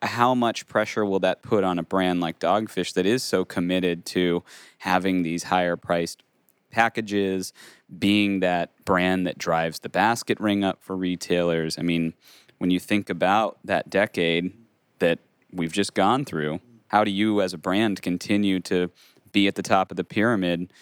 How 0.00 0.34
much 0.34 0.68
pressure 0.68 1.04
will 1.04 1.18
that 1.20 1.42
put 1.42 1.64
on 1.64 1.78
a 1.78 1.82
brand 1.82 2.20
like 2.20 2.38
Dogfish 2.38 2.94
that 2.94 3.04
is 3.04 3.22
so 3.22 3.44
committed 3.44 4.04
to 4.06 4.44
having 4.78 5.22
these 5.22 5.44
higher 5.44 5.76
priced 5.76 6.22
packages, 6.70 7.52
being 7.98 8.40
that 8.40 8.70
brand 8.84 9.26
that 9.26 9.38
drives 9.38 9.80
the 9.80 9.88
basket 9.88 10.38
ring 10.38 10.62
up 10.62 10.80
for 10.80 10.96
retailers? 10.96 11.78
I 11.78 11.82
mean, 11.82 12.14
when 12.58 12.70
you 12.70 12.78
think 12.78 13.08
about 13.08 13.58
that 13.64 13.88
decade 13.88 14.52
that 14.98 15.18
we've 15.52 15.72
just 15.72 15.94
gone 15.94 16.24
through, 16.24 16.60
how 16.88 17.04
do 17.04 17.10
you 17.10 17.40
as 17.40 17.52
a 17.52 17.58
brand 17.58 18.02
continue 18.02 18.60
to 18.60 18.90
be 19.32 19.46
at 19.46 19.54
the 19.54 19.62
top 19.62 19.90
of 19.90 19.96
the 19.96 20.04
pyramid 20.04 20.72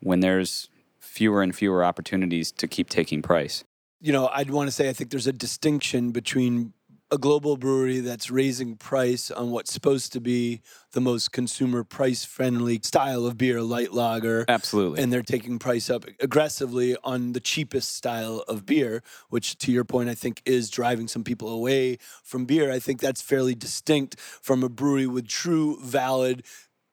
when 0.00 0.20
there's 0.20 0.68
fewer 1.00 1.42
and 1.42 1.54
fewer 1.54 1.84
opportunities 1.84 2.50
to 2.52 2.66
keep 2.66 2.88
taking 2.88 3.22
price? 3.22 3.64
You 4.00 4.12
know, 4.12 4.28
I'd 4.28 4.50
want 4.50 4.68
to 4.68 4.72
say 4.72 4.88
I 4.88 4.92
think 4.92 5.10
there's 5.10 5.26
a 5.26 5.32
distinction 5.32 6.10
between 6.10 6.72
a 7.10 7.18
global 7.18 7.56
brewery 7.56 8.00
that's 8.00 8.30
raising 8.30 8.76
price 8.76 9.30
on 9.30 9.50
what's 9.50 9.72
supposed 9.72 10.12
to 10.12 10.20
be 10.20 10.60
the 10.92 11.00
most 11.00 11.30
consumer 11.30 11.84
price 11.84 12.24
friendly 12.24 12.80
style 12.82 13.26
of 13.26 13.38
beer, 13.38 13.62
light 13.62 13.92
lager. 13.92 14.44
Absolutely. 14.48 15.02
And 15.02 15.12
they're 15.12 15.22
taking 15.22 15.58
price 15.58 15.88
up 15.88 16.04
aggressively 16.20 16.96
on 17.04 17.32
the 17.32 17.40
cheapest 17.40 17.94
style 17.94 18.42
of 18.48 18.66
beer, 18.66 19.02
which 19.28 19.56
to 19.58 19.70
your 19.70 19.84
point, 19.84 20.08
I 20.08 20.14
think 20.14 20.42
is 20.44 20.68
driving 20.68 21.06
some 21.06 21.22
people 21.22 21.48
away 21.48 21.98
from 22.24 22.44
beer. 22.44 22.72
I 22.72 22.78
think 22.80 23.00
that's 23.00 23.22
fairly 23.22 23.54
distinct 23.54 24.18
from 24.18 24.64
a 24.64 24.68
brewery 24.68 25.06
with 25.06 25.28
true, 25.28 25.78
valid, 25.82 26.42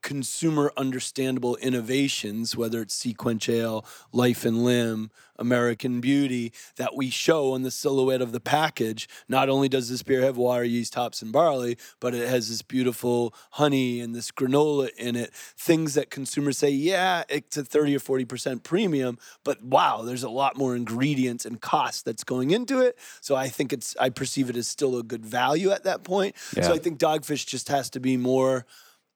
consumer 0.04 0.72
understandable 0.78 1.56
innovations, 1.56 2.56
whether 2.56 2.82
it's 2.82 3.04
SeaQuench 3.04 3.51
Ale, 3.51 3.84
Life 4.12 4.45
and 4.45 4.64
Limb, 4.64 5.10
American 5.39 5.99
Beauty, 5.99 6.54
that 6.76 6.95
we 6.95 7.10
show 7.10 7.54
on 7.54 7.64
the 7.64 7.72
silhouette 7.72 8.22
of 8.22 8.32
the 8.32 8.39
package. 8.39 9.10
Not 9.28 9.49
only 9.49 9.68
does 9.68 9.89
this 9.89 10.04
beer 10.04 10.22
have 10.22 10.38
water, 10.38 10.64
yeast, 10.64 10.93
hops, 10.93 11.22
and 11.24 11.32
barley, 11.32 11.78
but 11.99 12.14
it 12.14 12.30
has 12.30 12.49
this 12.49 12.62
beautiful 12.62 13.34
honey 13.51 13.99
and 13.99 14.14
this 14.14 14.32
granola 14.32 14.89
in 14.97 15.16
it. 15.16 15.34
Things 15.34 15.95
that 15.95 16.12
consumers 16.12 16.60
say, 16.60 16.70
yeah, 16.70 17.24
it's 17.30 17.58
a 17.58 17.64
30 17.64 17.95
or 17.95 17.99
40% 17.99 18.64
premium, 18.64 19.18
but 19.43 19.64
wow, 19.64 20.04
there's 20.04 20.24
a 20.24 20.30
lot 20.30 20.56
more 20.58 20.76
ingredients 20.76 21.45
and 21.45 21.60
cost 21.60 22.06
that's 22.06 22.24
going 22.24 22.51
into 22.51 22.80
it. 22.82 22.97
So 23.22 23.36
I 23.36 23.47
think 23.47 23.74
it's, 23.74 23.95
I 23.99 24.10
perceive 24.10 24.49
it 24.49 24.58
as 24.58 24.68
still 24.68 24.97
a 24.97 25.04
good 25.04 25.26
value 25.26 25.72
at 25.72 25.86
that 25.86 26.04
point. 26.04 26.36
Yeah. 26.56 26.64
So 26.64 26.74
I 26.74 26.78
think 26.78 26.99
Dogfish 26.99 27.47
just 27.47 27.70
has 27.70 27.89
to 27.91 27.99
be 27.99 28.18
more 28.18 28.66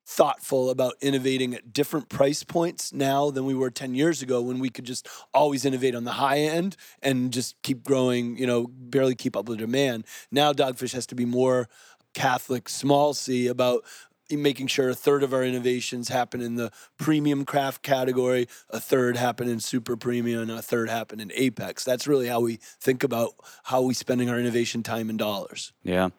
thoughtful 0.09 0.69
about 0.69 0.93
innovating 1.01 1.53
at 1.53 1.73
different 1.73 2.07
price 2.07 2.41
points 2.41 2.93
now 2.93 3.29
than 3.29 3.45
we 3.45 3.53
were 3.53 3.69
10 3.69 3.93
years 3.93 4.21
ago 4.21 4.41
when 4.41 4.57
we 4.57 4.69
could 4.69 4.85
just 4.85 5.05
always 5.33 5.65
innovate 5.65 5.93
on 5.93 6.05
the 6.05 6.13
high 6.13 6.39
end 6.39 6.77
and 7.01 7.33
just 7.33 7.61
keep 7.61 7.83
growing, 7.83 8.37
you 8.37 8.47
know, 8.47 8.67
barely 8.67 9.15
keep 9.15 9.35
up 9.35 9.49
with 9.49 9.59
demand. 9.59 10.05
Now 10.31 10.53
Dogfish 10.53 10.93
has 10.93 11.05
to 11.07 11.15
be 11.15 11.25
more 11.25 11.67
Catholic, 12.13 12.69
small 12.69 13.13
c 13.13 13.47
about 13.47 13.83
making 14.31 14.67
sure 14.67 14.89
a 14.89 14.95
third 14.95 15.23
of 15.23 15.33
our 15.33 15.43
innovations 15.43 16.07
happen 16.07 16.41
in 16.41 16.55
the 16.55 16.71
premium 16.97 17.43
craft 17.43 17.83
category, 17.83 18.47
a 18.69 18.79
third 18.79 19.17
happen 19.17 19.49
in 19.49 19.59
super 19.59 19.97
premium, 19.97 20.43
and 20.43 20.51
a 20.51 20.61
third 20.61 20.89
happen 20.89 21.19
in 21.19 21.33
apex. 21.35 21.83
That's 21.83 22.07
really 22.07 22.27
how 22.27 22.39
we 22.39 22.59
think 22.79 23.03
about 23.03 23.33
how 23.63 23.81
we 23.81 23.93
spending 23.93 24.29
our 24.29 24.39
innovation 24.39 24.83
time 24.83 25.09
and 25.09 25.19
dollars. 25.19 25.73
Yeah. 25.83 26.09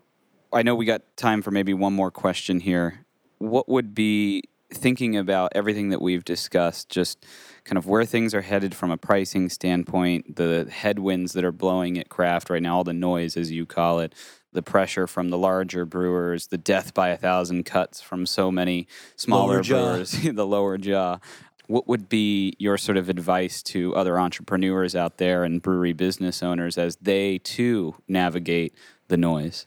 I 0.53 0.63
know 0.63 0.75
we 0.75 0.85
got 0.85 1.03
time 1.17 1.43
for 1.43 1.51
maybe 1.51 1.75
one 1.75 1.95
more 1.95 2.11
question 2.11 2.61
here 2.61 3.07
what 3.39 3.69
would 3.69 3.95
be 3.95 4.43
thinking 4.73 5.17
about 5.17 5.53
everything 5.55 5.89
that 5.89 6.03
we've 6.03 6.25
discussed, 6.25 6.91
just 6.91 7.25
kind 7.65 7.79
of 7.79 7.87
where 7.87 8.05
things 8.05 8.35
are 8.35 8.43
headed 8.43 8.75
from 8.75 8.91
a 8.91 8.97
pricing 8.97 9.49
standpoint, 9.49 10.37
the 10.37 10.69
headwinds 10.71 11.33
that 11.33 11.45
are 11.45 11.53
blowing 11.53 11.99
at 11.99 12.09
craft 12.09 12.51
right 12.51 12.63
now, 12.63 12.77
all 12.77 12.85
the 12.85 12.93
noise, 12.93 13.37
as 13.37 13.51
you 13.51 13.65
call 13.65 14.01
it, 14.01 14.15
the 14.53 14.63
pressure 14.63 15.07
from 15.07 15.31
the 15.31 15.39
larger 15.39 15.85
brewers, 15.85 16.49
the 16.49 16.59
death 16.59 16.95
by 16.95 17.09
a 17.09 17.17
thousand 17.17 17.65
cuts 17.65 18.01
from 18.01 18.27
so 18.27 18.51
many 18.51 18.87
smaller 19.17 19.63
Lower 19.63 19.63
brewers, 19.63 20.13
the 20.23 20.47
lower 20.47 20.79
jaw. 20.79 21.19
What 21.67 21.87
would 21.87 22.09
be 22.09 22.55
your 22.59 22.79
sort 22.79 22.97
of 22.97 23.11
advice 23.11 23.63
to 23.65 23.95
other 23.95 24.19
entrepreneurs 24.19 24.97
out 24.97 25.19
there 25.19 25.45
and 25.45 25.61
brewery 25.61 25.93
business 25.93 26.43
owners 26.43 26.79
as 26.79 26.97
they 26.97 27.39
too 27.39 27.95
navigate 28.09 28.75
the 29.09 29.19
noise? 29.19 29.67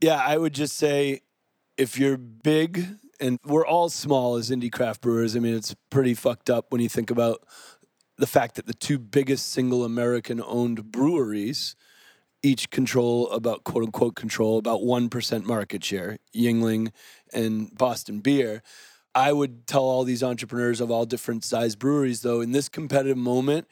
Yeah, 0.00 0.16
I 0.16 0.36
would 0.36 0.52
just 0.52 0.76
say 0.76 1.20
if 1.82 1.98
you're 1.98 2.16
big, 2.16 2.86
and 3.18 3.40
we're 3.44 3.66
all 3.66 3.88
small 3.88 4.36
as 4.36 4.50
indie 4.50 4.70
craft 4.70 5.00
brewers, 5.00 5.34
I 5.34 5.40
mean, 5.40 5.54
it's 5.56 5.74
pretty 5.90 6.14
fucked 6.14 6.48
up 6.48 6.66
when 6.70 6.80
you 6.80 6.88
think 6.88 7.10
about 7.10 7.42
the 8.18 8.26
fact 8.26 8.54
that 8.54 8.66
the 8.66 8.74
two 8.74 9.00
biggest 9.00 9.50
single 9.50 9.84
American 9.84 10.40
owned 10.40 10.92
breweries 10.92 11.74
each 12.44 12.70
control 12.70 13.28
about 13.30 13.64
quote 13.64 13.84
unquote 13.84 14.14
control 14.14 14.58
about 14.58 14.80
1% 14.80 15.44
market 15.44 15.82
share, 15.82 16.18
Yuengling 16.34 16.92
and 17.32 17.76
Boston 17.76 18.20
Beer. 18.20 18.62
I 19.12 19.32
would 19.32 19.66
tell 19.66 19.82
all 19.82 20.04
these 20.04 20.22
entrepreneurs 20.22 20.80
of 20.80 20.90
all 20.90 21.04
different 21.04 21.44
size 21.44 21.74
breweries, 21.74 22.22
though, 22.22 22.40
in 22.40 22.52
this 22.52 22.68
competitive 22.68 23.18
moment, 23.18 23.66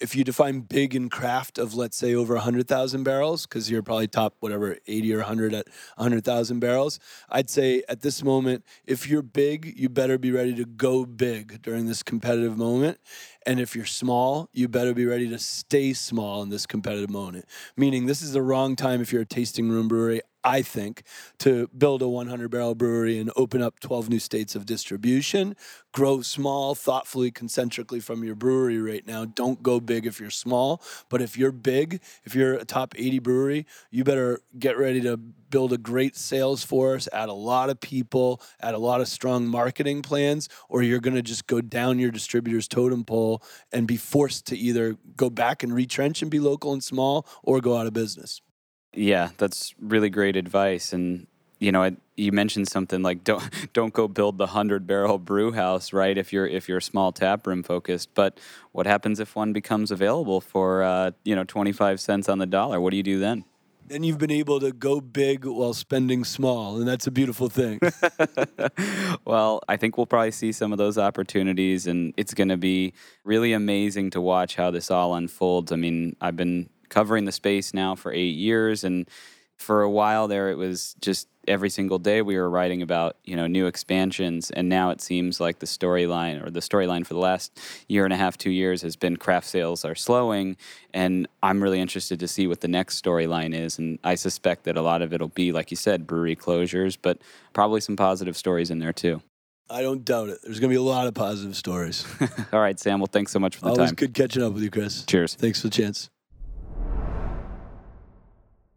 if 0.00 0.14
you 0.14 0.24
define 0.24 0.60
big 0.60 0.94
in 0.94 1.08
craft 1.08 1.58
of 1.58 1.74
let's 1.74 1.96
say 1.96 2.14
over 2.14 2.34
100,000 2.34 3.02
barrels 3.02 3.46
because 3.46 3.70
you're 3.70 3.82
probably 3.82 4.08
top 4.08 4.34
whatever 4.40 4.76
80 4.86 5.14
or 5.14 5.18
100 5.18 5.54
at 5.54 5.66
100,000 5.96 6.58
barrels 6.58 6.98
I'd 7.28 7.50
say 7.50 7.82
at 7.88 8.02
this 8.02 8.22
moment 8.22 8.64
if 8.86 9.08
you're 9.08 9.22
big 9.22 9.74
you 9.76 9.88
better 9.88 10.18
be 10.18 10.30
ready 10.30 10.54
to 10.54 10.64
go 10.64 11.04
big 11.04 11.62
during 11.62 11.86
this 11.86 12.02
competitive 12.02 12.56
moment. 12.56 12.98
And 13.46 13.60
if 13.60 13.74
you're 13.76 13.84
small 13.84 14.48
you 14.52 14.68
better 14.68 14.94
be 14.94 15.06
ready 15.06 15.28
to 15.28 15.38
stay 15.38 15.92
small 15.92 16.42
in 16.42 16.50
this 16.50 16.66
competitive 16.66 17.10
moment. 17.10 17.46
Meaning 17.76 18.06
this 18.06 18.22
is 18.22 18.32
the 18.32 18.42
wrong 18.42 18.76
time 18.76 19.00
if 19.00 19.12
you're 19.12 19.22
a 19.22 19.26
tasting 19.26 19.70
room 19.70 19.88
brewery 19.88 20.20
I 20.46 20.62
think, 20.62 21.02
to 21.40 21.68
build 21.76 22.02
a 22.02 22.08
100 22.08 22.48
barrel 22.52 22.76
brewery 22.76 23.18
and 23.18 23.32
open 23.34 23.60
up 23.60 23.80
12 23.80 24.08
new 24.08 24.20
states 24.20 24.54
of 24.54 24.64
distribution. 24.64 25.56
Grow 25.92 26.22
small, 26.22 26.76
thoughtfully, 26.76 27.32
concentrically 27.32 27.98
from 27.98 28.22
your 28.22 28.36
brewery 28.36 28.80
right 28.80 29.04
now. 29.04 29.24
Don't 29.24 29.60
go 29.60 29.80
big 29.80 30.06
if 30.06 30.20
you're 30.20 30.30
small. 30.30 30.80
But 31.08 31.20
if 31.20 31.36
you're 31.36 31.50
big, 31.50 32.00
if 32.22 32.36
you're 32.36 32.54
a 32.54 32.64
top 32.64 32.94
80 32.96 33.18
brewery, 33.18 33.66
you 33.90 34.04
better 34.04 34.38
get 34.56 34.78
ready 34.78 35.00
to 35.00 35.16
build 35.16 35.72
a 35.72 35.78
great 35.78 36.14
sales 36.14 36.62
force, 36.62 37.08
add 37.12 37.28
a 37.28 37.32
lot 37.32 37.68
of 37.68 37.80
people, 37.80 38.40
add 38.60 38.74
a 38.74 38.78
lot 38.78 39.00
of 39.00 39.08
strong 39.08 39.48
marketing 39.48 40.00
plans, 40.00 40.48
or 40.68 40.82
you're 40.82 41.00
going 41.00 41.16
to 41.16 41.22
just 41.22 41.48
go 41.48 41.60
down 41.60 41.98
your 41.98 42.12
distributor's 42.12 42.68
totem 42.68 43.02
pole 43.02 43.42
and 43.72 43.88
be 43.88 43.96
forced 43.96 44.46
to 44.46 44.56
either 44.56 44.96
go 45.16 45.28
back 45.28 45.64
and 45.64 45.74
retrench 45.74 46.22
and 46.22 46.30
be 46.30 46.38
local 46.38 46.72
and 46.72 46.84
small 46.84 47.26
or 47.42 47.60
go 47.60 47.76
out 47.76 47.88
of 47.88 47.92
business. 47.92 48.40
Yeah, 48.96 49.30
that's 49.36 49.74
really 49.80 50.10
great 50.10 50.36
advice. 50.36 50.92
And 50.92 51.26
you 51.58 51.72
know, 51.72 51.82
I, 51.82 51.96
you 52.16 52.32
mentioned 52.32 52.68
something 52.68 53.02
like 53.02 53.24
don't 53.24 53.42
don't 53.72 53.92
go 53.92 54.08
build 54.08 54.38
the 54.38 54.48
hundred 54.48 54.86
barrel 54.86 55.18
brew 55.18 55.52
house, 55.52 55.92
right? 55.92 56.16
If 56.16 56.32
you're 56.32 56.46
if 56.46 56.68
you're 56.68 56.80
small 56.80 57.12
tap 57.12 57.46
room 57.46 57.62
focused. 57.62 58.10
But 58.14 58.38
what 58.72 58.86
happens 58.86 59.20
if 59.20 59.36
one 59.36 59.52
becomes 59.52 59.90
available 59.90 60.40
for 60.40 60.82
uh, 60.82 61.12
you 61.24 61.34
know 61.36 61.44
twenty 61.44 61.72
five 61.72 62.00
cents 62.00 62.28
on 62.28 62.38
the 62.38 62.46
dollar? 62.46 62.80
What 62.80 62.90
do 62.90 62.96
you 62.96 63.02
do 63.02 63.18
then? 63.18 63.44
Then 63.88 64.02
you've 64.02 64.18
been 64.18 64.32
able 64.32 64.58
to 64.58 64.72
go 64.72 65.00
big 65.00 65.44
while 65.44 65.72
spending 65.72 66.24
small, 66.24 66.76
and 66.78 66.88
that's 66.88 67.06
a 67.06 67.10
beautiful 67.12 67.48
thing. 67.48 67.78
well, 69.24 69.60
I 69.68 69.76
think 69.76 69.96
we'll 69.96 70.06
probably 70.06 70.32
see 70.32 70.50
some 70.50 70.72
of 70.72 70.78
those 70.78 70.98
opportunities, 70.98 71.86
and 71.86 72.12
it's 72.16 72.34
going 72.34 72.48
to 72.48 72.56
be 72.56 72.94
really 73.22 73.52
amazing 73.52 74.10
to 74.10 74.20
watch 74.20 74.56
how 74.56 74.72
this 74.72 74.90
all 74.90 75.14
unfolds. 75.14 75.70
I 75.70 75.76
mean, 75.76 76.16
I've 76.20 76.34
been 76.34 76.68
covering 76.88 77.24
the 77.24 77.32
space 77.32 77.74
now 77.74 77.94
for 77.94 78.12
eight 78.12 78.36
years, 78.36 78.84
and 78.84 79.08
for 79.56 79.82
a 79.82 79.90
while 79.90 80.28
there, 80.28 80.50
it 80.50 80.56
was 80.56 80.94
just 81.00 81.28
every 81.48 81.70
single 81.70 81.98
day 81.98 82.20
we 82.22 82.36
were 82.36 82.50
writing 82.50 82.82
about 82.82 83.16
you 83.24 83.36
know 83.36 83.46
new 83.46 83.66
expansions, 83.66 84.50
and 84.50 84.68
now 84.68 84.90
it 84.90 85.00
seems 85.00 85.40
like 85.40 85.60
the 85.60 85.66
storyline 85.66 86.44
or 86.44 86.50
the 86.50 86.60
storyline 86.60 87.06
for 87.06 87.14
the 87.14 87.20
last 87.20 87.58
year 87.88 88.04
and 88.04 88.12
a 88.12 88.16
half, 88.16 88.36
two 88.36 88.50
years 88.50 88.82
has 88.82 88.96
been 88.96 89.16
craft 89.16 89.46
sales 89.46 89.84
are 89.84 89.94
slowing, 89.94 90.56
and 90.92 91.26
I'm 91.42 91.62
really 91.62 91.80
interested 91.80 92.20
to 92.20 92.28
see 92.28 92.46
what 92.46 92.60
the 92.60 92.68
next 92.68 93.02
storyline 93.02 93.54
is, 93.54 93.78
and 93.78 93.98
I 94.04 94.14
suspect 94.14 94.64
that 94.64 94.76
a 94.76 94.82
lot 94.82 95.02
of 95.02 95.12
it'll 95.12 95.28
be 95.28 95.52
like 95.52 95.70
you 95.70 95.76
said, 95.76 96.06
brewery 96.06 96.36
closures, 96.36 96.98
but 97.00 97.18
probably 97.52 97.80
some 97.80 97.96
positive 97.96 98.36
stories 98.36 98.70
in 98.70 98.78
there 98.78 98.92
too. 98.92 99.22
I 99.68 99.82
don't 99.82 100.04
doubt 100.04 100.28
it. 100.28 100.38
There's 100.44 100.60
going 100.60 100.70
to 100.70 100.74
be 100.74 100.78
a 100.78 100.82
lot 100.82 101.08
of 101.08 101.14
positive 101.14 101.56
stories. 101.56 102.06
All 102.52 102.60
right, 102.60 102.78
Sam. 102.78 103.00
Well, 103.00 103.08
thanks 103.10 103.32
so 103.32 103.40
much 103.40 103.56
for 103.56 103.62
the 103.62 103.70
Always 103.70 103.88
time. 103.88 103.94
good 103.96 104.14
catching 104.14 104.42
up 104.42 104.52
with 104.52 104.62
you, 104.62 104.70
Chris. 104.70 105.04
Cheers. 105.06 105.34
Thanks 105.34 105.60
for 105.60 105.66
the 105.66 105.72
chance. 105.72 106.08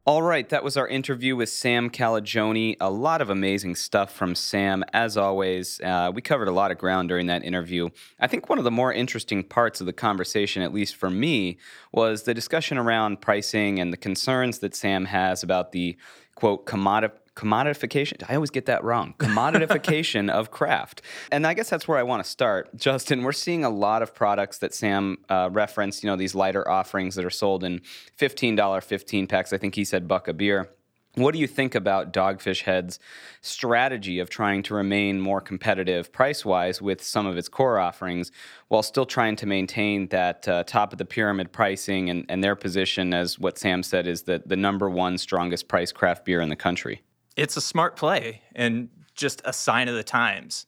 All 0.10 0.24
right, 0.24 0.49
that 0.49 0.64
was 0.64 0.76
our 0.76 0.88
interview 0.88 1.36
with 1.36 1.49
Sam 1.49 1.91
Calagione. 1.91 2.76
A 2.82 2.89
lot 2.89 3.22
of 3.22 3.30
amazing 3.30 3.76
stuff 3.76 4.12
from 4.12 4.34
Sam, 4.34 4.84
as 4.91 5.18
always. 5.18 5.80
Uh, 5.82 6.12
we 6.12 6.24
covered 6.24 6.47
a 6.47 6.51
lot 6.51 6.72
of 6.72 6.80
ground 6.80 7.10
during 7.10 7.28
that 7.28 7.43
interview. 7.43 7.89
I 8.20 8.26
think 8.26 8.49
one 8.49 8.57
of 8.57 8.64
the 8.64 8.72
more 8.72 8.91
interesting 8.91 9.43
parts 9.43 9.82
of 9.82 9.86
the 9.86 9.93
conversation, 9.93 10.64
at 10.64 10.74
least 10.74 10.95
for 10.95 11.12
me, 11.12 11.60
was 11.91 12.24
the 12.24 12.34
discussion 12.34 12.80
around 12.80 13.22
pricing 13.22 13.80
and 13.80 13.93
the 13.93 13.97
concerns 13.97 14.57
that 14.60 14.74
Sam 14.74 15.05
has 15.05 15.43
about 15.43 15.74
the 15.74 15.95
quote 16.34 16.66
commodity 16.66 17.14
commodification. 17.39 18.21
I 18.27 18.35
always 18.35 18.49
get 18.49 18.65
that 18.65 18.83
wrong. 18.83 19.13
Commodification 19.17 20.29
of 20.29 20.51
craft. 20.51 21.01
And 21.31 21.47
I 21.47 21.53
guess 21.53 21.69
that's 21.69 21.87
where 21.87 21.97
I 21.97 22.03
want 22.03 22.21
to 22.21 22.29
start. 22.29 22.75
Justin, 22.75 23.23
we're 23.23 23.31
seeing 23.31 23.63
a 23.63 23.69
lot 23.69 24.01
of 24.01 24.13
products 24.13 24.57
that 24.57 24.73
Sam 24.73 25.19
uh, 25.29 25.49
referenced, 25.49 26.03
you 26.03 26.09
know, 26.09 26.17
these 26.17 26.35
lighter 26.35 26.69
offerings 26.69 27.15
that 27.15 27.23
are 27.23 27.29
sold 27.29 27.63
in 27.63 27.79
$15 28.19 28.83
15 28.83 29.27
packs. 29.27 29.53
I 29.53 29.57
think 29.57 29.75
he 29.75 29.85
said 29.85 30.05
buck 30.05 30.27
a 30.27 30.33
beer. 30.33 30.69
What 31.15 31.33
do 31.33 31.39
you 31.39 31.47
think 31.47 31.75
about 31.75 32.13
Dogfish 32.13 32.63
Head's 32.63 32.99
strategy 33.41 34.19
of 34.19 34.29
trying 34.29 34.61
to 34.63 34.75
remain 34.75 35.19
more 35.19 35.41
competitive 35.41 36.11
price 36.11 36.45
wise 36.45 36.81
with 36.81 37.01
some 37.01 37.25
of 37.25 37.37
its 37.37 37.49
core 37.49 37.79
offerings 37.79 38.31
while 38.67 38.83
still 38.83 39.05
trying 39.05 39.35
to 39.37 39.45
maintain 39.45 40.07
that 40.09 40.47
uh, 40.47 40.63
top 40.65 40.91
of 40.91 40.97
the 40.97 41.05
pyramid 41.05 41.51
pricing 41.51 42.09
and, 42.09 42.25
and, 42.29 42.43
their 42.43 42.55
position 42.55 43.13
as 43.13 43.39
what 43.39 43.57
Sam 43.57 43.81
said 43.81 44.07
is 44.07 44.23
the, 44.23 44.43
the 44.45 44.55
number 44.55 44.89
one 44.89 45.17
strongest 45.17 45.67
price 45.67 45.91
craft 45.91 46.25
beer 46.25 46.41
in 46.41 46.49
the 46.49 46.55
country? 46.55 47.01
It's 47.39 47.55
a 47.55 47.61
smart 47.61 47.95
play 47.95 48.41
and 48.53 48.89
just 49.15 49.41
a 49.45 49.53
sign 49.53 49.87
of 49.87 49.95
the 49.95 50.03
times. 50.03 50.65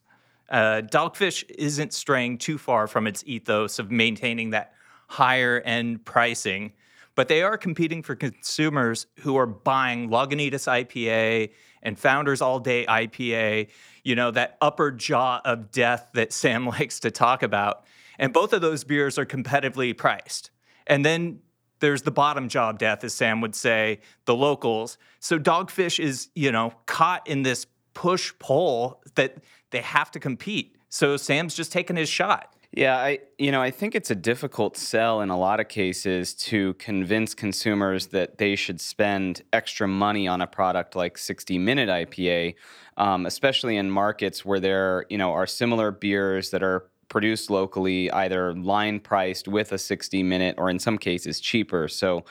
Uh, 0.50 0.82
Dogfish 0.82 1.50
isn't 1.50 1.94
straying 1.94 2.38
too 2.38 2.58
far 2.58 2.88
from 2.88 3.08
its 3.08 3.24
ethos 3.26 3.78
of 3.78 3.92
maintaining 3.92 4.52
that 4.52 4.74
higher 5.08 5.62
end 5.66 6.06
pricing, 6.06 6.72
but 7.16 7.28
they 7.28 7.42
are 7.42 7.58
competing 7.58 8.02
for 8.02 8.16
consumers 8.16 9.08
who 9.20 9.38
are 9.38 9.46
buying 9.46 10.10
Lagunitas 10.10 10.68
IPA 10.68 11.52
and 11.84 12.00
Founders 12.00 12.42
All 12.42 12.60
Day 12.60 12.86
IPA, 12.88 13.70
you 14.04 14.16
know, 14.16 14.32
that 14.32 14.58
upper 14.62 14.92
jaw 14.92 15.42
of 15.44 15.72
death 15.72 16.08
that 16.14 16.32
Sam 16.32 16.66
likes 16.80 17.02
to 17.02 17.12
talk 17.12 17.44
about. 17.44 17.84
And 18.18 18.32
both 18.32 18.54
of 18.54 18.62
those 18.62 18.86
beers 18.86 19.18
are 19.18 19.26
competitively 19.26 19.98
priced. 19.98 20.52
And 20.88 21.06
then 21.06 21.40
there's 21.82 22.04
the 22.04 22.12
bottom 22.12 22.48
job 22.48 22.80
death, 22.80 23.04
as 23.04 23.14
Sam 23.14 23.42
would 23.42 23.56
say, 23.56 24.00
the 24.26 24.36
locals. 24.36 24.98
So 25.20 25.38
Dogfish 25.38 26.00
is, 26.00 26.30
you 26.34 26.52
know, 26.52 26.74
caught 26.86 27.28
in 27.28 27.44
this 27.44 27.68
push 27.94 28.32
pull 28.40 29.02
that 29.16 29.38
they 29.72 29.82
have 29.82 30.12
to 30.12 30.20
compete. 30.20 30.78
So 30.90 31.18
Sam's 31.18 31.54
just 31.54 31.72
taking 31.72 31.98
his 31.98 32.08
shot. 32.08 32.56
Yeah, 32.74 32.98
I 32.98 33.20
you 33.38 33.52
know 33.52 33.62
I 33.62 33.70
think 33.70 33.96
it's 33.96 34.12
a 34.12 34.16
difficult 34.16 34.78
sell 34.78 35.20
in 35.20 35.30
a 35.30 35.38
lot 35.38 35.60
of 35.60 35.68
cases 35.68 36.34
to 36.36 36.74
convince 36.76 37.34
consumers 37.34 38.08
that 38.08 38.38
they 38.38 38.56
should 38.56 38.80
spend 38.80 39.42
extra 39.52 39.90
money 39.90 40.26
on 40.26 40.40
a 40.40 40.48
product 40.48 40.96
like 40.96 41.18
60 41.18 41.58
Minute 41.58 41.90
IPA, 41.90 42.56
um, 42.96 43.26
especially 43.26 43.76
in 43.76 43.92
markets 43.92 44.46
where 44.46 44.62
there 44.62 45.06
you 45.10 45.18
know 45.18 45.34
are 45.34 45.46
similar 45.46 45.92
beers 45.92 46.52
that 46.52 46.64
are 46.64 46.86
produced 47.12 47.52
locally, 47.52 48.10
either 48.10 48.56
line 48.56 49.00
priced 49.00 49.48
with 49.48 49.72
a 49.74 49.78
60 49.78 50.24
minute 50.24 50.56
or 50.58 50.70
in 50.70 50.80
some 50.80 50.98
cases 50.98 51.40
cheaper. 51.40 51.88
So 51.88 52.24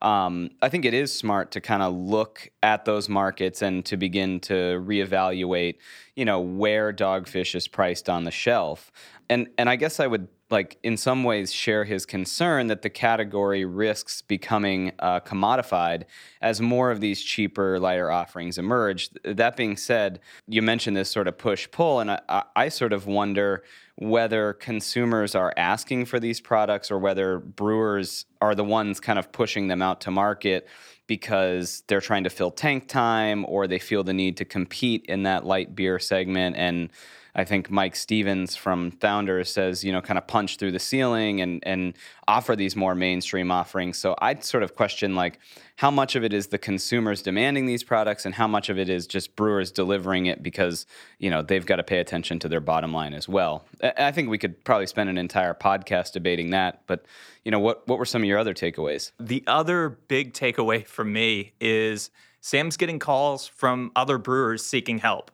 um, 0.00 0.50
I 0.62 0.68
think 0.68 0.84
it 0.84 0.94
is 0.94 1.12
smart 1.12 1.50
to 1.50 1.60
kind 1.60 1.82
of 1.82 1.92
look 1.92 2.48
at 2.62 2.84
those 2.84 3.08
markets 3.08 3.62
and 3.62 3.84
to 3.86 3.96
begin 3.96 4.38
to 4.40 4.80
reevaluate, 4.86 5.78
you 6.14 6.24
know, 6.24 6.40
where 6.40 6.92
dogfish 6.92 7.56
is 7.56 7.66
priced 7.66 8.08
on 8.08 8.24
the 8.24 8.30
shelf. 8.30 8.92
And 9.28 9.48
and 9.58 9.68
I 9.68 9.76
guess 9.76 9.98
I 9.98 10.06
would 10.06 10.28
like 10.50 10.78
in 10.82 10.96
some 10.96 11.24
ways 11.24 11.52
share 11.52 11.84
his 11.84 12.06
concern 12.06 12.68
that 12.68 12.82
the 12.82 12.90
category 12.90 13.64
risks 13.64 14.22
becoming 14.22 14.92
uh, 15.00 15.20
commodified 15.20 16.04
as 16.40 16.60
more 16.60 16.90
of 16.90 17.00
these 17.00 17.20
cheaper 17.22 17.78
lighter 17.78 18.10
offerings 18.10 18.56
emerge 18.56 19.10
that 19.24 19.56
being 19.56 19.76
said 19.76 20.20
you 20.46 20.62
mentioned 20.62 20.96
this 20.96 21.10
sort 21.10 21.28
of 21.28 21.36
push 21.36 21.70
pull 21.70 22.00
and 22.00 22.12
I, 22.12 22.44
I 22.56 22.68
sort 22.70 22.94
of 22.94 23.06
wonder 23.06 23.62
whether 24.00 24.52
consumers 24.52 25.34
are 25.34 25.52
asking 25.56 26.04
for 26.04 26.20
these 26.20 26.40
products 26.40 26.88
or 26.88 26.98
whether 26.98 27.40
brewers 27.40 28.26
are 28.40 28.54
the 28.54 28.62
ones 28.62 29.00
kind 29.00 29.18
of 29.18 29.32
pushing 29.32 29.66
them 29.66 29.82
out 29.82 30.00
to 30.00 30.10
market 30.10 30.68
because 31.08 31.82
they're 31.88 32.00
trying 32.00 32.22
to 32.22 32.30
fill 32.30 32.52
tank 32.52 32.86
time 32.86 33.44
or 33.48 33.66
they 33.66 33.78
feel 33.80 34.04
the 34.04 34.12
need 34.12 34.36
to 34.36 34.44
compete 34.44 35.04
in 35.06 35.24
that 35.24 35.44
light 35.44 35.74
beer 35.74 35.98
segment 35.98 36.54
and 36.56 36.90
I 37.38 37.44
think 37.44 37.70
Mike 37.70 37.94
Stevens 37.94 38.56
from 38.56 38.90
Founders 38.90 39.48
says, 39.48 39.84
you 39.84 39.92
know, 39.92 40.02
kind 40.02 40.18
of 40.18 40.26
punch 40.26 40.56
through 40.56 40.72
the 40.72 40.80
ceiling 40.80 41.40
and 41.40 41.62
and 41.64 41.94
offer 42.26 42.56
these 42.56 42.74
more 42.74 42.96
mainstream 42.96 43.52
offerings. 43.52 43.96
So 43.96 44.16
I'd 44.18 44.42
sort 44.42 44.64
of 44.64 44.74
question 44.74 45.14
like 45.14 45.38
how 45.76 45.92
much 45.92 46.16
of 46.16 46.24
it 46.24 46.32
is 46.32 46.48
the 46.48 46.58
consumers 46.58 47.22
demanding 47.22 47.66
these 47.66 47.84
products 47.84 48.26
and 48.26 48.34
how 48.34 48.48
much 48.48 48.68
of 48.68 48.76
it 48.76 48.88
is 48.88 49.06
just 49.06 49.36
brewers 49.36 49.70
delivering 49.70 50.26
it 50.26 50.42
because, 50.42 50.84
you 51.20 51.30
know, 51.30 51.40
they've 51.40 51.64
got 51.64 51.76
to 51.76 51.84
pay 51.84 52.00
attention 52.00 52.40
to 52.40 52.48
their 52.48 52.58
bottom 52.58 52.92
line 52.92 53.14
as 53.14 53.28
well. 53.28 53.64
I 53.96 54.10
think 54.10 54.28
we 54.28 54.38
could 54.38 54.64
probably 54.64 54.88
spend 54.88 55.08
an 55.08 55.16
entire 55.16 55.54
podcast 55.54 56.14
debating 56.14 56.50
that, 56.50 56.82
but 56.88 57.06
you 57.44 57.52
know, 57.52 57.60
what 57.60 57.86
what 57.86 58.00
were 58.00 58.04
some 58.04 58.22
of 58.22 58.28
your 58.28 58.38
other 58.38 58.52
takeaways? 58.52 59.12
The 59.20 59.44
other 59.46 59.90
big 59.90 60.32
takeaway 60.32 60.84
for 60.84 61.04
me 61.04 61.52
is 61.60 62.10
Sam's 62.40 62.76
getting 62.76 62.98
calls 62.98 63.46
from 63.46 63.92
other 63.94 64.18
brewers 64.18 64.66
seeking 64.66 64.98
help 64.98 65.30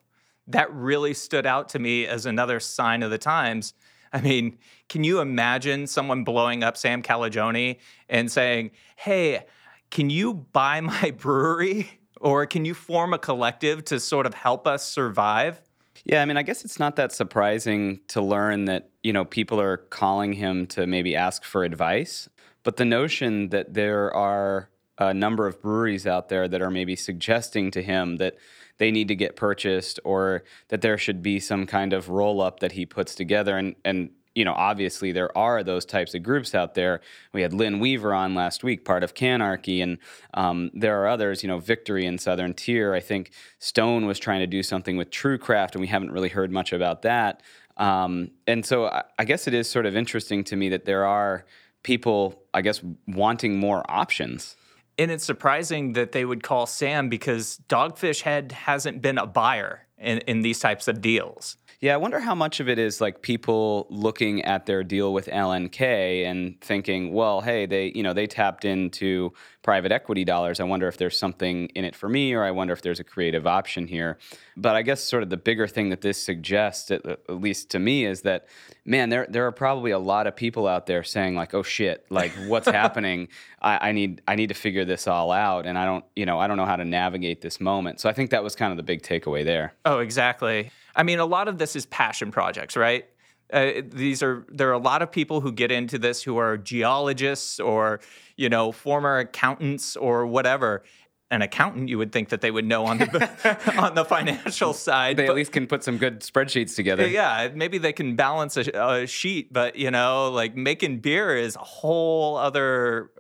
that 0.47 0.73
really 0.73 1.15
stood 1.15 1.47
out 1.47 1.69
to 1.71 1.79
me 1.79 2.07
as 2.07 2.27
another 2.27 2.61
sign 2.61 3.03
of 3.03 3.11
the 3.11 3.19
times. 3.19 3.75
I 4.13 4.21
mean, 4.21 4.59
can 4.89 5.03
you 5.03 5.21
imagine 5.21 5.87
someone 5.87 6.25
blowing 6.25 6.63
up 6.63 6.77
Sam 6.77 7.03
Calagione 7.03 7.79
and 8.09 8.31
saying, 8.31 8.71
hey, 8.97 9.45
can 9.91 10.11
you 10.11 10.35
buy 10.35 10.81
my 10.83 11.11
brewery? 11.11 12.01
Or 12.21 12.47
can 12.47 12.65
you 12.65 12.75
form 12.75 13.13
a 13.13 13.19
collective 13.19 13.85
to 13.87 14.01
sort 14.01 14.25
of 14.25 14.35
help 14.35 14.67
us 14.67 14.85
survive? 14.85 15.61
Yeah, 16.05 16.23
I 16.23 16.25
mean, 16.25 16.37
I 16.37 16.43
guess 16.43 16.65
it's 16.65 16.79
not 16.79 16.97
that 16.97 17.13
surprising 17.13 18.01
to 18.09 18.21
learn 18.21 18.67
that, 18.67 18.91
you 19.03 19.13
know, 19.13 19.25
people 19.25 19.61
are 19.61 19.77
calling 19.77 20.33
him 20.33 20.67
to 20.69 20.87
maybe 20.87 21.17
ask 21.17 21.45
for 21.45 21.65
advice. 21.65 22.29
But 22.63 22.77
the 22.77 22.85
notion 22.85 23.51
that 23.51 23.75
there 23.75 24.13
are 24.15 24.71
a 24.99 25.13
number 25.13 25.47
of 25.47 25.61
breweries 25.61 26.07
out 26.07 26.29
there 26.29 26.49
that 26.49 26.63
are 26.63 26.71
maybe 26.71 26.97
suggesting 26.97 27.71
to 27.73 27.83
him 27.83 28.17
that 28.17 28.37
they 28.79 28.91
need 28.91 29.09
to 29.09 29.15
get 29.15 29.37
purchased 29.37 30.01
or 30.05 30.45
that 30.69 30.81
there 30.81 30.99
should 30.99 31.23
be 31.23 31.39
some 31.41 31.67
kind 31.67 31.93
of 31.93 32.09
roll 32.09 32.41
up 32.41 32.61
that 32.61 32.73
he 32.73 32.87
puts 32.87 33.15
together 33.15 33.57
and 33.57 33.75
and 33.85 34.11
you 34.35 34.45
know, 34.45 34.53
obviously 34.53 35.13
there 35.13 35.37
are 35.37 35.63
those 35.63 35.85
types 35.85 36.15
of 36.15 36.23
groups 36.23 36.55
out 36.55 36.75
there. 36.75 37.01
We 37.33 37.43
had 37.43 37.53
Lynn 37.53 37.79
Weaver 37.79 38.13
on 38.13 38.35
last 38.35 38.65
week, 38.65 38.85
part 38.85 39.05
of 39.05 39.15
Canarchy, 39.15 39.83
and 39.83 39.99
um, 40.35 40.71
there 40.75 41.01
are 41.01 41.09
others. 41.09 41.43
You 41.43 41.49
know, 41.49 41.59
Victory 41.59 42.05
and 42.05 42.21
Southern 42.21 42.53
Tier. 42.55 42.95
I 42.95 43.01
think 43.01 43.31
Stone 43.59 44.07
was 44.07 44.19
trying 44.19 44.41
to 44.41 44.47
do 44.47 44.63
something 44.63 44.97
with 44.97 45.11
TrueCraft, 45.11 45.73
and 45.73 45.81
we 45.81 45.87
haven't 45.87 46.11
really 46.11 46.29
heard 46.29 46.51
much 46.51 46.73
about 46.73 47.03
that. 47.03 47.43
Um, 47.77 48.31
and 48.47 48.65
so 48.65 48.87
I, 48.87 49.05
I 49.19 49.25
guess 49.25 49.47
it 49.47 49.55
is 49.55 49.69
sort 49.69 49.87
of 49.87 49.97
interesting 49.97 50.45
to 50.45 50.57
me 50.57 50.69
that 50.71 50.85
there 50.85 51.05
are 51.05 51.45
people, 51.83 52.43
I 52.53 52.63
guess, 52.63 52.81
wanting 53.07 53.59
more 53.59 53.85
options. 53.89 54.57
And 54.99 55.11
it's 55.11 55.25
surprising 55.25 55.95
that 55.95 56.13
they 56.13 56.25
would 56.25 56.43
call 56.43 56.67
Sam 56.67 57.09
because 57.09 57.61
Dogfish 57.69 58.23
Head 58.23 58.53
hasn't 58.53 59.03
been 59.03 59.19
a 59.19 59.27
buyer 59.27 59.87
in, 59.99 60.19
in 60.19 60.43
these 60.43 60.61
types 60.61 60.87
of 60.89 61.01
deals. 61.01 61.57
Yeah, 61.85 61.93
I 61.93 61.99
wonder 61.99 62.19
how 62.19 62.35
much 62.35 62.61
of 62.61 62.69
it 62.71 62.79
is 62.79 63.03
like 63.03 63.21
people 63.21 63.87
looking 63.91 64.43
at 64.47 64.65
their 64.65 64.83
deal 64.83 65.13
with 65.13 65.27
LNK 65.27 66.25
and 66.25 66.59
thinking, 66.63 67.13
well, 67.13 67.43
hey, 67.43 67.67
they 67.67 67.93
you 67.95 68.03
know 68.03 68.15
they 68.15 68.27
tapped 68.27 68.65
into 68.65 69.35
private 69.61 69.93
equity 69.93 70.25
dollars. 70.25 70.61
I 70.61 70.65
wonder 70.65 70.89
if 70.89 70.97
there's 70.97 71.19
something 71.19 71.67
in 71.75 71.85
it 71.85 71.95
for 71.95 72.09
me, 72.09 72.33
or 72.33 72.43
I 72.43 72.53
wonder 72.53 72.73
if 72.73 72.81
there's 72.81 73.01
a 73.01 73.05
creative 73.05 73.47
option 73.47 73.87
here. 73.87 74.17
But 74.57 74.77
I 74.77 74.81
guess 74.81 75.03
sort 75.03 75.23
of 75.23 75.29
the 75.29 75.37
bigger 75.37 75.69
thing 75.69 75.91
that 75.91 76.01
this 76.01 76.25
suggests, 76.25 76.91
at, 76.91 77.05
at 77.05 77.29
least 77.29 77.69
to 77.73 77.79
me, 77.79 78.07
is 78.07 78.23
that 78.23 78.47
man, 78.87 79.11
there 79.11 79.27
there 79.29 79.47
are 79.47 79.53
probably 79.53 79.91
a 79.91 79.99
lot 79.99 80.27
of 80.27 80.35
people 80.35 80.67
out 80.67 80.87
there 80.87 81.03
saying 81.03 81.35
like, 81.35 81.53
oh 81.53 81.63
shit, 81.63 82.07
like 82.09 82.33
what's 82.47 82.67
happening? 82.83 83.29
I, 83.61 83.91
I 83.91 83.93
need 83.93 84.23
I 84.27 84.37
need 84.37 84.49
to 84.49 84.55
figure 84.55 84.87
this 84.87 85.07
all 85.07 85.31
out, 85.31 85.67
and 85.67 85.77
I 85.77 85.85
don't 85.85 86.07
you 86.17 86.25
know 86.25 86.39
I 86.39 86.47
don't 86.47 86.57
know 86.57 86.65
how 86.65 86.77
to 86.77 86.85
navigate 86.87 87.43
this 87.43 87.61
moment. 87.61 88.01
So 88.01 88.09
I 88.09 88.15
think 88.15 88.31
that 88.31 88.43
was 88.43 88.57
kind 88.57 88.71
of 88.71 88.79
the 88.79 88.83
big 88.83 89.03
takeaway 89.03 89.45
there. 89.45 89.75
Oh, 89.85 89.99
exactly. 89.99 90.71
I 90.97 91.03
mean, 91.03 91.19
a 91.19 91.27
lot 91.27 91.49
of 91.49 91.59
this 91.59 91.77
is 91.77 91.87
passion 91.87 92.31
projects, 92.31 92.77
right? 92.77 93.07
Uh, 93.53 93.83
these 93.87 94.23
are 94.23 94.47
there 94.49 94.71
are 94.71 94.73
a 94.73 94.79
lot 94.79 95.03
of 95.03 95.13
people 95.13 95.41
who 95.41 95.53
get 95.53 95.71
into 95.71 95.99
this 95.99 96.23
who 96.23 96.39
are 96.39 96.57
geologists 96.57 97.61
or 97.61 98.01
you 98.37 98.49
know 98.49 98.73
former 98.73 99.19
accountants 99.19 99.97
or 99.97 100.27
whatever 100.27 100.83
an 101.31 101.43
accountant 101.43 101.89
you 101.89 101.99
would 101.99 102.11
think 102.11 102.31
that 102.31 102.41
they 102.41 102.51
would 102.51 102.65
know 102.65 102.87
on 102.87 102.99
the 102.99 103.77
on 103.79 103.95
the 103.95 104.05
financial 104.05 104.73
side 104.89 105.17
they 105.17 105.27
but, 105.27 105.33
at 105.33 105.37
least 105.37 105.53
can 105.53 105.67
put 105.67 105.85
some 105.85 105.99
good 105.99 106.21
spreadsheets 106.21 106.75
together 106.75 107.07
yeah 107.07 107.51
maybe 107.55 107.77
they 107.77 107.93
can 107.93 108.17
balance 108.17 108.57
a, 108.57 108.63
a 109.03 109.07
sheet 109.07 109.53
but 109.53 109.77
you 109.77 109.91
know 109.91 110.31
like 110.31 110.57
making 110.57 110.99
beer 111.01 111.37
is 111.37 111.55
a 111.57 111.61
whole 111.61 112.37
other 112.37 113.11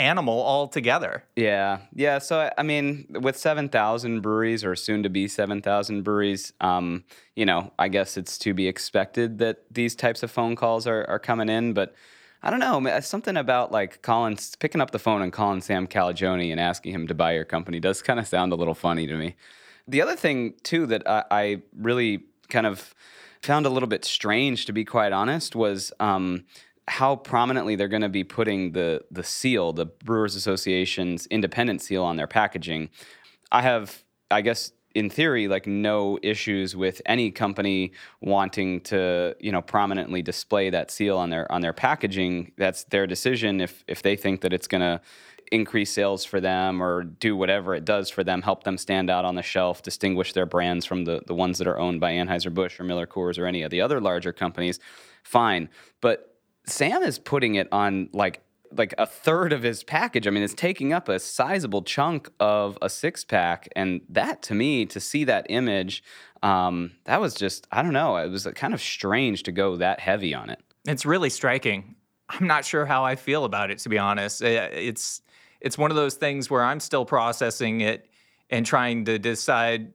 animal 0.00 0.42
altogether. 0.42 1.24
Yeah, 1.36 1.78
yeah. 1.94 2.18
So 2.18 2.50
I 2.56 2.62
mean, 2.62 3.06
with 3.20 3.36
seven 3.36 3.68
thousand 3.68 4.20
breweries, 4.22 4.64
or 4.64 4.74
soon 4.74 5.02
to 5.02 5.10
be 5.10 5.28
seven 5.28 5.62
thousand 5.62 6.02
breweries, 6.02 6.52
um, 6.60 7.04
you 7.36 7.46
know, 7.46 7.72
I 7.78 7.88
guess 7.88 8.16
it's 8.16 8.38
to 8.38 8.54
be 8.54 8.66
expected 8.66 9.38
that 9.38 9.64
these 9.70 9.94
types 9.94 10.22
of 10.22 10.30
phone 10.30 10.56
calls 10.56 10.86
are, 10.86 11.04
are 11.08 11.18
coming 11.18 11.48
in. 11.48 11.74
But 11.74 11.94
I 12.42 12.50
don't 12.50 12.60
know. 12.60 13.00
Something 13.00 13.36
about 13.36 13.70
like 13.70 14.02
calling, 14.02 14.38
picking 14.58 14.80
up 14.80 14.90
the 14.90 14.98
phone 14.98 15.22
and 15.22 15.32
calling 15.32 15.60
Sam 15.60 15.86
Calagione 15.86 16.50
and 16.50 16.58
asking 16.58 16.94
him 16.94 17.06
to 17.08 17.14
buy 17.14 17.32
your 17.32 17.44
company 17.44 17.80
does 17.80 18.02
kind 18.08 18.18
of 18.18 18.26
sound 18.26 18.52
a 18.52 18.56
little 18.56 18.74
funny 18.74 19.06
to 19.06 19.16
me. 19.16 19.36
The 19.86 20.02
other 20.02 20.16
thing 20.16 20.54
too 20.62 20.86
that 20.86 21.08
I, 21.08 21.24
I 21.30 21.62
really 21.76 22.24
kind 22.48 22.66
of 22.66 22.94
found 23.42 23.66
a 23.66 23.70
little 23.70 23.88
bit 23.88 24.04
strange, 24.04 24.66
to 24.66 24.72
be 24.72 24.84
quite 24.84 25.12
honest, 25.12 25.56
was 25.56 25.92
um, 26.00 26.44
how 26.90 27.14
prominently 27.14 27.76
they're 27.76 27.86
going 27.86 28.02
to 28.02 28.08
be 28.08 28.24
putting 28.24 28.72
the 28.72 29.00
the 29.12 29.22
seal, 29.22 29.72
the 29.72 29.86
Brewers 29.86 30.34
Association's 30.34 31.26
independent 31.26 31.80
seal, 31.80 32.02
on 32.02 32.16
their 32.16 32.26
packaging. 32.26 32.90
I 33.52 33.62
have, 33.62 34.02
I 34.30 34.40
guess, 34.40 34.72
in 34.94 35.08
theory, 35.08 35.46
like 35.46 35.68
no 35.68 36.18
issues 36.20 36.74
with 36.74 37.00
any 37.06 37.30
company 37.30 37.92
wanting 38.20 38.80
to, 38.80 39.36
you 39.38 39.52
know, 39.52 39.62
prominently 39.62 40.20
display 40.20 40.68
that 40.70 40.90
seal 40.90 41.16
on 41.16 41.30
their 41.30 41.50
on 41.52 41.60
their 41.60 41.72
packaging. 41.72 42.52
That's 42.58 42.82
their 42.84 43.06
decision. 43.06 43.60
If 43.60 43.84
if 43.86 44.02
they 44.02 44.16
think 44.16 44.40
that 44.40 44.52
it's 44.52 44.66
going 44.66 44.80
to 44.80 45.00
increase 45.52 45.92
sales 45.92 46.24
for 46.24 46.40
them 46.40 46.82
or 46.82 47.04
do 47.04 47.36
whatever 47.36 47.74
it 47.74 47.84
does 47.84 48.10
for 48.10 48.24
them, 48.24 48.42
help 48.42 48.64
them 48.64 48.76
stand 48.76 49.10
out 49.10 49.24
on 49.24 49.36
the 49.36 49.42
shelf, 49.42 49.82
distinguish 49.82 50.32
their 50.32 50.46
brands 50.46 50.84
from 50.84 51.04
the, 51.04 51.22
the 51.26 51.34
ones 51.34 51.58
that 51.58 51.66
are 51.66 51.78
owned 51.78 52.00
by 52.00 52.12
Anheuser-Busch 52.12 52.78
or 52.78 52.84
Miller 52.84 53.06
Coors 53.06 53.36
or 53.36 53.46
any 53.46 53.62
of 53.62 53.70
the 53.70 53.80
other 53.80 54.00
larger 54.00 54.32
companies, 54.32 54.78
fine. 55.24 55.68
But 56.00 56.29
Sam 56.70 57.02
is 57.02 57.18
putting 57.18 57.56
it 57.56 57.68
on 57.72 58.08
like 58.12 58.42
like 58.72 58.94
a 58.98 59.06
third 59.06 59.52
of 59.52 59.62
his 59.62 59.82
package. 59.82 60.26
I 60.26 60.30
mean, 60.30 60.44
it's 60.44 60.54
taking 60.54 60.92
up 60.92 61.08
a 61.08 61.18
sizable 61.18 61.82
chunk 61.82 62.30
of 62.38 62.78
a 62.80 62.88
six 62.88 63.24
pack, 63.24 63.68
and 63.74 64.00
that 64.08 64.42
to 64.42 64.54
me, 64.54 64.86
to 64.86 65.00
see 65.00 65.24
that 65.24 65.46
image, 65.48 66.04
um, 66.42 66.92
that 67.04 67.20
was 67.20 67.34
just 67.34 67.66
I 67.72 67.82
don't 67.82 67.92
know. 67.92 68.16
It 68.16 68.28
was 68.28 68.46
kind 68.54 68.74
of 68.74 68.80
strange 68.80 69.42
to 69.44 69.52
go 69.52 69.76
that 69.76 70.00
heavy 70.00 70.34
on 70.34 70.50
it. 70.50 70.60
It's 70.86 71.04
really 71.04 71.30
striking. 71.30 71.96
I'm 72.28 72.46
not 72.46 72.64
sure 72.64 72.86
how 72.86 73.04
I 73.04 73.16
feel 73.16 73.44
about 73.44 73.70
it, 73.70 73.78
to 73.80 73.88
be 73.88 73.98
honest. 73.98 74.40
It's 74.42 75.20
it's 75.60 75.76
one 75.76 75.90
of 75.90 75.96
those 75.96 76.14
things 76.14 76.48
where 76.48 76.64
I'm 76.64 76.80
still 76.80 77.04
processing 77.04 77.80
it 77.80 78.08
and 78.48 78.64
trying 78.64 79.04
to 79.06 79.18
decide 79.18 79.92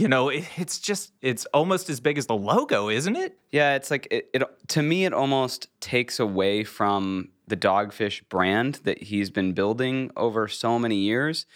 you 0.00 0.08
know 0.08 0.28
it's 0.28 0.78
just 0.78 1.12
it's 1.20 1.44
almost 1.46 1.90
as 1.90 2.00
big 2.00 2.18
as 2.18 2.26
the 2.26 2.36
logo 2.36 2.88
isn't 2.88 3.16
it? 3.16 3.38
Yeah 3.52 3.74
it's 3.74 3.90
like 3.90 4.08
it, 4.10 4.28
it, 4.32 4.42
to 4.68 4.82
me 4.82 5.04
it 5.04 5.12
almost 5.12 5.68
takes 5.80 6.18
away 6.18 6.64
from 6.64 7.30
the 7.46 7.56
dogfish 7.56 8.22
brand 8.28 8.80
that 8.84 9.02
he's 9.02 9.30
been 9.30 9.52
building 9.52 10.10
over 10.16 10.48
so 10.48 10.78
many 10.78 10.96
years. 10.96 11.46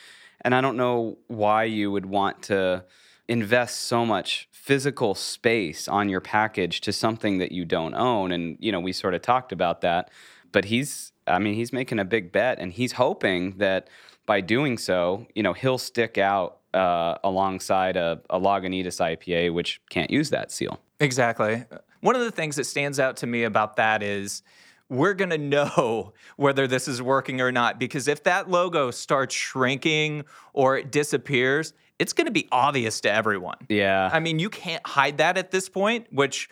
And 0.43 0.55
i 0.55 0.61
don't 0.61 0.77
know 0.77 1.19
why 1.29 1.65
you 1.65 1.91
would 1.91 2.07
want 2.07 2.43
to 2.45 2.85
invest 3.29 3.83
so 3.83 4.05
much 4.05 4.49
physical 4.51 5.15
space 5.15 5.89
on 5.89 6.09
your 6.09 6.21
package 6.21 6.81
to 6.83 6.93
something 6.93 7.39
that 7.39 7.53
you 7.53 7.65
don't 7.65 7.95
own. 7.95 8.33
And 8.33 8.57
you 8.61 8.71
know 8.73 8.81
we 8.81 8.93
sort 8.93 9.15
of 9.15 9.23
talked 9.23 9.53
about 9.53 9.81
that. 9.81 10.11
But 10.53 10.67
he's 10.67 11.13
i 11.27 11.39
mean 11.39 11.55
he's 11.55 11.73
making 11.73 11.99
a 11.99 12.05
big 12.05 12.33
bet 12.33 12.59
and 12.59 12.73
he's 12.73 12.93
hoping 12.93 13.57
that 13.59 13.89
by 14.27 14.41
doing 14.41 14.79
so 14.79 15.27
you 15.35 15.43
know 15.43 15.53
he'll 15.53 15.79
stick 15.79 16.19
out 16.19 16.59
uh, 16.75 17.19
alongside 17.25 17.97
a, 17.97 18.21
a 18.29 18.39
Lagunitas 18.39 19.01
IPA, 19.01 19.55
which 19.55 19.81
can't 19.91 20.11
use 20.11 20.31
that 20.31 20.51
seal. 20.51 20.81
Exactly. 21.01 21.65
One 22.01 22.17
of 22.17 22.23
the 22.23 22.31
things 22.31 22.57
that 22.57 22.65
stands 22.65 23.01
out 23.01 23.17
to 23.19 23.27
me 23.27 23.45
about 23.45 23.77
that 23.77 24.03
is 24.03 24.43
we're 24.89 25.15
going 25.15 25.31
to 25.31 25.39
know 25.39 26.13
whether 26.37 26.67
this 26.67 26.89
is 26.89 27.01
working 27.01 27.41
or 27.41 27.53
not 27.53 27.79
because 27.79 28.09
if 28.09 28.25
that 28.25 28.51
logo 28.51 28.91
starts 28.91 29.35
shrinking 29.35 30.25
or 30.53 30.77
it 30.77 30.91
disappears, 30.91 31.73
it's 31.99 32.13
going 32.13 32.27
to 32.27 32.33
be 32.33 32.49
obvious 32.51 33.01
to 33.03 33.13
everyone. 33.13 33.57
Yeah. 33.69 34.11
I 34.13 34.21
mean, 34.21 34.39
you 34.39 34.51
can't 34.51 34.85
hide 34.87 35.19
that 35.19 35.39
at 35.39 35.53
this 35.53 35.69
point, 35.69 36.07
which 36.11 36.49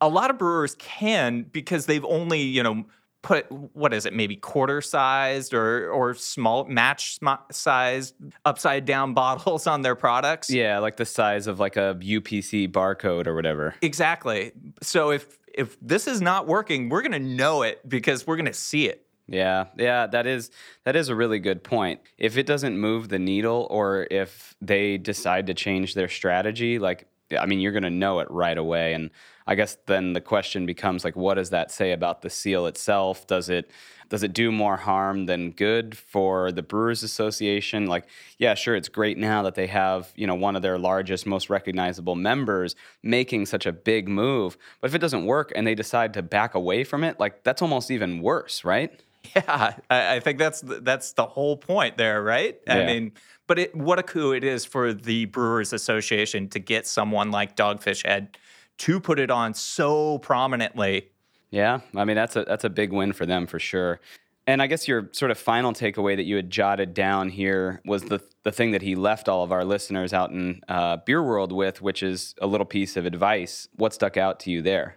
a 0.00 0.08
lot 0.08 0.30
of 0.30 0.38
brewers 0.38 0.74
can 0.74 1.44
because 1.44 1.86
they've 1.86 2.04
only, 2.04 2.40
you 2.42 2.62
know, 2.62 2.84
put 3.22 3.50
what 3.50 3.94
is 3.94 4.04
it 4.04 4.12
maybe 4.12 4.36
quarter 4.36 4.80
sized 4.80 5.54
or 5.54 5.90
or 5.90 6.12
small 6.12 6.64
match 6.64 7.18
sized 7.50 8.14
upside 8.44 8.84
down 8.84 9.14
bottles 9.22 9.66
on 9.66 9.82
their 9.82 9.94
products 9.94 10.50
yeah 10.50 10.78
like 10.78 10.96
the 10.96 11.06
size 11.06 11.46
of 11.46 11.58
like 11.60 11.76
a 11.76 11.96
upc 12.00 12.68
barcode 12.70 13.26
or 13.26 13.34
whatever 13.34 13.74
exactly 13.80 14.52
so 14.82 15.10
if 15.10 15.38
if 15.54 15.78
this 15.80 16.06
is 16.06 16.20
not 16.20 16.46
working 16.46 16.88
we're 16.88 17.02
going 17.02 17.12
to 17.12 17.20
know 17.20 17.62
it 17.62 17.86
because 17.88 18.26
we're 18.26 18.36
going 18.36 18.46
to 18.46 18.52
see 18.52 18.88
it 18.88 19.06
yeah, 19.28 19.66
yeah, 19.78 20.08
that 20.08 20.26
is 20.26 20.50
that 20.84 20.96
is 20.96 21.08
a 21.08 21.14
really 21.14 21.38
good 21.38 21.64
point. 21.64 22.00
If 22.18 22.36
it 22.36 22.44
doesn't 22.44 22.76
move 22.76 23.08
the 23.08 23.18
needle 23.18 23.66
or 23.70 24.06
if 24.10 24.54
they 24.60 24.98
decide 24.98 25.46
to 25.46 25.54
change 25.54 25.94
their 25.94 26.08
strategy, 26.08 26.78
like 26.78 27.06
I 27.38 27.46
mean, 27.46 27.60
you're 27.60 27.72
going 27.72 27.82
to 27.84 27.90
know 27.90 28.20
it 28.20 28.30
right 28.30 28.58
away. 28.58 28.92
And 28.94 29.10
I 29.46 29.54
guess 29.54 29.76
then 29.86 30.12
the 30.12 30.20
question 30.20 30.66
becomes 30.66 31.04
like, 31.04 31.16
what 31.16 31.34
does 31.34 31.50
that 31.50 31.70
say 31.70 31.92
about 31.92 32.22
the 32.22 32.30
seal 32.30 32.66
itself? 32.66 33.26
Does 33.26 33.48
it 33.48 33.70
does 34.08 34.22
it 34.22 34.34
do 34.34 34.52
more 34.52 34.76
harm 34.76 35.24
than 35.24 35.52
good 35.52 35.96
for 35.96 36.52
the 36.52 36.62
Brewers 36.62 37.02
Association? 37.02 37.86
Like, 37.86 38.04
yeah, 38.36 38.52
sure, 38.52 38.76
it's 38.76 38.90
great 38.90 39.16
now 39.16 39.42
that 39.42 39.54
they 39.54 39.66
have 39.68 40.12
you 40.14 40.26
know 40.26 40.34
one 40.34 40.56
of 40.56 40.62
their 40.62 40.78
largest, 40.78 41.26
most 41.26 41.50
recognizable 41.50 42.14
members 42.14 42.74
making 43.02 43.46
such 43.46 43.66
a 43.66 43.72
big 43.72 44.08
move. 44.08 44.56
But 44.80 44.90
if 44.90 44.94
it 44.94 45.00
doesn't 45.00 45.24
work 45.24 45.52
and 45.54 45.66
they 45.66 45.74
decide 45.74 46.14
to 46.14 46.22
back 46.22 46.54
away 46.54 46.84
from 46.84 47.04
it, 47.04 47.18
like 47.18 47.42
that's 47.42 47.62
almost 47.62 47.90
even 47.90 48.20
worse, 48.20 48.64
right? 48.64 48.90
Yeah, 49.36 49.74
I, 49.88 50.20
think 50.20 50.38
that's 50.38 50.60
the, 50.60 50.80
that's 50.80 51.12
the 51.12 51.24
whole 51.24 51.56
point 51.56 51.96
there, 51.96 52.22
right? 52.22 52.58
Yeah. 52.66 52.74
I 52.74 52.86
mean, 52.86 53.12
but 53.46 53.58
it, 53.58 53.74
what 53.74 53.98
a 53.98 54.02
coup 54.02 54.32
it 54.32 54.44
is 54.44 54.64
for 54.64 54.92
the 54.92 55.26
Brewers 55.26 55.72
Association 55.72 56.48
to 56.50 56.58
get 56.58 56.86
someone 56.86 57.30
like 57.30 57.56
Dogfish 57.56 58.04
Head 58.04 58.36
to 58.78 59.00
put 59.00 59.18
it 59.18 59.30
on 59.30 59.54
so 59.54 60.18
prominently. 60.18 61.10
Yeah, 61.50 61.80
I 61.94 62.04
mean 62.04 62.16
that's 62.16 62.36
a 62.36 62.44
that's 62.44 62.64
a 62.64 62.70
big 62.70 62.92
win 62.92 63.12
for 63.12 63.26
them 63.26 63.46
for 63.46 63.58
sure. 63.58 64.00
And 64.46 64.60
I 64.60 64.66
guess 64.66 64.88
your 64.88 65.08
sort 65.12 65.30
of 65.30 65.38
final 65.38 65.72
takeaway 65.72 66.16
that 66.16 66.24
you 66.24 66.34
had 66.34 66.50
jotted 66.50 66.94
down 66.94 67.28
here 67.28 67.80
was 67.84 68.02
the 68.04 68.20
the 68.42 68.50
thing 68.50 68.72
that 68.72 68.82
he 68.82 68.96
left 68.96 69.28
all 69.28 69.44
of 69.44 69.52
our 69.52 69.64
listeners 69.64 70.12
out 70.12 70.30
in 70.30 70.62
uh, 70.68 70.96
beer 71.06 71.22
world 71.22 71.52
with, 71.52 71.80
which 71.80 72.02
is 72.02 72.34
a 72.40 72.46
little 72.46 72.66
piece 72.66 72.96
of 72.96 73.06
advice. 73.06 73.68
What 73.76 73.94
stuck 73.94 74.16
out 74.16 74.40
to 74.40 74.50
you 74.50 74.62
there? 74.62 74.96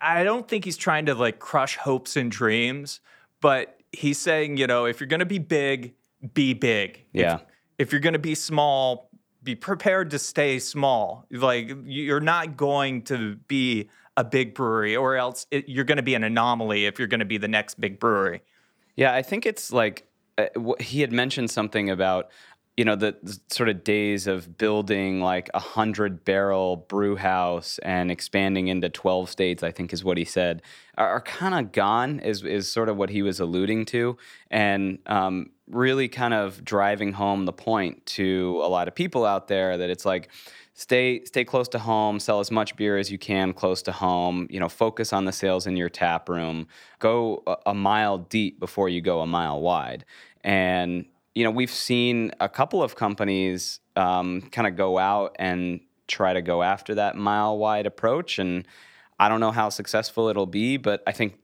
I 0.00 0.24
don't 0.24 0.48
think 0.48 0.64
he's 0.64 0.76
trying 0.76 1.06
to 1.06 1.14
like 1.14 1.38
crush 1.38 1.76
hopes 1.76 2.16
and 2.16 2.30
dreams, 2.30 3.00
but 3.40 3.78
he's 3.92 4.18
saying, 4.18 4.56
you 4.56 4.66
know, 4.66 4.86
if 4.86 5.00
you're 5.00 5.06
going 5.06 5.20
to 5.20 5.26
be 5.26 5.38
big, 5.38 5.94
be 6.34 6.54
big. 6.54 7.04
Yeah. 7.12 7.34
If, 7.34 7.42
if 7.78 7.92
you're 7.92 8.00
going 8.00 8.14
to 8.14 8.18
be 8.18 8.34
small, 8.34 9.10
be 9.42 9.54
prepared 9.54 10.10
to 10.10 10.18
stay 10.18 10.58
small. 10.58 11.26
Like 11.30 11.72
you're 11.84 12.20
not 12.20 12.56
going 12.56 13.02
to 13.02 13.36
be 13.48 13.88
a 14.16 14.24
big 14.24 14.54
brewery, 14.54 14.96
or 14.96 15.16
else 15.16 15.46
it, 15.50 15.68
you're 15.68 15.84
going 15.84 15.96
to 15.96 16.02
be 16.02 16.14
an 16.14 16.24
anomaly 16.24 16.86
if 16.86 16.98
you're 16.98 17.08
going 17.08 17.20
to 17.20 17.26
be 17.26 17.38
the 17.38 17.48
next 17.48 17.80
big 17.80 17.98
brewery. 17.98 18.42
Yeah, 18.94 19.14
I 19.14 19.22
think 19.22 19.46
it's 19.46 19.72
like 19.72 20.06
uh, 20.38 20.46
he 20.80 21.00
had 21.00 21.12
mentioned 21.12 21.50
something 21.50 21.90
about 21.90 22.30
you 22.76 22.84
know 22.86 22.96
the, 22.96 23.16
the, 23.22 23.38
sort 23.50 23.68
of 23.68 23.84
days 23.84 24.26
of 24.26 24.56
building 24.56 25.20
like 25.20 25.50
a 25.52 25.58
hundred 25.58 26.24
barrel 26.24 26.76
brew 26.76 27.16
house 27.16 27.78
and 27.82 28.10
expanding 28.10 28.68
into 28.68 28.88
12 28.88 29.28
states 29.28 29.62
i 29.62 29.70
think 29.70 29.92
is 29.92 30.02
what 30.02 30.16
he 30.16 30.24
said 30.24 30.62
are, 30.96 31.08
are 31.08 31.20
kind 31.20 31.54
of 31.54 31.72
gone 31.72 32.18
is, 32.20 32.42
is 32.44 32.70
sort 32.72 32.88
of 32.88 32.96
what 32.96 33.10
he 33.10 33.22
was 33.22 33.40
alluding 33.40 33.84
to 33.84 34.16
and 34.50 34.98
um, 35.06 35.50
really 35.72 36.08
kind 36.08 36.34
of 36.34 36.64
driving 36.64 37.12
home 37.12 37.44
the 37.44 37.52
point 37.52 38.04
to 38.06 38.60
a 38.62 38.68
lot 38.68 38.88
of 38.88 38.94
people 38.94 39.24
out 39.24 39.48
there 39.48 39.76
that 39.76 39.90
it's 39.90 40.04
like 40.04 40.28
stay 40.74 41.24
stay 41.24 41.44
close 41.44 41.68
to 41.68 41.78
home 41.78 42.18
sell 42.18 42.40
as 42.40 42.50
much 42.50 42.76
beer 42.76 42.96
as 42.96 43.10
you 43.10 43.18
can 43.18 43.52
close 43.52 43.82
to 43.82 43.92
home 43.92 44.46
you 44.50 44.58
know 44.58 44.68
focus 44.68 45.12
on 45.12 45.24
the 45.24 45.32
sales 45.32 45.66
in 45.66 45.76
your 45.76 45.88
tap 45.88 46.28
room 46.28 46.66
go 46.98 47.42
a, 47.66 47.74
mile 47.74 48.18
deep 48.18 48.58
before 48.58 48.88
you 48.88 49.00
go 49.00 49.20
a 49.20 49.26
mile 49.26 49.60
wide 49.60 50.04
and 50.44 51.04
you 51.34 51.44
know, 51.44 51.50
we've 51.50 51.70
seen 51.70 52.32
a 52.40 52.48
couple 52.48 52.82
of 52.82 52.94
companies 52.96 53.80
um, 53.96 54.42
kind 54.52 54.66
of 54.66 54.76
go 54.76 54.98
out 54.98 55.34
and 55.38 55.80
try 56.08 56.32
to 56.32 56.42
go 56.42 56.62
after 56.62 56.94
that 56.96 57.16
mile 57.16 57.56
wide 57.56 57.86
approach. 57.86 58.38
And 58.38 58.66
I 59.18 59.28
don't 59.28 59.40
know 59.40 59.50
how 59.50 59.70
successful 59.70 60.28
it'll 60.28 60.46
be, 60.46 60.76
but 60.76 61.02
I 61.06 61.12
think 61.12 61.38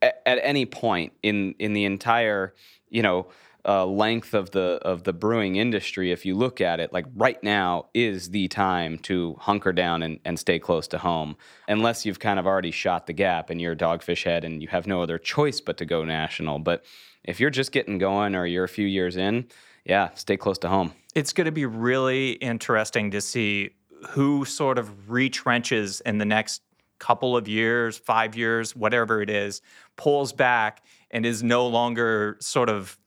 at, 0.00 0.22
at 0.24 0.38
any 0.42 0.64
point 0.64 1.12
in 1.22 1.54
in 1.58 1.72
the 1.72 1.84
entire, 1.84 2.54
you 2.88 3.02
know, 3.02 3.26
uh, 3.64 3.84
length 3.84 4.34
of 4.34 4.50
the 4.52 4.78
of 4.82 5.04
the 5.04 5.12
brewing 5.12 5.56
industry, 5.56 6.12
if 6.12 6.24
you 6.24 6.34
look 6.34 6.60
at 6.60 6.80
it, 6.80 6.92
like 6.92 7.06
right 7.14 7.42
now 7.42 7.86
is 7.94 8.30
the 8.30 8.48
time 8.48 8.98
to 8.98 9.36
hunker 9.40 9.72
down 9.72 10.02
and, 10.02 10.20
and 10.24 10.38
stay 10.38 10.58
close 10.58 10.86
to 10.88 10.98
home, 10.98 11.36
unless 11.66 12.06
you've 12.06 12.20
kind 12.20 12.38
of 12.38 12.46
already 12.46 12.70
shot 12.70 13.06
the 13.06 13.12
gap 13.12 13.50
and 13.50 13.60
you're 13.60 13.72
a 13.72 13.76
dogfish 13.76 14.24
head 14.24 14.44
and 14.44 14.62
you 14.62 14.68
have 14.68 14.86
no 14.86 15.02
other 15.02 15.18
choice 15.18 15.60
but 15.60 15.76
to 15.76 15.84
go 15.84 16.04
national. 16.04 16.58
But 16.58 16.84
if 17.24 17.40
you're 17.40 17.50
just 17.50 17.72
getting 17.72 17.98
going 17.98 18.34
or 18.34 18.46
you're 18.46 18.64
a 18.64 18.68
few 18.68 18.86
years 18.86 19.16
in, 19.16 19.46
yeah, 19.84 20.10
stay 20.14 20.36
close 20.36 20.58
to 20.58 20.68
home. 20.68 20.92
It's 21.14 21.32
going 21.32 21.46
to 21.46 21.52
be 21.52 21.66
really 21.66 22.32
interesting 22.32 23.10
to 23.10 23.20
see 23.20 23.70
who 24.10 24.44
sort 24.44 24.78
of 24.78 25.08
retrenches 25.08 26.00
in 26.02 26.18
the 26.18 26.24
next 26.24 26.62
couple 26.98 27.36
of 27.36 27.48
years, 27.48 27.96
five 27.98 28.36
years, 28.36 28.74
whatever 28.76 29.22
it 29.22 29.30
is, 29.30 29.62
pulls 29.96 30.32
back 30.32 30.84
and 31.10 31.24
is 31.24 31.42
no 31.42 31.66
longer 31.66 32.36
sort 32.40 32.68
of, 32.68 32.98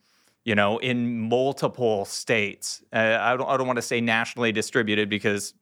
you 0.44 0.56
know, 0.56 0.78
in 0.80 1.30
multiple 1.30 2.06
states. 2.06 2.84
Uh, 2.92 3.18
I 3.20 3.38
don't, 3.38 3.48
I 3.48 3.58
don't 3.58 3.68
want 3.68 3.78
to 3.78 3.84
say 3.84 4.02
nationally 4.02 4.52
distributed 4.52 5.10
because 5.10 5.54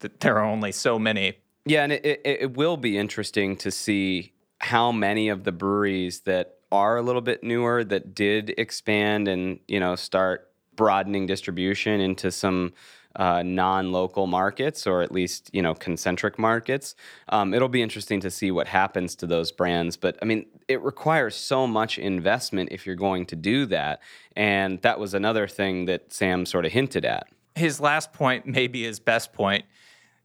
th- 0.00 0.12
there 0.20 0.36
are 0.38 0.44
only 0.44 0.72
so 0.72 0.98
many. 0.98 1.38
Yeah, 1.64 1.82
and 1.82 1.92
it, 1.92 2.04
it, 2.04 2.20
it 2.24 2.56
will 2.56 2.76
be 2.76 2.96
interesting 2.96 3.56
to 3.56 3.70
see 3.70 4.32
how 4.60 4.92
many 4.92 5.28
of 5.28 5.44
the 5.44 5.52
breweries 5.52 6.20
that 6.20 6.58
are 6.70 6.96
a 6.96 7.02
little 7.02 7.20
bit 7.20 7.42
newer 7.42 7.84
that 7.84 8.14
did 8.14 8.54
expand 8.58 9.28
and 9.28 9.58
you 9.68 9.80
know 9.80 9.96
start 9.96 10.50
broadening 10.76 11.26
distribution 11.26 12.00
into 12.00 12.30
some 12.30 12.72
uh, 13.16 13.42
non-local 13.42 14.26
markets 14.26 14.86
or 14.86 15.02
at 15.02 15.10
least 15.10 15.50
you 15.52 15.62
know 15.62 15.74
concentric 15.74 16.38
markets. 16.38 16.94
Um, 17.28 17.52
it'll 17.54 17.68
be 17.68 17.82
interesting 17.82 18.20
to 18.20 18.30
see 18.30 18.50
what 18.50 18.68
happens 18.68 19.14
to 19.16 19.26
those 19.26 19.50
brands. 19.52 19.96
But 19.96 20.18
I 20.22 20.24
mean, 20.24 20.46
it 20.68 20.80
requires 20.82 21.34
so 21.34 21.66
much 21.66 21.98
investment 21.98 22.70
if 22.72 22.86
you're 22.86 22.96
going 22.96 23.26
to 23.26 23.36
do 23.36 23.66
that, 23.66 24.00
and 24.36 24.80
that 24.82 24.98
was 24.98 25.14
another 25.14 25.48
thing 25.48 25.86
that 25.86 26.12
Sam 26.12 26.46
sort 26.46 26.64
of 26.64 26.72
hinted 26.72 27.04
at. 27.04 27.26
His 27.54 27.80
last 27.80 28.12
point 28.12 28.46
may 28.46 28.68
be 28.68 28.84
his 28.84 29.00
best 29.00 29.32
point. 29.32 29.64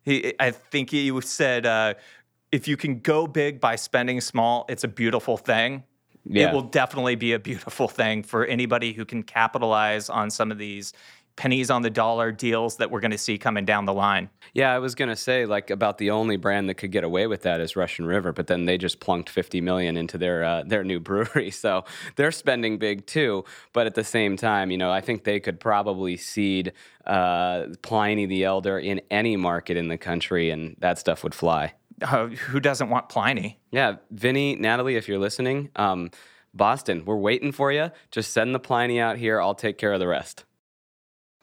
He, 0.04 0.34
I 0.40 0.52
think 0.52 0.90
he 0.90 1.20
said, 1.22 1.66
uh, 1.66 1.94
if 2.52 2.68
you 2.68 2.78
can 2.78 3.00
go 3.00 3.26
big 3.26 3.60
by 3.60 3.76
spending 3.76 4.22
small, 4.22 4.66
it's 4.70 4.84
a 4.84 4.88
beautiful 4.88 5.38
thing. 5.38 5.84
Yeah. 6.26 6.50
It 6.50 6.54
will 6.54 6.62
definitely 6.62 7.16
be 7.16 7.34
a 7.34 7.40
beautiful 7.40 7.88
thing 7.88 8.24
for 8.24 8.46
anybody 8.46 8.94
who 8.94 9.06
can 9.06 9.24
capitalize 9.24 10.10
on 10.10 10.30
some 10.30 10.52
of 10.52 10.58
these 10.58 10.94
pennies 11.36 11.72
on 11.72 11.82
the 11.82 11.90
dollar 11.90 12.32
deals 12.32 12.78
that 12.78 12.92
we're 12.92 13.00
going 13.00 13.12
to 13.12 13.18
see 13.18 13.38
coming 13.38 13.66
down 13.66 13.86
the 13.86 13.94
line. 13.94 14.30
Yeah, 14.54 14.72
I 14.72 14.80
was 14.80 14.94
gonna 14.94 15.16
say 15.16 15.48
like 15.48 15.72
about 15.72 15.98
the 15.98 16.12
only 16.12 16.38
brand 16.38 16.70
that 16.70 16.76
could 16.76 16.92
get 16.92 17.04
away 17.04 17.26
with 17.26 17.42
that 17.42 17.60
is 17.60 17.76
Russian 17.76 18.06
River, 18.06 18.32
but 18.32 18.46
then 18.46 18.66
they 18.66 18.78
just 18.78 19.00
plunked 19.00 19.30
50 19.30 19.62
million 19.62 19.98
into 19.98 20.18
their 20.18 20.44
uh, 20.44 20.64
their 20.64 20.84
new 20.84 21.00
brewery, 21.00 21.50
so 21.64 21.86
they're 22.16 22.32
spending 22.32 22.78
big 22.78 23.08
too. 23.08 23.46
But 23.74 23.88
at 23.88 23.96
the 23.96 24.04
same 24.04 24.38
time, 24.38 24.70
you 24.70 24.78
know, 24.78 24.92
I 24.92 25.02
think 25.02 25.24
they 25.24 25.40
could 25.40 25.60
probably 25.60 26.18
seed 26.18 26.74
uh, 27.06 27.68
Pliny 27.82 28.28
the 28.28 28.44
Elder 28.44 28.78
in 28.78 29.02
any 29.10 29.38
market 29.38 29.76
in 29.76 29.88
the 29.88 29.98
country, 29.98 30.52
and 30.52 30.76
that 30.80 31.00
stuff 31.00 31.24
would 31.24 31.34
fly. 31.34 31.74
Uh, 32.02 32.28
who 32.28 32.60
doesn't 32.60 32.90
want 32.90 33.10
Pliny? 33.10 33.60
Yeah, 33.72 33.96
Vinnie, 34.12 34.56
Natalie, 34.56 34.98
if 34.98 35.08
you're 35.08 35.20
listening, 35.20 35.70
um, 35.76 36.12
Boston, 36.54 37.06
we're 37.06 37.18
waiting 37.18 37.52
for 37.52 37.72
you. 37.72 37.92
Just 38.12 38.32
send 38.32 38.54
the 38.54 38.60
Pliny 38.60 39.00
out 39.00 39.18
here. 39.18 39.42
I'll 39.42 39.56
take 39.56 39.80
care 39.80 39.94
of 39.94 40.00
the 40.00 40.08
rest. 40.08 40.46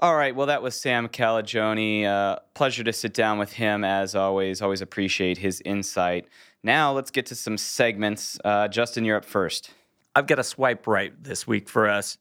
All 0.02 0.16
right. 0.16 0.34
Well, 0.34 0.46
that 0.46 0.62
was 0.62 0.80
Sam 0.80 1.08
Calagione. 1.08 2.06
Uh, 2.06 2.38
pleasure 2.54 2.82
to 2.82 2.92
sit 2.92 3.12
down 3.12 3.38
with 3.38 3.52
him 3.52 3.84
as 3.84 4.14
always. 4.14 4.62
Always 4.62 4.80
appreciate 4.80 5.36
his 5.36 5.60
insight. 5.62 6.26
Now 6.62 6.92
let's 6.92 7.10
get 7.10 7.26
to 7.26 7.34
some 7.34 7.58
segments. 7.58 8.38
Uh, 8.42 8.66
Justin, 8.68 9.04
you're 9.04 9.18
up 9.18 9.26
first. 9.26 9.72
I've 10.16 10.26
got 10.26 10.38
a 10.38 10.42
swipe 10.42 10.86
right 10.86 11.12
this 11.22 11.46
week 11.46 11.68
for 11.68 11.86
us. 11.86 12.16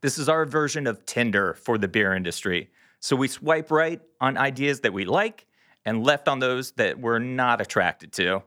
This 0.00 0.16
is 0.16 0.28
our 0.28 0.44
version 0.46 0.86
of 0.86 1.04
Tinder 1.06 1.54
for 1.54 1.76
the 1.76 1.88
beer 1.88 2.14
industry. 2.14 2.70
So 3.00 3.16
we 3.16 3.26
swipe 3.26 3.72
right 3.72 4.00
on 4.20 4.38
ideas 4.38 4.78
that 4.82 4.92
we 4.92 5.04
like 5.04 5.44
and 5.84 6.04
left 6.04 6.28
on 6.28 6.38
those 6.38 6.70
that 6.72 7.00
we're 7.00 7.18
not 7.18 7.60
attracted 7.60 8.12
to. 8.12 8.44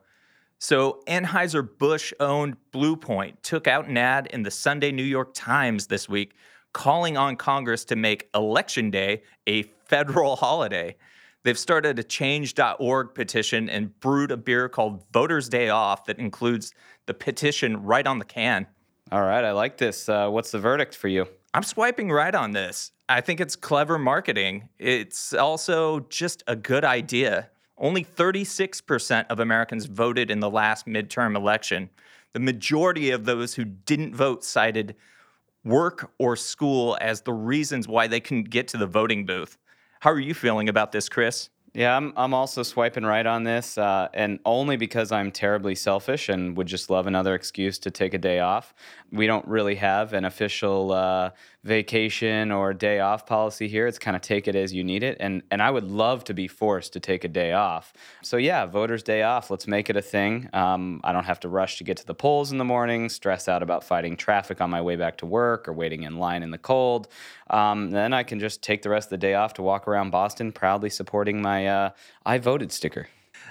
So 0.59 1.01
Anheuser-Busch 1.07 2.13
owned 2.21 2.55
Blue 2.71 2.95
Point 2.95 3.43
took 3.43 3.67
out 3.67 3.89
an 3.89 3.97
ad 3.97 4.27
in 4.27 4.43
the 4.43 4.51
Sunday 4.51 4.93
New 4.93 5.03
York 5.03 5.33
Times 5.33 5.87
this 5.87 6.07
week 6.07 6.35
calling 6.73 7.17
on 7.17 7.35
Congress 7.35 7.85
to 7.85 7.95
make 7.95 8.29
Election 8.35 8.89
Day 8.91 9.23
a 9.47 9.63
federal 9.85 10.35
holiday. 10.35 10.95
They've 11.43 11.57
started 11.57 11.97
a 11.97 12.03
change.org 12.03 13.13
petition 13.13 13.69
and 13.69 13.97
brewed 13.99 14.31
a 14.31 14.37
beer 14.37 14.67
called 14.67 15.03
Voters 15.13 15.47
Day 15.47 15.69
Off 15.69 16.05
that 16.05 16.19
includes 16.19 16.73
the 17.05 17.13
petition 17.13 17.83
right 17.83 18.05
on 18.05 18.19
the 18.19 18.25
can. 18.25 18.67
All 19.11 19.21
right. 19.21 19.43
I 19.43 19.51
like 19.51 19.77
this. 19.77 20.09
Uh, 20.09 20.29
what's 20.29 20.51
the 20.51 20.59
verdict 20.59 20.95
for 20.95 21.07
you? 21.07 21.25
I'm 21.53 21.63
swiping 21.63 22.11
right 22.11 22.35
on 22.35 22.51
this. 22.51 22.91
I 23.09 23.21
think 23.21 23.39
it's 23.39 23.55
clever 23.55 23.97
marketing. 23.97 24.67
It's 24.77 25.33
also 25.33 26.01
just 26.01 26.43
a 26.47 26.55
good 26.55 26.83
idea. 26.83 27.49
Only 27.77 28.03
36% 28.03 29.27
of 29.29 29.39
Americans 29.39 29.85
voted 29.85 30.29
in 30.29 30.41
the 30.41 30.49
last 30.49 30.87
midterm 30.87 31.35
election. 31.35 31.89
The 32.33 32.39
majority 32.39 33.11
of 33.11 33.25
those 33.25 33.53
who 33.53 33.63
didn't 33.63 34.15
vote 34.15 34.43
cited 34.43 34.95
work 35.67 36.11
or 36.17 36.35
school 36.35 36.97
as 37.01 37.21
the 37.21 37.33
reasons 37.33 37.87
why 37.87 38.07
they 38.07 38.19
couldn't 38.19 38.49
get 38.49 38.67
to 38.69 38.77
the 38.77 38.87
voting 38.87 39.25
booth. 39.25 39.57
How 39.99 40.11
are 40.11 40.19
you 40.19 40.33
feeling 40.33 40.69
about 40.69 40.91
this, 40.91 41.09
Chris? 41.09 41.49
Yeah, 41.77 41.95
I'm, 41.95 42.11
I'm 42.17 42.33
also 42.33 42.63
swiping 42.63 43.05
right 43.05 43.27
on 43.27 43.43
this, 43.43 43.77
uh, 43.77 44.07
and 44.15 44.39
only 44.45 44.77
because 44.77 45.11
I'm 45.11 45.31
terribly 45.31 45.75
selfish 45.75 46.27
and 46.27 46.57
would 46.57 46.65
just 46.65 46.89
love 46.89 47.05
another 47.05 47.35
excuse 47.35 47.77
to 47.77 47.91
take 47.91 48.15
a 48.15 48.17
day 48.17 48.39
off. 48.39 48.73
We 49.11 49.27
don't 49.27 49.47
really 49.47 49.75
have 49.75 50.13
an 50.13 50.25
official 50.25 50.91
uh, 50.91 51.29
vacation 51.63 52.51
or 52.51 52.73
day 52.73 52.99
off 52.99 53.27
policy 53.27 53.67
here. 53.67 53.85
It's 53.85 53.99
kind 53.99 54.15
of 54.15 54.23
take 54.23 54.47
it 54.47 54.55
as 54.55 54.73
you 54.73 54.83
need 54.83 55.03
it, 55.03 55.17
and 55.19 55.43
and 55.51 55.61
I 55.61 55.69
would 55.69 55.83
love 55.83 56.23
to 56.23 56.33
be 56.33 56.47
forced 56.47 56.93
to 56.93 56.99
take 56.99 57.23
a 57.23 57.27
day 57.27 57.53
off. 57.53 57.93
So 58.23 58.37
yeah, 58.37 58.65
voters' 58.65 59.03
day 59.03 59.21
off. 59.21 59.51
Let's 59.51 59.67
make 59.67 59.87
it 59.91 59.95
a 59.95 60.01
thing. 60.01 60.49
Um, 60.53 60.99
I 61.03 61.13
don't 61.13 61.25
have 61.25 61.41
to 61.41 61.47
rush 61.47 61.77
to 61.77 61.83
get 61.83 61.97
to 61.97 62.05
the 62.07 62.15
polls 62.15 62.51
in 62.51 62.57
the 62.57 62.65
morning, 62.65 63.07
stress 63.07 63.47
out 63.47 63.61
about 63.61 63.83
fighting 63.83 64.17
traffic 64.17 64.61
on 64.61 64.71
my 64.71 64.81
way 64.81 64.95
back 64.95 65.17
to 65.17 65.27
work 65.27 65.67
or 65.67 65.73
waiting 65.73 66.03
in 66.03 66.17
line 66.17 66.41
in 66.41 66.49
the 66.49 66.57
cold. 66.57 67.07
Um, 67.49 67.91
then 67.91 68.13
I 68.13 68.23
can 68.23 68.39
just 68.39 68.61
take 68.61 68.81
the 68.81 68.89
rest 68.89 69.07
of 69.07 69.11
the 69.11 69.17
day 69.17 69.33
off 69.33 69.53
to 69.55 69.61
walk 69.61 69.87
around 69.87 70.11
Boston, 70.11 70.51
proudly 70.51 70.89
supporting 70.89 71.41
my 71.41 71.67
uh, 71.67 71.89
"I 72.25 72.37
voted" 72.37 72.71
sticker. 72.71 73.07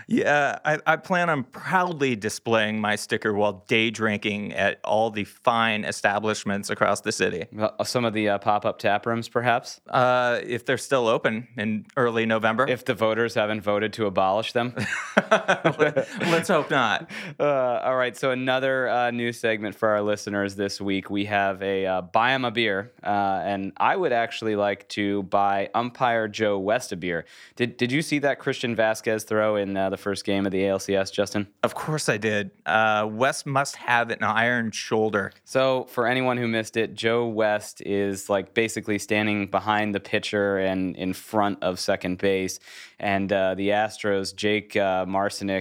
Yeah, 0.09 0.59
I, 0.65 0.79
I, 0.87 0.97
plan 0.97 1.29
on 1.31 1.43
proudly 1.43 2.15
displaying 2.15 2.81
my 2.81 2.95
sticker 2.95 3.33
while 3.35 3.65
day 3.67 3.91
drinking 3.91 4.53
at 4.53 4.79
all 4.85 5.11
the 5.11 5.25
fine 5.25 5.85
establishments 5.85 6.71
across 6.71 7.01
the 7.01 7.11
city. 7.11 7.47
Uh, 7.59 7.83
some 7.83 8.05
of 8.05 8.13
the 8.13 8.29
uh, 8.29 8.39
pop 8.39 8.65
up 8.65 8.79
tap 8.79 9.05
rooms, 9.05 9.29
perhaps? 9.29 9.81
Uh, 9.89 10.39
if 10.45 10.65
they're 10.65 10.79
still 10.79 11.09
open 11.09 11.49
in 11.57 11.87
early 11.97 12.25
November. 12.25 12.69
If 12.69 12.85
the 12.85 12.95
voters 12.95 13.35
haven't 13.35 13.63
voted 13.63 13.93
to 13.95 14.07
abolish 14.07 14.53
them? 14.53 14.75
Let's 15.31 16.49
hope 16.49 16.71
not. 16.71 17.11
Uh, 17.39 17.81
all 17.85 17.97
right, 17.97 18.17
so 18.17 18.31
another 18.31 18.89
uh, 18.89 19.11
new 19.11 19.33
segment 19.33 19.75
for 19.75 19.91
our 19.91 20.01
listeners 20.01 20.55
this 20.55 20.81
week. 20.81 21.11
We 21.11 21.27
have 21.27 21.63
a 21.63 21.85
uh, 21.85 22.01
buy 22.01 22.33
'em 22.33 22.45
a 22.45 22.51
beer, 22.51 22.93
and 23.03 23.73
I 23.77 23.95
would 23.95 24.13
actually 24.13 24.57
like 24.57 24.89
to 24.91 25.25
buy 25.25 25.69
umpire 25.75 26.29
Joe 26.29 26.59
West 26.59 26.93
a 26.93 26.97
beer. 26.97 27.27
Did, 27.57 27.77
did 27.77 27.93
you 27.93 28.01
see 28.01 28.19
that 28.21 28.39
Christian 28.39 28.75
Vasquez 28.75 29.25
throw 29.25 29.57
in 29.57 29.75
the 29.75 29.96
first 29.97 30.25
game 30.25 30.47
of 30.47 30.53
the 30.53 30.63
ALCS, 30.63 31.13
Justin? 31.13 31.47
Of 31.63 31.75
course 31.75 32.09
I 32.09 32.17
did. 32.17 32.51
Uh, 32.65 33.09
West 33.11 33.47
must 33.47 33.77
have 33.77 34.11
an 34.11 34.23
iron 34.23 34.71
shoulder. 34.71 35.33
So, 35.45 35.85
for 35.85 36.07
anyone 36.07 36.37
who 36.37 36.49
missed 36.49 36.77
it, 36.77 36.95
Joe 36.95 37.27
West 37.27 37.81
is 37.85 38.29
like 38.29 38.55
basically 38.55 38.99
standing 38.99 39.47
behind 39.47 39.95
the 39.95 40.01
pitcher 40.01 40.59
and 40.59 40.97
in 40.97 41.13
front 41.13 41.63
of 41.63 41.79
second 41.79 42.19
base. 42.19 42.59
And 42.99 43.33
uh, 43.33 43.55
the 43.55 43.71
Astros, 43.71 44.35
Jake 44.35 44.77
uh, 44.77 45.05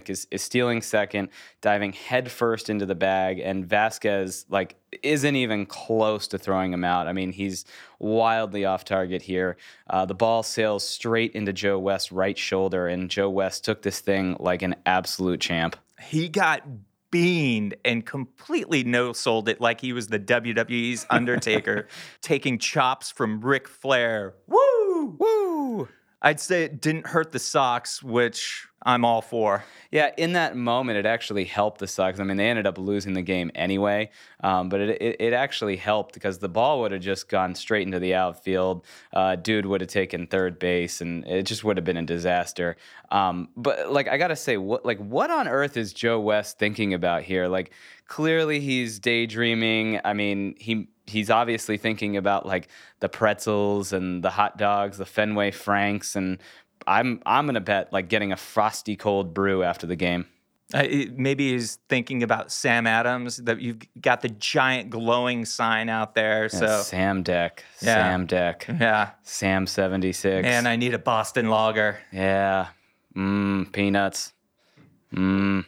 is, 0.08 0.28
is 0.32 0.42
stealing 0.42 0.82
second, 0.82 1.30
diving 1.62 1.94
headfirst 1.94 2.70
into 2.70 2.86
the 2.86 2.96
bag. 2.96 3.40
And 3.40 3.66
Vasquez, 3.66 4.46
like, 4.50 4.76
isn't 5.04 5.36
even 5.36 5.66
close 5.66 6.28
to 6.30 6.38
throwing 6.38 6.74
him 6.74 6.84
out. 6.84 7.08
I 7.08 7.14
mean, 7.14 7.32
he's 7.32 7.66
wildly 8.00 8.66
off 8.66 8.86
target 8.86 9.22
here. 9.22 9.58
Uh, 9.90 10.06
the 10.06 10.14
ball 10.14 10.44
sails 10.44 10.88
straight 10.88 11.34
into 11.34 11.54
Joe 11.54 11.80
West's 11.80 12.12
right 12.12 12.38
shoulder, 12.38 12.88
and 12.88 13.10
Joe 13.10 13.30
West 13.30 13.66
took 13.66 13.82
this 13.82 14.00
thing 14.00 14.38
like 14.40 14.62
an 14.62 14.76
absolute 14.86 15.40
champ. 15.40 15.76
He 16.02 16.30
got 16.30 16.64
beaned 17.12 17.76
and 17.86 18.06
completely 18.06 18.84
no 18.84 19.14
sold 19.14 19.48
it 19.48 19.62
like 19.62 19.80
he 19.80 19.94
was 19.94 20.08
the 20.08 20.20
WWE's 20.20 21.06
Undertaker, 21.10 21.88
taking 22.22 22.60
chops 22.60 23.12
from 23.12 23.40
Ric 23.40 23.68
Flair. 23.68 24.34
Woo! 24.48 25.16
Woo! 25.18 25.88
I'd 26.22 26.40
say 26.40 26.64
it 26.64 26.82
didn't 26.82 27.08
hurt 27.08 27.32
the 27.32 27.40
Sox, 27.40 28.02
which 28.02 28.68
I'm 28.86 29.04
all 29.04 29.22
for. 29.22 29.64
Yeah, 29.92 30.12
in 30.16 30.34
that 30.34 30.56
moment, 30.56 31.00
it 31.00 31.08
actually 31.08 31.46
helped 31.46 31.80
the 31.80 31.88
Sox. 31.88 32.20
I 32.20 32.24
mean, 32.24 32.38
they 32.38 32.48
ended 32.48 32.68
up 32.68 32.78
losing 32.78 33.14
the 33.14 33.24
game 33.24 33.50
anyway, 33.56 34.12
um, 34.42 34.70
but 34.70 34.80
it, 34.80 35.02
it, 35.02 35.16
it, 35.20 35.34
actually 35.34 35.76
helped 35.76 36.14
because 36.14 36.38
the 36.38 36.50
ball 36.50 36.82
would 36.82 36.92
have 36.92 37.02
just 37.02 37.28
gone 37.28 37.56
straight 37.56 37.88
into 37.88 37.98
the 37.98 38.14
outfield. 38.14 38.86
Uh, 39.12 39.36
dude 39.38 39.66
would 39.66 39.82
have 39.82 39.90
taken 39.90 40.28
third 40.28 40.60
base, 40.60 41.02
and 41.02 41.26
it 41.26 41.44
just 41.44 41.64
would 41.64 41.78
have 41.78 41.84
been 41.84 41.98
a 41.98 42.06
disaster. 42.06 42.78
Um, 43.10 43.50
but 43.58 43.92
like, 43.92 44.08
I 44.08 44.18
gotta 44.18 44.36
say, 44.36 44.58
what 44.58 44.86
like 44.86 45.00
what 45.00 45.32
on 45.32 45.48
earth 45.48 45.78
is 45.78 45.92
Joe 45.92 46.20
West 46.20 46.60
thinking 46.60 46.94
about 46.94 47.24
here? 47.24 47.48
Like, 47.48 47.72
clearly 48.08 48.60
he's 48.60 49.00
daydreaming. 49.00 50.00
I 50.06 50.14
mean, 50.14 50.56
he 50.60 50.90
he's 51.08 51.30
obviously 51.30 51.78
thinking 51.78 52.18
about 52.18 52.46
like 52.46 52.68
the 53.00 53.10
pretzels 53.10 53.94
and 53.94 54.24
the 54.24 54.30
hot 54.30 54.58
dogs, 54.58 54.98
the 54.98 55.06
Fenway 55.06 55.52
Franks, 55.52 56.16
and 56.16 56.40
I'm 56.88 57.22
I'm 57.26 57.46
gonna 57.46 57.62
bet 57.62 57.92
like 57.92 58.10
getting 58.10 58.32
a 58.32 58.38
frosty 58.38 58.96
cold 58.96 59.34
brew 59.34 59.64
after 59.64 59.88
the 59.88 59.96
game. 59.96 60.26
Uh, 60.74 60.84
maybe 61.16 61.52
he's 61.52 61.78
thinking 61.90 62.24
about 62.24 62.52
Sam 62.52 62.88
Adams. 62.88 63.38
That 63.38 63.62
you've 63.62 63.80
got 64.02 64.22
the 64.22 64.30
giant 64.30 64.90
glowing 64.90 65.46
sign 65.46 65.90
out 65.90 66.16
there. 66.16 66.44
Yeah, 66.44 66.60
so 66.60 66.82
Sam 66.82 67.22
Deck, 67.22 67.64
yeah. 67.82 67.94
Sam 67.94 68.26
Deck, 68.26 68.66
yeah, 68.68 69.12
Sam 69.22 69.68
seventy 69.68 70.12
six. 70.12 70.48
And 70.48 70.68
I 70.68 70.76
need 70.76 70.94
a 70.96 71.00
Boston 71.00 71.50
Lager. 71.50 72.00
Yeah, 72.12 72.70
mmm, 73.16 73.72
peanuts, 73.72 74.34
mmm, 75.14 75.66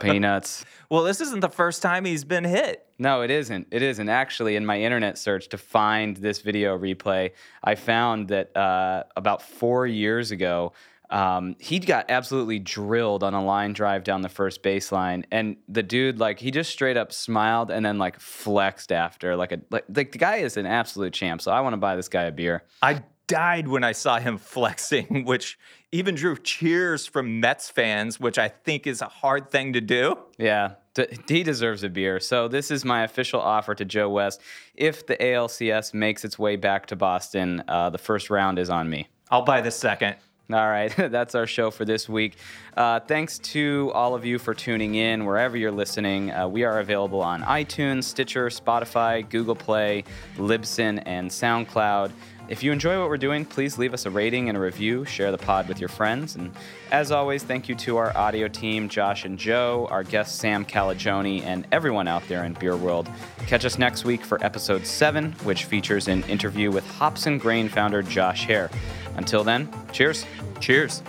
peanuts. 0.00 0.64
Well, 0.90 1.02
this 1.02 1.20
isn't 1.22 1.40
the 1.40 1.48
first 1.48 1.82
time 1.82 2.04
he's 2.04 2.24
been 2.24 2.44
hit. 2.44 2.86
No, 2.98 3.22
it 3.22 3.30
isn't. 3.30 3.66
It 3.72 3.82
isn't. 3.82 4.08
Actually, 4.08 4.54
in 4.54 4.64
my 4.64 4.80
internet 4.80 5.18
search 5.18 5.48
to 5.48 5.58
find 5.58 6.16
this 6.18 6.40
video 6.40 6.78
replay, 6.78 7.32
I 7.64 7.74
found 7.74 8.28
that 8.28 8.56
uh, 8.56 9.04
about 9.16 9.42
four 9.42 9.86
years 9.86 10.30
ago, 10.30 10.72
Um, 11.10 11.56
he 11.58 11.78
got 11.80 12.06
absolutely 12.10 12.58
drilled 12.58 13.22
on 13.22 13.34
a 13.34 13.44
line 13.44 13.72
drive 13.72 14.04
down 14.04 14.22
the 14.22 14.28
first 14.28 14.62
baseline, 14.62 15.24
and 15.30 15.56
the 15.68 15.82
dude 15.82 16.18
like 16.18 16.38
he 16.38 16.50
just 16.50 16.70
straight 16.70 16.96
up 16.96 17.12
smiled 17.12 17.70
and 17.70 17.84
then 17.84 17.98
like 17.98 18.18
flexed 18.20 18.90
after 18.90 19.36
like 19.36 19.52
a 19.52 19.60
like, 19.70 19.84
like 19.88 20.12
the 20.12 20.18
guy 20.18 20.36
is 20.36 20.56
an 20.56 20.66
absolute 20.66 21.12
champ. 21.12 21.40
So 21.42 21.50
I 21.52 21.60
want 21.60 21.72
to 21.74 21.78
buy 21.78 21.94
this 21.96 22.08
guy 22.08 22.24
a 22.24 22.32
beer. 22.32 22.62
I 22.82 23.02
died 23.26 23.68
when 23.68 23.84
I 23.84 23.92
saw 23.92 24.18
him 24.18 24.38
flexing, 24.52 25.24
which 25.24 25.58
even 25.92 26.14
drew 26.14 26.36
cheers 26.36 27.06
from 27.06 27.40
Mets 27.40 27.70
fans, 27.70 28.18
which 28.18 28.38
I 28.38 28.48
think 28.48 28.86
is 28.86 29.00
a 29.00 29.06
hard 29.06 29.50
thing 29.50 29.72
to 29.74 29.80
do. 29.80 30.18
Yeah, 30.38 30.72
d- 30.94 31.06
he 31.28 31.42
deserves 31.42 31.84
a 31.84 31.88
beer. 31.88 32.18
So 32.20 32.48
this 32.48 32.70
is 32.70 32.84
my 32.84 33.04
official 33.04 33.40
offer 33.40 33.74
to 33.76 33.84
Joe 33.84 34.08
West. 34.08 34.40
If 34.74 35.06
the 35.06 35.16
ALCS 35.16 35.94
makes 35.94 36.24
its 36.24 36.38
way 36.38 36.56
back 36.56 36.86
to 36.86 36.96
Boston, 36.96 37.62
uh, 37.68 37.90
the 37.90 37.98
first 37.98 38.28
round 38.30 38.58
is 38.58 38.70
on 38.70 38.90
me. 38.90 39.08
I'll 39.30 39.42
buy 39.42 39.60
the 39.60 39.70
second. 39.70 40.16
All 40.52 40.68
right, 40.68 40.94
that's 40.96 41.34
our 41.34 41.46
show 41.46 41.70
for 41.70 41.84
this 41.86 42.06
week. 42.08 42.36
Uh, 42.76 43.00
thanks 43.00 43.38
to 43.38 43.90
all 43.94 44.14
of 44.14 44.26
you 44.26 44.38
for 44.38 44.52
tuning 44.52 44.94
in 44.94 45.24
wherever 45.24 45.56
you're 45.56 45.72
listening. 45.72 46.30
Uh, 46.30 46.46
we 46.48 46.64
are 46.64 46.80
available 46.80 47.22
on 47.22 47.42
iTunes, 47.42 48.04
Stitcher, 48.04 48.48
Spotify, 48.48 49.26
Google 49.28 49.54
Play, 49.54 50.04
Libsyn, 50.36 51.02
and 51.06 51.30
SoundCloud. 51.30 52.10
If 52.46 52.62
you 52.62 52.72
enjoy 52.72 53.00
what 53.00 53.08
we're 53.08 53.16
doing, 53.16 53.46
please 53.46 53.78
leave 53.78 53.94
us 53.94 54.04
a 54.04 54.10
rating 54.10 54.48
and 54.50 54.58
a 54.58 54.60
review. 54.60 55.06
Share 55.06 55.30
the 55.32 55.38
pod 55.38 55.66
with 55.66 55.80
your 55.80 55.88
friends. 55.88 56.36
And 56.36 56.52
as 56.90 57.10
always, 57.10 57.42
thank 57.42 57.68
you 57.70 57.74
to 57.76 57.96
our 57.96 58.14
audio 58.16 58.48
team, 58.48 58.88
Josh 58.90 59.24
and 59.24 59.38
Joe, 59.38 59.88
our 59.90 60.02
guest, 60.02 60.36
Sam 60.36 60.64
Calagione, 60.64 61.42
and 61.42 61.66
everyone 61.72 62.06
out 62.06 62.26
there 62.28 62.44
in 62.44 62.52
Beer 62.52 62.76
World. 62.76 63.08
Catch 63.46 63.64
us 63.64 63.78
next 63.78 64.04
week 64.04 64.22
for 64.22 64.44
episode 64.44 64.86
7, 64.86 65.32
which 65.44 65.64
features 65.64 66.06
an 66.06 66.22
interview 66.24 66.70
with 66.70 66.86
Hops 66.86 67.26
and 67.26 67.40
Grain 67.40 67.68
founder 67.68 68.02
Josh 68.02 68.44
Hare. 68.44 68.70
Until 69.16 69.42
then, 69.42 69.68
cheers. 69.92 70.26
Cheers. 70.60 71.02